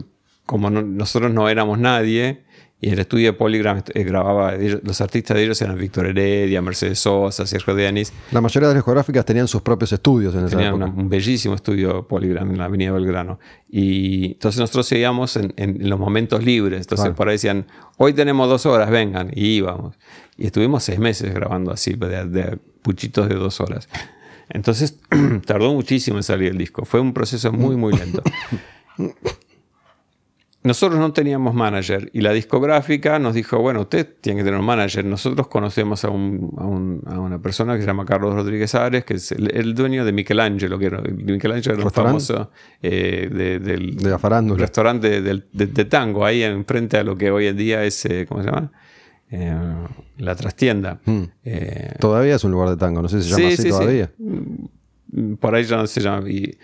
[0.46, 2.42] como no- nosotros no éramos nadie,
[2.80, 4.52] y el estudio de Polygram eh, grababa,
[4.82, 8.78] los artistas de ellos eran Víctor Heredia, Mercedes Sosa, Sergio Denis, La mayoría de las
[8.82, 10.84] discográficas tenían sus propios estudios en esa Tenían época.
[10.90, 13.40] una- un bellísimo estudio Polygram en la Avenida Belgrano.
[13.68, 16.82] Y entonces nosotros seguíamos en, en los momentos libres.
[16.82, 17.16] Entonces Claro.
[17.16, 19.30] por ahí decían, hoy tenemos dos horas, vengan.
[19.34, 19.96] Y íbamos.
[20.36, 23.88] Y estuvimos seis meses grabando así, de, de puchitos de dos horas.
[24.50, 24.96] Entonces
[25.46, 26.84] tardó muchísimo en salir el disco.
[26.84, 28.22] Fue un proceso muy, muy lento.
[30.64, 34.66] Nosotros no teníamos manager y la discográfica nos dijo, bueno, usted tiene que tener un
[34.66, 35.04] manager.
[35.04, 39.04] Nosotros conocemos a, un- a un- a una persona que se llama Carlos Rodríguez Ares,
[39.04, 42.24] que es el, el dueño de Michelangelo, que era, Michelangelo era ¿Restaurante?
[42.24, 42.50] famoso
[42.82, 44.60] eh, de- del De la farándula.
[44.60, 48.26] restaurante del- de, de tango, ahí enfrente a lo que hoy en día es, eh,
[48.28, 48.72] ¿cómo se llama?
[49.30, 49.54] Eh,
[50.18, 51.00] la trastienda.
[51.44, 54.10] Eh, Todavía es un lugar de tango, no sé si se llama así todavía.
[54.18, 56.28] Mm, Por ahí ya no se llama.
[56.28, 56.58] Y,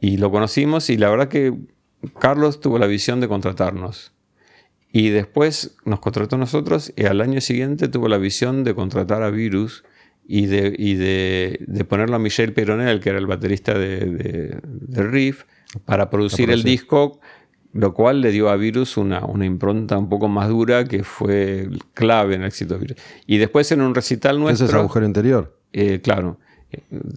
[0.00, 1.54] y lo conocimos y la verdad que
[2.18, 4.12] Carlos tuvo la visión de contratarnos.
[4.90, 9.22] Y después nos contrató a nosotros y al año siguiente tuvo la visión de contratar
[9.22, 9.84] a Virus
[10.26, 14.58] y de, y de, de ponerlo a Michel Peronel, que era el baterista de, de-
[14.62, 15.44] de Riff,
[15.84, 17.20] para producir el disco,
[17.74, 21.68] lo cual le dio a Virus una, una impronta un poco más dura que fue
[21.92, 22.96] clave en el éxito de Virus.
[23.26, 24.66] Y después en un recital Ese nuestro...
[24.68, 25.58] es agujero interior.
[25.74, 26.38] Eh, claro.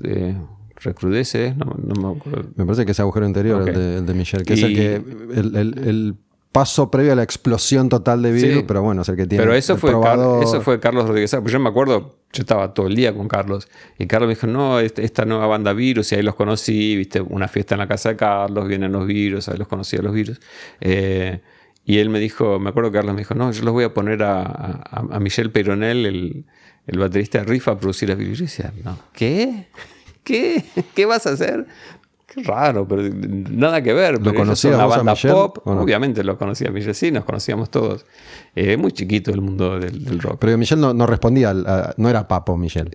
[0.03, 0.35] Eh,
[0.81, 2.49] recrudece, no, no me acuerdo.
[2.55, 3.67] Me parece que es agujero interior Ok.
[3.69, 6.15] el, de, el de Michel, que es el Y- que el, el- el
[6.51, 8.63] paso previo a la explosión total de virus, Sí.
[8.67, 10.43] pero bueno, es el que tiene Pero eso fue, probador.
[10.43, 11.33] eso fue Carlos Rodríguez.
[11.41, 13.69] Pues yo me acuerdo, yo estaba todo el día con Carlos.
[13.97, 17.21] Y Carlos me dijo, no, este- esta nueva banda Virus, y ahí los conocí, viste,
[17.21, 20.13] una fiesta en la casa de Carlos, vienen los virus, ahí los conocí a los
[20.13, 20.41] virus.
[20.81, 21.39] Eh,
[21.85, 23.93] y él me dijo, me acuerdo que Carlos me dijo, no, yo los voy a
[23.93, 26.45] poner a, a, a Michel Peyronel, el,
[26.85, 28.39] el baterista de Riff, a producir las virus.
[28.39, 29.67] Y decía, no, ¿qué?
[30.23, 30.63] ¿Qué?
[30.95, 31.65] ¿Qué vas a hacer?
[32.33, 34.17] Qué raro, pero nada que ver.
[34.19, 35.81] pero conocías son una banda Michel, pop, no?
[35.81, 38.05] obviamente lo conocía a Michel, sí, nos conocíamos todos.
[38.55, 40.37] Eh, muy chiquito el mundo del, del rock.
[40.39, 42.89] Pero Michel no, no respondía, al- a- no era papo Michel.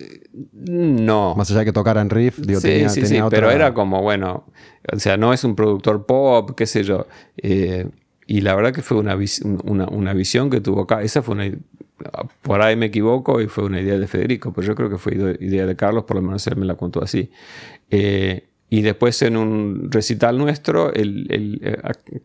[0.54, 1.34] No.
[1.36, 3.50] Más allá de que tocara en riff, digo, sí, tenía, sí, tenía sí, otra- pero
[3.50, 4.46] era como, bueno,
[4.90, 7.06] o sea, no es un productor pop, qué sé yo.
[7.36, 7.86] Eh,
[8.26, 9.16] y la verdad que fue una,
[9.64, 11.02] una, una visión que tuvo acá.
[11.02, 11.50] Esa fue una.
[12.42, 15.14] Por ahí me equivoco y fue una idea de Federico, pero yo creo que fue
[15.40, 17.30] idea de Carlos, por lo menos él me la contó así.
[17.90, 21.78] Eh, y después en un recital nuestro, el, el,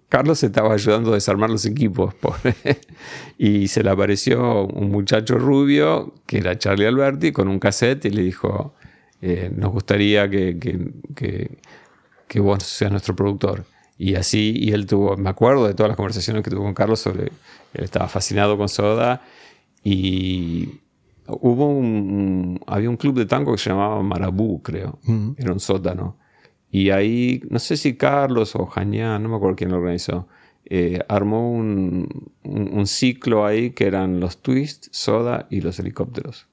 [0.09, 2.15] Carlos estaba ayudando a desarmar los equipos.
[3.37, 8.09] y se le apareció un muchacho rubio, que era Charlie Alberti, con un cassette y
[8.09, 8.73] le dijo,
[9.55, 11.59] nos gustaría que, que, que,
[12.27, 13.65] que vos seas nuestro productor.
[13.99, 16.99] Y así, y él tuvo, me acuerdo de todas las conversaciones que tuvo con Carlos
[16.99, 19.21] sobre, él estaba fascinado con Soda
[19.83, 20.81] y
[21.27, 24.99] hubo un, había un club de tango que se llamaba Marabú, creo,
[25.37, 26.17] era un sótano.
[26.69, 30.27] Y ahí, no sé si Carlos o Jañán, no me acuerdo quién lo organizó,
[30.65, 36.47] eh, armó un, un, ciclo ahí que eran los Twist, Soda y los helicópteros.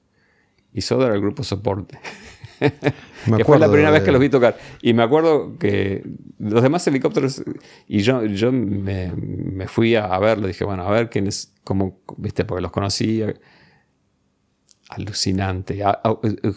[0.73, 1.99] Y Soda era el grupo soporte.
[2.59, 4.57] que fue la primera vez que los vi tocar.
[4.81, 6.03] Y me acuerdo que
[6.37, 7.43] los demás helicópteros,
[7.87, 11.99] y yo, yo me, me fui a, verlo, dije, bueno, a ver quién es, como,
[12.17, 13.33] viste, porque los conocía.
[14.89, 15.83] Alucinante.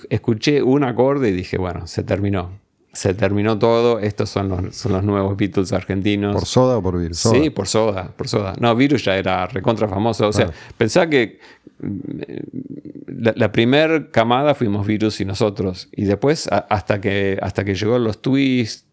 [0.08, 2.61] escuché un acorde y dije, bueno, se terminó.
[2.92, 6.34] Se terminó todo, estos son los, son los nuevos Beatles argentinos.
[6.34, 7.18] ¿Por Soda o por Virus?
[7.18, 8.52] Sí, por Soda, por Soda.
[8.60, 10.28] No, Virus ya era recontra famoso.
[10.28, 11.40] O sea, pensaba que
[13.06, 15.88] la, la primera camada fuimos Virus y nosotros.
[15.92, 18.84] Y después, hasta, que, hasta que llegó los twists,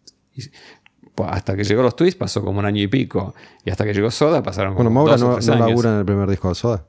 [1.26, 3.34] hasta que llegó los twists pasó como un año y pico.
[3.66, 5.68] Y hasta que llegó Soda pasaron como bueno, Maura dos no, o tres no años.
[5.68, 6.86] labura en el primer disco de Soda.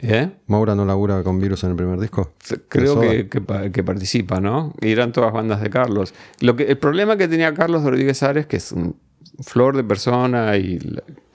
[0.00, 0.30] ¿Eh?
[0.46, 2.32] Maura no labura con Virus en el primer disco.
[2.68, 4.72] Creo que, que pa- que participa, ¿no?
[4.80, 6.14] Y eran todas bandas de Carlos.
[6.40, 8.96] Lo que, el problema que tenía Carlos Rodríguez Ares, que es un
[9.40, 10.78] flor de persona y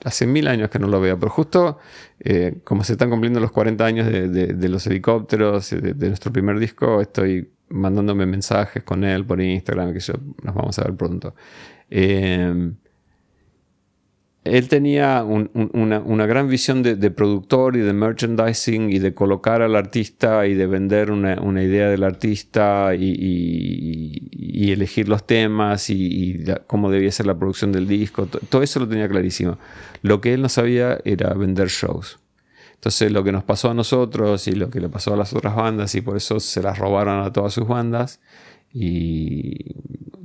[0.04, 1.78] hace mil años que no lo veo, pero justo
[2.20, 6.08] eh, como se están cumpliendo los 40 años de, de- de los helicópteros, de, de
[6.08, 10.84] nuestro primer disco, estoy mandándome mensajes con él por Instagram, que yo nos vamos a
[10.84, 11.34] ver pronto.
[11.90, 12.72] Eh,
[14.44, 19.62] él tenía un- un- una, gran visión de, productor y de merchandising y de colocar
[19.62, 26.90] al artista y de vender una, idea del artista y, elegir los temas y, cómo
[26.90, 28.26] debía ser la producción del disco.
[28.26, 29.58] To- Todo eso lo tenía clarísimo.
[30.02, 32.18] Lo que él no sabía era vender shows.
[32.74, 35.56] Entonces lo que nos pasó a nosotros y lo que le pasó a las otras
[35.56, 38.20] bandas y por eso se las robaron a todas sus bandas
[38.74, 39.76] y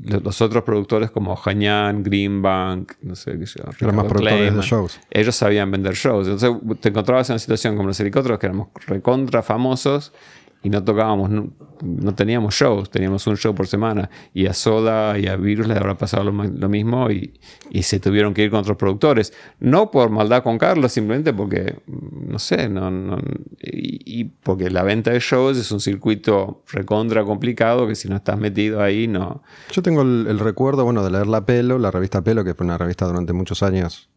[0.04, 4.34] lo- los otros productores como Hañan, Greenbank, no sé qué sé yo, Eran más productores
[4.40, 5.00] de Kleiman, shows.
[5.12, 6.28] ellos sabían vender shows.
[6.28, 10.12] Entonces te encontrabas en una situación como los helicópteros que éramos recontra famosos
[10.62, 14.10] y no tocábamos, no, teníamos shows, teníamos un show por semana.
[14.34, 18.34] Y a Soda y a Virus les habrá pasado lo, mismo y, y se tuvieron
[18.34, 19.32] que ir con otros productores.
[19.62, 23.20] No por maldad con Carlos, simplemente porque, no sé, no, no-
[23.62, 28.38] y, porque la venta de shows es un circuito recontra complicado que si no estás
[28.38, 29.42] metido ahí no...
[29.72, 32.78] Yo tengo el, recuerdo, bueno, de leer La Pelo, la revista Pelo, que fue una
[32.78, 34.10] revista durante muchos años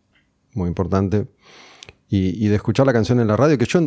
[0.54, 1.28] muy importante,
[2.08, 3.80] y de escuchar la canción en la radio, que yo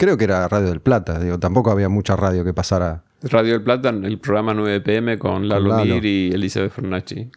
[0.00, 3.04] creo que era Radio del Plata, digo, tampoco había mucha radio que pasara.
[3.22, 5.94] Radio del Plata, el programa 9pm con Lalo Lalo.
[5.94, 7.30] Mir y Elizabeth Fernacci.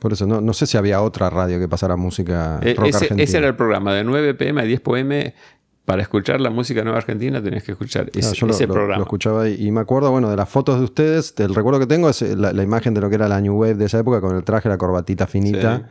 [0.00, 2.96] Por eso, no, no sé si había otra radio que pasara música E- rock ese,
[2.98, 3.22] argentina.
[3.22, 5.34] ese era el programa, de 9 pm a 10 pm.
[5.84, 8.74] Para escuchar la música nueva argentina tenías que escuchar ese, Ah, yo lo, ese lo-
[8.74, 8.98] programa.
[8.98, 11.86] lo escuchaba y, y me acuerdo, bueno, de las fotos de ustedes, el recuerdo que
[11.86, 13.98] tengo es eh, la, la imagen de lo que era la New Wave de esa
[14.00, 15.88] época con el traje, la corbatita finita,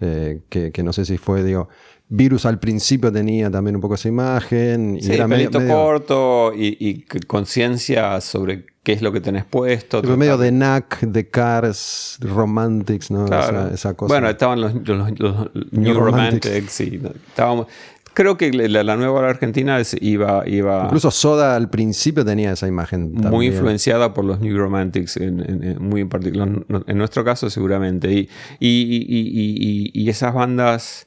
[0.00, 1.70] eh, que, que no sé si fue, digo,
[2.10, 4.96] Virus al principio tenía también un poco esa imagen.
[4.96, 9.20] Y Sí, era medio, pelito medio- corto y, y conciencia sobre qué es lo que
[9.20, 10.02] tenés puesto.
[10.02, 13.26] Fue medio de Knack, de Cars, Romantics, ¿no?
[13.26, 13.66] Claro.
[13.66, 14.14] Esa, esa cosa.
[14.14, 16.46] Bueno, estaban los, los- los New, Romantics.
[16.46, 16.80] Romantics.
[16.80, 17.66] y estábamos,
[18.14, 22.66] creo que la, la nueva argentina es- iba, iba Incluso Soda al principio tenía esa
[22.68, 23.12] imagen.
[23.12, 23.52] muy también.
[23.52, 26.48] influenciada por los New Romantics, en, en- en- muy en particular.
[26.86, 28.10] En nuestro caso, seguramente.
[28.12, 28.26] Y, y,
[28.60, 31.06] y- y- y- y esas bandas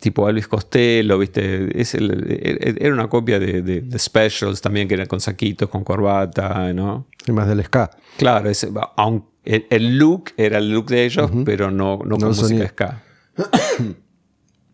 [0.00, 1.80] tipo Elvis Costello, ¿viste?
[1.80, 5.84] Es el- era una copia de, de- de Specials también, que era con saquitos, con
[5.84, 7.06] corbata, ¿no?
[7.26, 7.90] Y más del ska.
[8.18, 8.66] Claro, es-
[9.44, 13.02] el, el look era el look de ellos, pero no, no con música ska.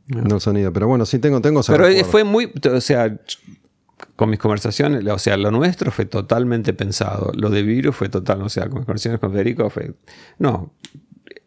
[0.07, 0.73] No el sonido.
[0.73, 2.11] Pero bueno, sí tengo, tengo ese Pero recuerdo.
[2.11, 3.17] fue muy, o sea,
[4.17, 7.33] con mis conversaciones, o sea, lo nuestro fue totalmente pensado.
[7.35, 9.95] Lo de Virus fue total, o sea, con mis conversaciones con Federico fue,
[10.39, 10.75] no,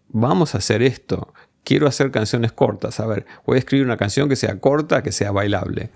[0.08, 1.34] vamos a hacer esto.
[1.66, 3.02] Quiero hacer canciones cortas.
[3.02, 5.90] A ver, voy a escribir una canción que sea corta, que sea bailable.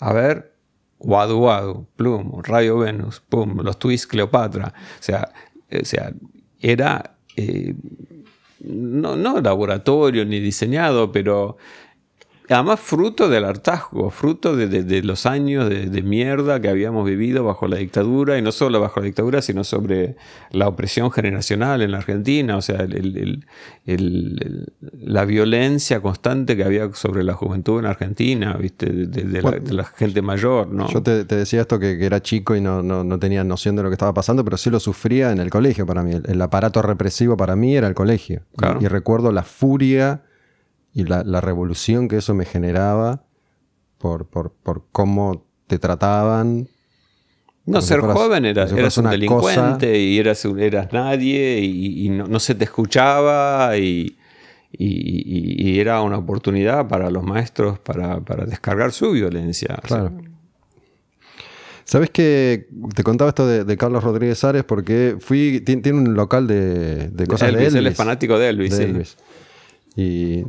[0.00, 0.52] A ver,
[0.98, 4.74] Wadu Wadu, Plum, Radio Venus, Pum, los Twists Cleopatra.
[4.98, 5.32] O sea,
[5.70, 6.12] o sea
[6.60, 7.74] era eh,
[8.60, 11.56] no, no laboratorio ni diseñado, pero
[12.52, 17.76] además fruto del hartazgo, fruto de, los años de, mierda que habíamos vivido bajo la
[17.76, 20.16] dictadura, y no solo bajo la dictadura, sino sobre
[20.50, 22.86] la opresión generacional en la Argentina, o sea,
[23.86, 28.86] la violencia constante que había sobre la juventud en Argentina, ¿viste?
[28.86, 30.68] De, la, gente mayor.
[30.68, 30.88] ¿no?
[30.88, 33.94] Yo te, decía esto que, era chico y no, no, tenía noción de lo que
[33.94, 36.12] estaba pasando, pero sí lo sufría en el colegio para mí.
[36.24, 38.42] El, aparato represivo para mí era el colegio.
[38.80, 40.22] y recuerdo la furia
[40.92, 43.22] y la, revolución que eso me generaba
[43.98, 46.68] por, por, cómo te trataban.
[47.66, 53.76] No, ser joven eras, un delincuente y eras, eras nadie y, no, se te escuchaba
[53.76, 54.16] y,
[54.72, 59.78] era una oportunidad para los maestros para, descargar su violencia.
[59.82, 60.10] Claro.
[61.84, 64.62] ¿Sabes que te contaba esto de, Carlos Rodríguez Ares?
[64.64, 67.74] Porque fui, tiene, un local de, de cosas de Elvis.
[67.74, 68.86] Él es fanático de Elvis, sí.
[69.96, 70.40] Y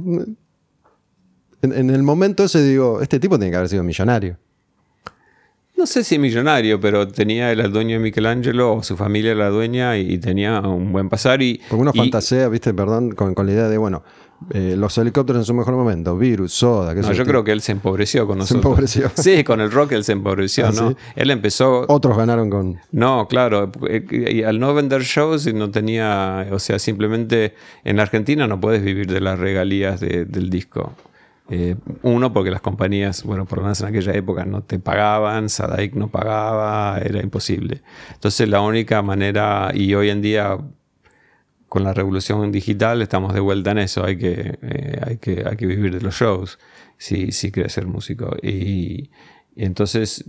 [1.62, 4.38] en, el momento ese digo, este tipo tiene que haber sido millonario.
[5.82, 9.50] No sé si millonario, pero tenía el dueño de Michelangelo, o su familia era la
[9.50, 11.42] dueña, y tenía un buen pasar.
[11.42, 14.04] Y, Porque uno fantasea, viste, perdón, con, la idea de, bueno,
[14.52, 16.94] eh, los helicópteros en su mejor momento, virus, soda.
[16.94, 18.62] no, yo creo que él se empobreció con nosotros.
[18.62, 19.12] Se empobreció.
[19.16, 20.96] Sí, con el rock él se empobreció, ah, ¿no?
[21.16, 21.86] Él empezó.
[21.88, 22.78] Otros ganaron con.
[22.92, 23.72] No, claro.
[24.12, 26.46] Y al no vender shows y no tenía.
[26.52, 30.94] O sea, simplemente en Argentina no puedes vivir de las regalías del disco.
[31.50, 35.50] Eh, uno, porque las compañías, bueno, por lo menos en aquella época no te pagaban,
[35.50, 37.82] Sadaik no pagaba, era imposible.
[38.14, 40.58] Entonces la única manera, y hoy en día
[41.68, 45.58] con la revolución digital estamos de vuelta en eso, hay que, eh, hay que, hay
[45.58, 46.60] que vivir de los shows
[46.98, 48.36] si, si quieres ser músico.
[48.42, 49.10] y
[49.56, 50.24] entonces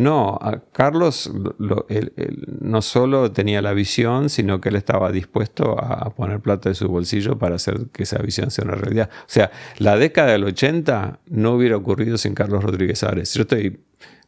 [0.00, 0.38] no,
[0.72, 6.74] Carlos no solo tenía la visión, sino que él estaba dispuesto a poner plata de
[6.74, 9.10] su bolsillo para hacer que esa visión sea una realidad.
[9.12, 13.34] O sea, la década del 80 no hubiera ocurrido sin Carlos Rodríguez Ares.
[13.34, 13.80] Yo estoy,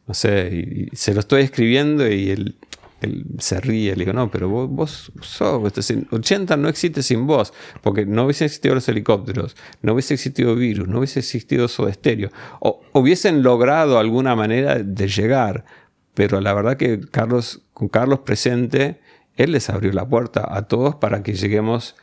[0.05, 2.55] no sé, y, se lo estoy escribiendo y él
[3.03, 5.61] él se ríe, le digo, no, pero vos, vos sos,
[6.11, 10.87] 80 no existe sin vos, porque no hubiesen existido los helicópteros, no hubiese existido virus,
[10.87, 15.65] no hubiese existido Soda Estéreo, o hubiesen logrado alguna manera de llegar,
[16.13, 18.99] pero la verdad que Carlos, con Carlos presente,
[19.35, 21.95] él les abrió la puerta a todos para que lleguemos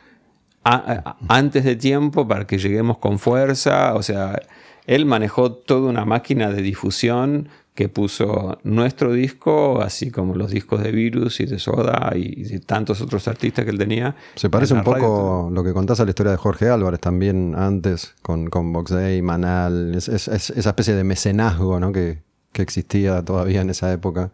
[0.63, 4.39] antes de tiempo, para que lleguemos con fuerza, o sea,
[4.85, 10.83] él manejó toda una máquina de difusión que puso nuestro disco, así como los discos
[10.83, 14.15] de Virus y de Soda y de tantos otros artistas que él tenía.
[14.35, 18.13] Se parece un poco lo que contás a la historia de Jorge Álvarez también antes,
[18.21, 21.91] con, con Box Day, Manal, es, esa especie de mecenazgo ¿no?
[21.91, 22.21] que,
[22.53, 24.31] existía todavía en esa época,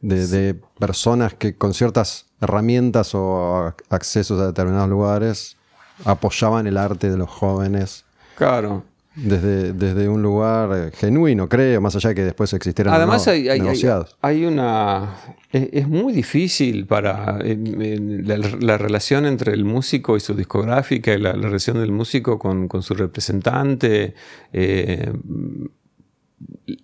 [0.00, 5.58] de, de, personas que con ciertas herramientas o accesos a determinados lugares
[6.04, 8.06] apoyaban el arte de los jóvenes.
[8.36, 8.84] Claro
[9.22, 13.48] desde, desde un lugar eh, genuino, creo, más allá de que después existieran Además, hay,
[13.48, 15.16] hay, una.
[15.52, 21.78] Es, muy difícil para la, relación entre el músico y su discográfica y la, relación
[21.78, 24.14] del músico con, su representante.
[24.52, 25.12] Eh,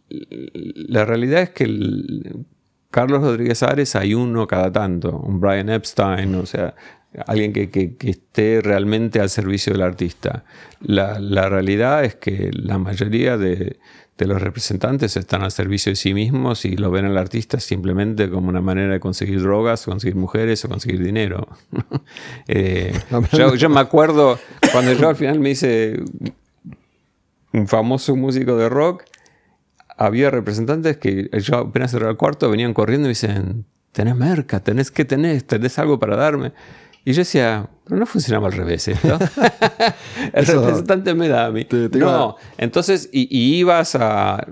[0.09, 1.67] la realidad es que
[2.91, 6.75] Carlos Rodríguez Ares hay uno cada tanto, un Brian Epstein, o sea,
[7.27, 10.45] alguien que, esté realmente al servicio del artista.
[10.81, 13.79] La, realidad es que la mayoría de,
[14.19, 18.49] los representantes están al servicio de sí mismos y lo ven al artista simplemente como
[18.49, 21.49] una manera de conseguir drogas, conseguir mujeres o conseguir dinero.
[22.49, 22.93] Eh,
[23.57, 24.39] yo, me acuerdo
[24.73, 26.01] cuando yo al final me hice
[27.53, 29.03] un famoso músico de rock,
[29.97, 33.65] había representantes que yo apenas cerré el cuarto venían corriendo y me dicen,
[33.97, 36.53] tenés merca, tenés que tenés, tenés algo para darme.
[37.07, 39.17] Y yo decía, pero no funcionaba al revés esto.
[40.33, 41.65] el representante me da a mí.
[41.93, 44.45] no, entonces, y, ibas a...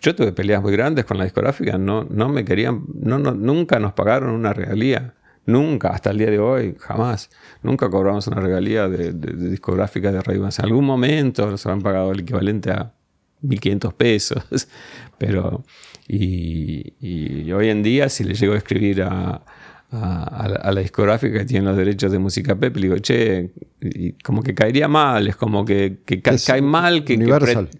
[0.00, 3.92] Yo tuve peleas muy grandes con la discográfica, no, no me querían, no, nunca nos
[3.92, 5.12] pagaron una regalía.
[5.44, 7.28] Nunca, hasta el día de hoy, jamás.
[7.62, 10.46] Nunca cobramos una regalía de, discográfica de radio.
[10.46, 12.94] En algún momento nos han pagado el equivalente a
[13.42, 14.42] 1.500 pesos.
[15.18, 15.64] Pero,
[16.06, 19.42] y, y hoy en día, si le llego a escribir a,
[19.90, 23.50] a, la, discográfica que tiene los derechos de música Pepe, le digo, che,
[23.80, 27.14] y como que caería mal, es como que, cae mal que...
[27.14, 27.70] Universal,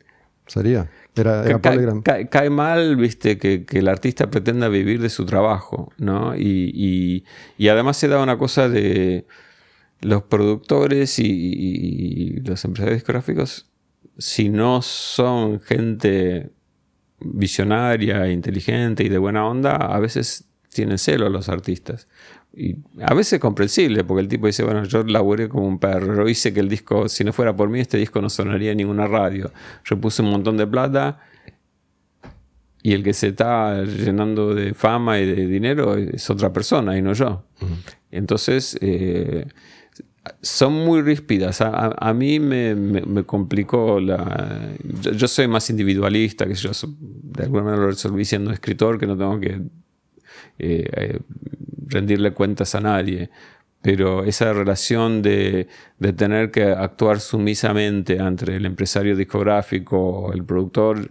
[0.47, 0.91] sería.
[1.15, 6.37] Era, cae, mal, viste, que, el artista pretenda vivir de su trabajo, ¿no?
[6.37, 7.25] Y,
[7.69, 9.27] además se da una cosa de
[10.01, 13.67] los productores y, los empresarios discográficos,
[14.17, 16.51] si no son gente
[17.21, 22.09] visionaria, inteligente y de buena onda, a veces tienen celo los artistas.
[22.55, 26.29] Y a veces es comprensible, porque el tipo dice, bueno, yo laburé como un perro,
[26.29, 29.07] hice que el disco, si no fuera por mí, este disco no sonaría en ninguna
[29.07, 29.51] radio.
[29.85, 31.21] Yo puse un montón de plata
[32.83, 37.03] y el que se está llenando de fama y de dinero es otra persona y
[37.03, 37.45] no yo.
[38.11, 39.47] Entonces, eh,
[40.41, 41.61] son muy ríspidas.
[41.61, 44.73] A, mí me, complicó la...
[45.01, 49.17] Yo, soy más individualista, que yo de alguna manera lo resolví siendo escritor, que no
[49.17, 49.61] tengo que
[50.59, 51.19] eh, eh,
[51.87, 53.31] rendirle cuentas a nadie.
[53.81, 55.69] Pero esa relación de,
[56.17, 61.11] tener que actuar sumisamente entre el empresario discográfico o el productor,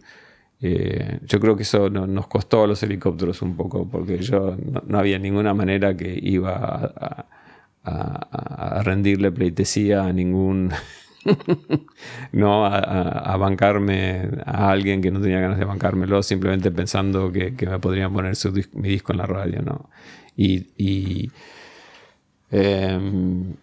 [0.61, 4.99] eh, yo creo que eso nos costó a los helicópteros un poco, porque yo no,
[4.99, 7.26] había ninguna manera que iba
[7.84, 10.72] a, rendirle pleitesía a ningún...
[12.32, 17.80] no a, bancarme a alguien que no tenía ganas de bancármelo, simplemente pensando que, me
[17.80, 18.36] podrían poner
[18.74, 19.62] mi disco en la radio.
[19.62, 19.90] ¿no?
[20.36, 21.32] Y,
[22.52, 23.54] em,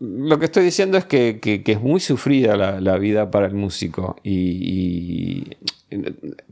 [0.00, 5.56] lo que estoy diciendo es que, es muy sufrida la, vida para el músico y,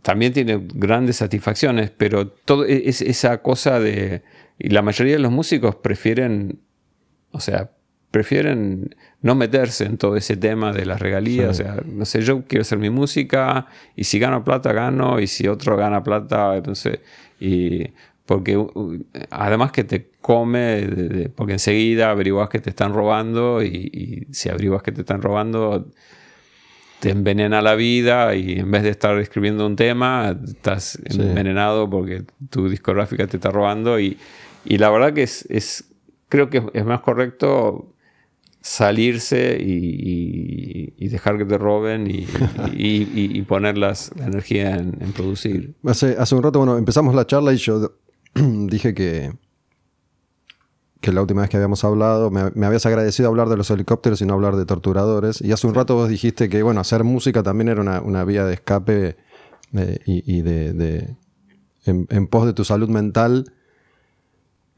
[0.03, 4.23] también tiene grandes satisfacciones, pero todo e, es esa cosa de...
[4.59, 6.61] Y la mayoría de los músicos prefieren,
[7.33, 7.73] o sea,
[8.13, 11.51] prefieren no meterse en todo ese tema de las regalías.
[11.51, 13.67] O sea, no sé, yo quiero hacer mi música
[13.97, 17.01] y si gano plata, gano, y si otro gana plata, entonces...
[17.41, 17.89] Y
[18.27, 18.65] porque
[19.31, 24.93] además que te come, porque enseguida averiguas que te están robando y, si averiguas que
[24.93, 25.91] te están robando,
[27.01, 32.23] te envenena la vida y en vez de estar escribiendo un tema, estás envenenado porque
[32.49, 34.17] tu discográfica te está robando y,
[34.65, 35.85] la verdad que es,
[36.29, 37.92] creo que es más correcto
[38.63, 45.75] salirse y, dejar que te roben y, poner la energía en, producir.
[45.85, 47.93] Hace, hace un rato, bueno, empezamos la charla y yo
[48.35, 49.33] dije que,
[51.01, 54.27] que la última vez que habíamos hablado me, habías agradecido hablar de los helicópteros y
[54.27, 55.43] no hablar de torturadores.
[55.43, 58.55] Y hace un rato vos dijiste que, bueno, hacer música también era una, vía de
[58.55, 59.17] escape
[59.75, 61.17] eh, y, de,
[61.85, 63.53] en, pos de tu salud mental.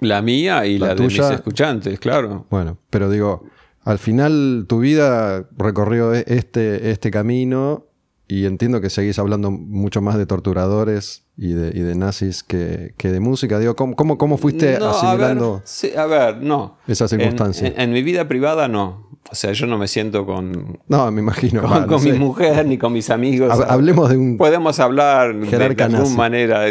[0.00, 2.46] La mía y la, de mis escuchantes, claro.
[2.50, 3.44] Bueno, pero digo,
[3.84, 7.86] al final tu vida recorrió e, este, este camino
[8.26, 12.94] y entiendo que seguís hablando mucho más de torturadores y de, y de nazis que,
[12.96, 13.58] que, de música.
[13.58, 15.62] Digo, ¿cómo, cómo, cómo fuiste asimilando
[15.96, 16.78] a ver, no.
[16.86, 17.74] esa circunstancia?
[17.76, 19.10] En, mi vida privada no.
[19.30, 20.78] O sea, yo no me siento con.
[20.88, 21.62] No, me imagino.
[21.86, 23.58] Con, mi mujer ni con mis amigos.
[23.68, 24.36] Hablemos de un.
[24.36, 26.64] Podemos hablar de, alguna manera.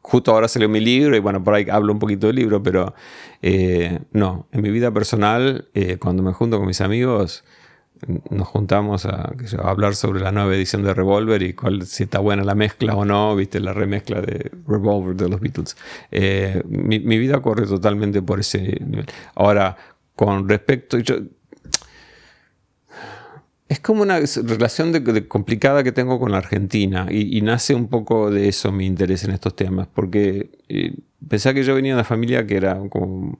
[0.00, 2.94] justo ahora salió mi libro y bueno, por ahí hablo un poquito del libro, pero
[3.42, 4.46] eh, no.
[4.52, 7.44] En mi vida personal, eh, cuando me junto con mis amigos
[8.30, 9.32] nos juntamos a,
[9.62, 13.04] hablar sobre la nueva edición de Revolver y cuál, si está buena la mezcla o
[13.04, 15.76] no, viste la remezcla de Revolver de los Beatles.
[16.10, 19.06] Eh, mi, vida corre totalmente por ese nivel.
[19.34, 19.76] Ahora,
[20.14, 20.98] con respecto...
[20.98, 21.16] Yo,
[23.68, 28.30] es como una relación de, complicada que tengo con la Argentina y, nace un poco
[28.30, 30.50] de eso mi interés en estos temas, porque
[31.26, 33.38] pensé que yo venía de una familia que era como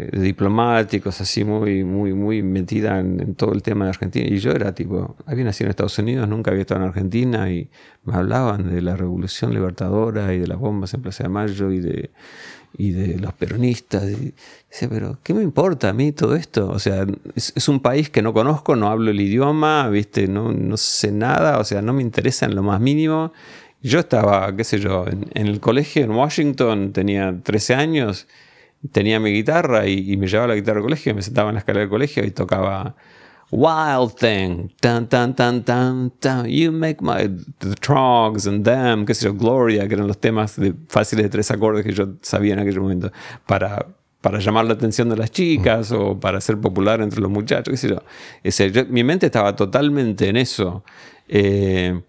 [0.00, 4.28] eh, diplomáticos, así muy, muy, muy metida en, todo el tema de Argentina.
[4.28, 7.68] Y yo era tipo, había nacido en Estados Unidos, nunca había estado en Argentina y
[8.04, 11.80] me hablaban de la revolución libertadora y de las bombas en Plaza de Mayo y
[11.80, 12.10] de,
[12.76, 14.04] y de los peronistas.
[14.04, 14.34] Y
[14.70, 16.68] dice, pero ¿qué me importa a mí todo esto?
[16.70, 20.28] O sea, es, un país que no conozco, no hablo el idioma, ¿viste?
[20.28, 23.32] No, no sé nada, o sea, no me interesa en lo más mínimo.
[23.82, 28.26] Yo estaba, qué sé yo, en, en el colegio en Washington, tenía 13 años
[28.92, 31.80] tenía mi guitarra y, me llevaba la guitarra al colegio, me sentaba en la escalera
[31.80, 32.94] del colegio y tocaba
[33.50, 37.28] Wild Thing, tan, tan, tan, tan, tan, You Make My,
[37.58, 40.56] The Trogs and Them, qué sé yo, Gloria, que eran los temas
[40.88, 43.10] fáciles de tres acordes que yo sabía en aquel momento,
[43.46, 43.86] para,
[44.20, 47.78] para llamar la atención de las chicas o para ser popular entre los muchachos, qué
[47.78, 48.02] sé yo.
[48.42, 50.84] Ese, mi mente estaba totalmente en eso.
[51.26, 52.00] Eh,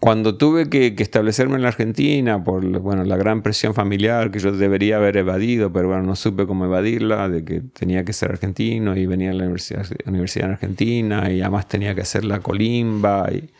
[0.00, 4.50] cuando tuve que, establecerme en la Argentina por bueno, la gran presión familiar que yo
[4.50, 8.96] debería haber evadido, pero bueno, no supe cómo evadirla, de que tenía que ser argentino
[8.96, 13.28] y venía a la universidad, universidad en Argentina y además tenía que hacer la colimba.
[13.30, 13.50] Y,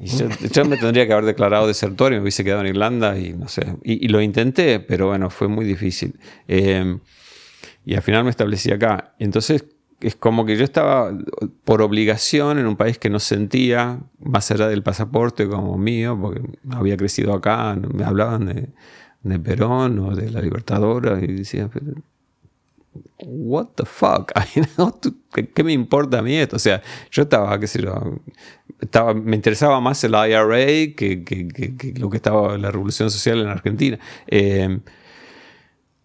[0.52, 3.46] yo, me tendría que haber declarado desertor y me hubiese quedado en Irlanda y no
[3.46, 3.64] sé.
[3.84, 6.18] Y, lo intenté, pero bueno, fue muy difícil.
[6.48, 6.98] Eh,
[7.86, 9.14] y al final me establecí acá.
[9.20, 9.64] Entonces
[10.04, 11.16] es como que yo estaba
[11.64, 16.42] por obligación en un país que no sentía, más allá del pasaporte como mío, porque
[16.70, 21.70] había crecido acá, me hablaban de, Perón o de la Libertadora y decía,
[23.18, 24.30] what the fuck?
[25.54, 26.56] ¿Qué me importa a mí esto?
[26.56, 28.20] O sea, yo estaba, qué sé yo,
[29.14, 33.98] me interesaba más el IRA que, que, lo que estaba la revolución social en Argentina.
[34.26, 34.80] Eh,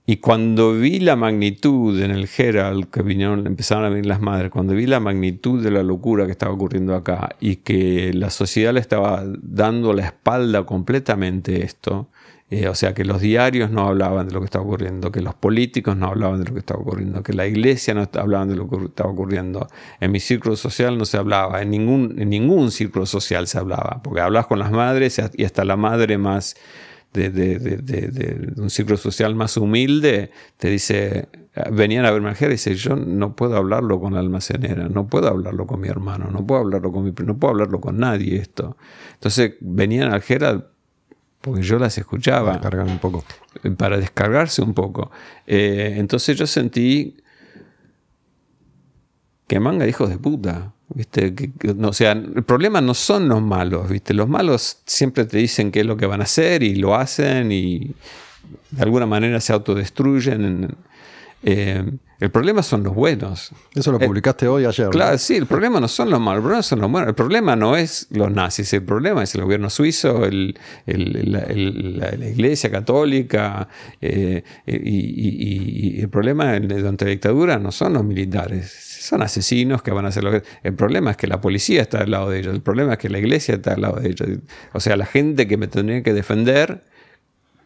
[0.09, 4.49] y cuando vi la magnitud en el Herald, que vinieron, empezaron a venir las madres,
[4.49, 8.73] cuando vi la magnitud de la locura que estaba ocurriendo acá y que la sociedad
[8.73, 12.09] le estaba dando la espalda completamente esto,
[12.49, 15.35] eh, o sea, que los diarios no hablaban de lo que estaba ocurriendo, que los
[15.35, 18.67] políticos no hablaban de lo que estaba ocurriendo, que la iglesia no hablaba de lo
[18.67, 19.67] que estaba ocurriendo.
[19.99, 24.01] En mi círculo social no se hablaba, en ningún, en ningún círculo social se hablaba,
[24.03, 26.55] porque hablas con las madres y hasta la madre más
[27.13, 31.27] de, de, de, un círculo social más humilde te dice,
[31.71, 35.65] venían a verme y dice, yo no puedo hablarlo con la almacenera, no puedo hablarlo
[35.65, 38.77] con mi hermano, no puedo hablarlo con mi, no puedo hablarlo con nadie esto.
[39.13, 40.63] Entonces venían al Gerald
[41.41, 42.59] porque yo las escuchaba.
[42.59, 43.23] Para un poco.
[43.77, 45.11] Para descargarse un poco.
[45.47, 47.17] Eh, entonces yo sentí
[49.47, 50.73] que manga de hijos de puta.
[50.91, 51.33] ¿Viste?
[51.83, 54.13] O sea, el problema no son los malos, ¿viste?
[54.13, 57.51] Los malos siempre te dicen qué es lo que van a hacer y lo hacen
[57.51, 57.93] y
[58.71, 60.75] de alguna manera se autodestruyen.
[61.43, 61.83] Eh,
[62.19, 63.51] el problema son los buenos.
[63.73, 64.89] Eso lo publicaste hoy, ayer.
[64.89, 67.07] Claro, sí, el problema no son los malos, el problema son los buenos.
[67.07, 72.69] El problema no es los nazis, el problema es el gobierno suizo, el, la, iglesia
[72.69, 73.69] católica,
[74.01, 80.05] eh, y, el problema durante la dictadura no son los militares, son asesinos que van
[80.05, 80.43] a hacer lo que...
[80.61, 83.09] El problema es que la policía está al lado de ellos, el problema es que
[83.09, 84.29] la iglesia está al lado de ellos.
[84.73, 86.83] O sea, la gente que me tendría que defender,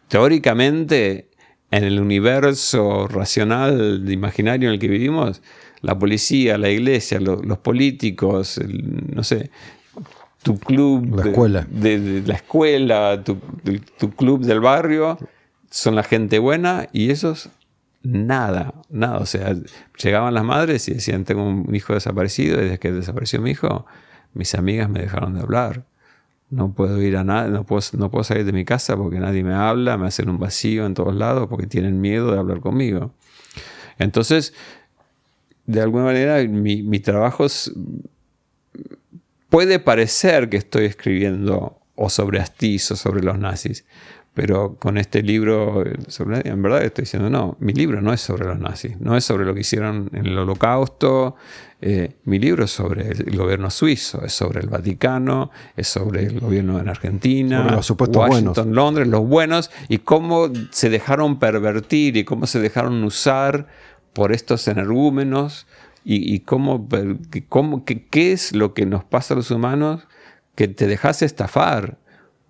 [0.08, 1.28] teóricamente
[1.70, 5.42] en el universo racional, imaginario en el que vivimos,
[5.82, 8.58] la policía, la iglesia, los políticos,
[9.14, 9.50] no sé,
[10.42, 15.18] tu club, la escuela, de, la escuela tu, club del barrio,
[15.70, 17.50] son la gente buena y esos
[18.04, 19.18] nada, nada.
[19.18, 19.56] O sea,
[20.00, 23.86] llegaban las madres y decían, tengo un hijo desaparecido, desde que desapareció mi hijo,
[24.34, 25.84] mis amigas me dejaron de hablar
[26.54, 29.42] no puedo ir a nada, no puedo, no puedo salir de mi casa porque nadie
[29.42, 33.12] me habla, me hacen un vacío en todos lados porque tienen miedo de hablar conmigo.
[33.98, 34.54] Entonces,
[35.66, 37.46] de alguna manera, mi, mi trabajo
[39.48, 43.84] puede parecer que estoy escribiendo o sobre Astiz o sobre los nazis,
[44.34, 48.58] pero con este libro, en verdad estoy diciendo, no, mi libro no es sobre los
[48.58, 51.36] nazis, no es sobre lo que hicieron en el holocausto,
[51.80, 56.40] eh, mi libro es sobre el gobierno suizo, es sobre el Vaticano, es sobre el
[56.40, 62.24] gobierno en Argentina, los supuestos Washington, Londres, los buenos, y cómo se dejaron pervertir y
[62.24, 63.68] cómo se dejaron usar
[64.12, 65.68] por estos energúmenos
[66.04, 66.88] y, cómo,
[67.48, 70.06] cómo qué es lo que nos pasa a los humanos
[70.54, 71.98] que te dejas estafar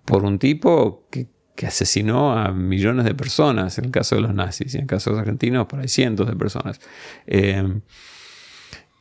[0.03, 4.33] por un tipo que, que asesinó a millones de personas, en el caso de los
[4.33, 6.79] nazis, y en el caso de los argentinos, por ahí cientos de personas.
[7.27, 7.63] Eh,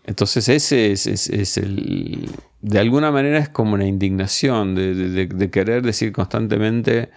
[0.04, 2.30] entonces ese es, el...
[2.60, 7.10] De alguna manera es como una indignación de, querer decir constantemente,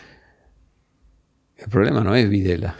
[1.57, 2.76] el problema no es Videla.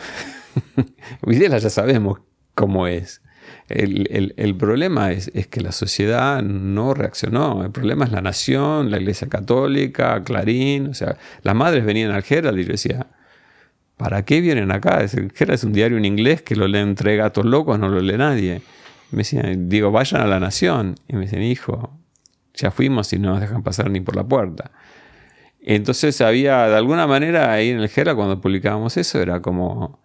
[1.26, 2.20] Videla ya sabemos
[2.56, 3.22] cómo es.
[3.70, 7.66] El, problema es, es, que la sociedad no reaccionó.
[7.66, 10.88] El problema es la nación, la iglesia católica, Clarín.
[10.88, 13.08] O sea, las madres venían al Gerald y yo decía,
[13.98, 15.02] ¿para qué vienen acá?
[15.02, 18.00] El Gerald es un diario en inglés que lo leen tres gatos locos, no lo
[18.00, 18.62] lee nadie.
[19.12, 20.96] me decían, digo, vayan a la nación.
[21.10, 21.92] Y me dicen, hijo,
[22.54, 24.72] ya fuimos y no nos dejan pasar ni por la puerta.
[25.62, 30.00] Entonces había, de alguna manera, ahí en el Gerald, cuando publicábamos eso, era como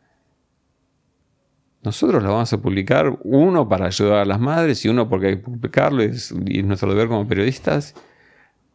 [1.83, 5.37] nosotros lo vamos a publicar, uno para ayudar a las madres y uno porque hay
[5.37, 7.95] que publicarlo y es, nuestro deber como periodistas,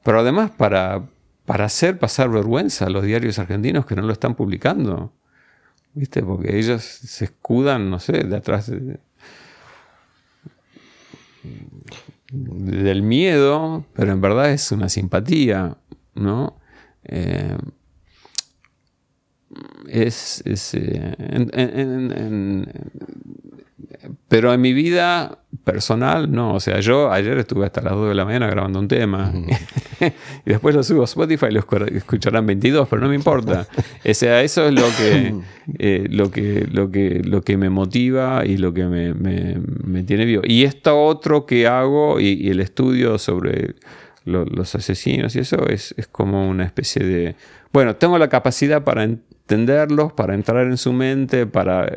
[0.04, 1.08] pero además para,
[1.46, 5.14] para hacer pasar vergüenza a los diarios argentinos que no lo están publicando.
[5.94, 6.22] ¿Viste?
[6.22, 8.72] Porque ellos se escudan, no sé, de atrás
[12.30, 15.78] del miedo, pero en verdad es una simpatía,
[16.14, 16.60] ¿no?
[17.04, 17.58] Eh,
[19.88, 20.44] es,
[20.74, 21.16] eh,
[24.28, 26.54] pero en mi vida personal, no.
[26.54, 29.32] O sea, yo ayer estuve hasta las 2 de la mañana grabando un tema.
[30.00, 33.68] y después lo subo a Spotify y lo escucharán 22, pero no me importa.
[34.06, 35.36] O sea, eso es lo que,
[35.80, 40.44] eh, lo que, lo que, lo que me motiva y lo que me, tiene vivo.
[40.46, 43.76] Y esto otro que hago y, el estudio sobre
[44.26, 47.36] los asesinos y eso es, es como una especie de...
[47.72, 49.08] Bueno, tengo la capacidad para
[49.48, 51.90] entenderlos, para entrar en su mente, para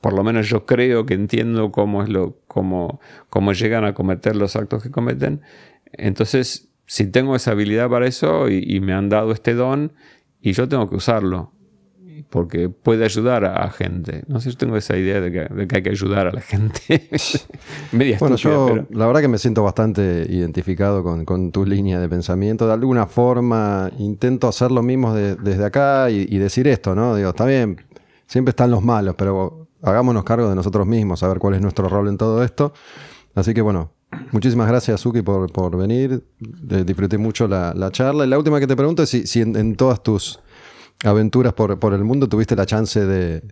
[0.00, 3.00] por lo menos yo creo que entiendo cómo es lo, cómo,
[3.30, 5.40] cómo llegan a cometer los actos que cometen.
[5.92, 9.92] Entonces, si tengo esa habilidad para eso y, me han dado este don,
[10.40, 11.52] y yo tengo que usarlo.
[12.30, 14.24] Porque puede ayudar a, gente.
[14.28, 17.08] No sé, yo tengo esa idea de que, hay que ayudar a la gente.
[18.20, 22.66] bueno, yo la verdad que me siento bastante identificado con, tu línea de pensamiento.
[22.66, 27.14] De alguna forma intento hacer lo mismo desde acá y, y, decir esto, ¿no?
[27.16, 27.80] Digo, está bien,
[28.26, 31.88] siempre están los malos, pero hagámonos cargo de nosotros mismos, a ver cuál es nuestro
[31.88, 32.72] rol en todo esto.
[33.34, 33.90] Así que bueno,
[34.32, 36.22] Muchísimas gracias, Suki, por, por venir.
[36.38, 38.24] disfruté mucho la, charla.
[38.24, 40.40] Y la última que te pregunto es si, en, todas tus
[41.04, 43.42] aventuras por, el mundo tuviste la chance de,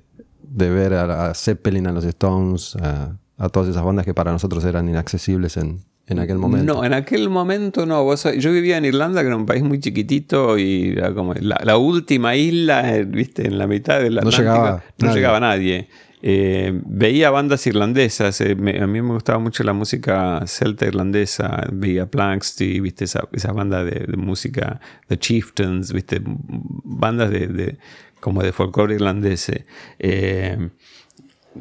[0.48, 5.56] ver a, Zeppelin, a los Stones, a, todas esas bandas que para nosotros eran inaccesibles
[5.56, 5.84] en,
[6.18, 6.74] aquel momento.
[6.74, 8.14] No, en aquel momento no.
[8.14, 12.36] yo vivía en Irlanda, que era un país muy chiquitito y era como la, última
[12.36, 15.88] isla, eh, viste, en la mitad de la no llegaba no llegaba nadie.
[16.24, 22.06] Eh, veía bandas irlandesas, eh, a mí me gustaba mucho la música celta irlandesa, veía
[22.06, 27.76] Planksty, viste esa, esa banda de, música, The Chieftains, viste bandas de,
[28.20, 29.50] como de folclore irlandés.
[29.98, 30.70] Eh,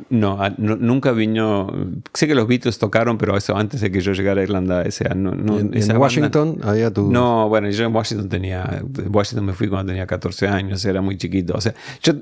[0.10, 1.68] no, nunca vino.
[2.14, 4.84] Sé que los Beatles tocaron, pero eso antes de que yo llegara a Irlanda.
[5.16, 7.12] no, ¿En, Washington había tu.?
[7.12, 8.64] No, bueno, yo en Washington tenía.
[8.82, 11.56] En Washington me fui cuando tenía 14 años, era muy chiquito.
[11.56, 12.14] O sea, yo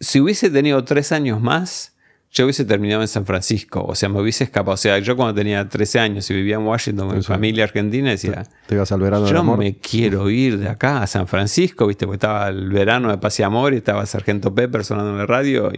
[0.00, 1.96] si hubiese tenido tres años más,
[2.36, 3.84] yo hubiese terminado en San Francisco.
[3.86, 4.74] O sea, me hubiese escapado.
[4.74, 8.10] O sea, yo cuando tenía 13 años y vivía en Washington con mi familia argentina,
[8.10, 12.04] decía: Te, ibas al verano Yo me quiero ir de acá a San Francisco, ¿viste?
[12.04, 15.26] Porque estaba el verano de Paz y Amor y estaba Sargento Pepper sonando en la
[15.26, 15.72] radio.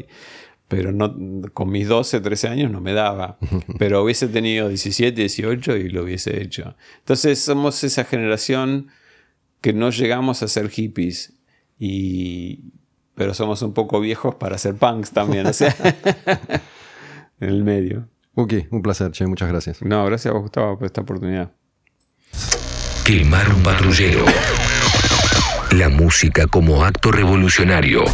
[0.67, 1.15] pero no,
[1.55, 3.39] con mis 12, 13 años no me daba.
[3.79, 6.75] Pero hubiese tenido 17, 18 y lo hubiese hecho.
[6.99, 8.89] Entonces, somos esa generación
[9.61, 11.35] que no llegamos a ser hippies.
[11.79, 12.73] Y,
[13.19, 15.75] pero somos un poco viejos para ser punks también, o sea,
[17.41, 18.09] en el medio.
[18.35, 19.83] Ok, un placer, Che, muchas gracias.
[19.83, 21.51] No, gracias a vos, Gustavo, por esta oportunidad.
[23.05, 24.25] Quemar un patrullero.
[25.73, 28.05] La música como acto revolucionario.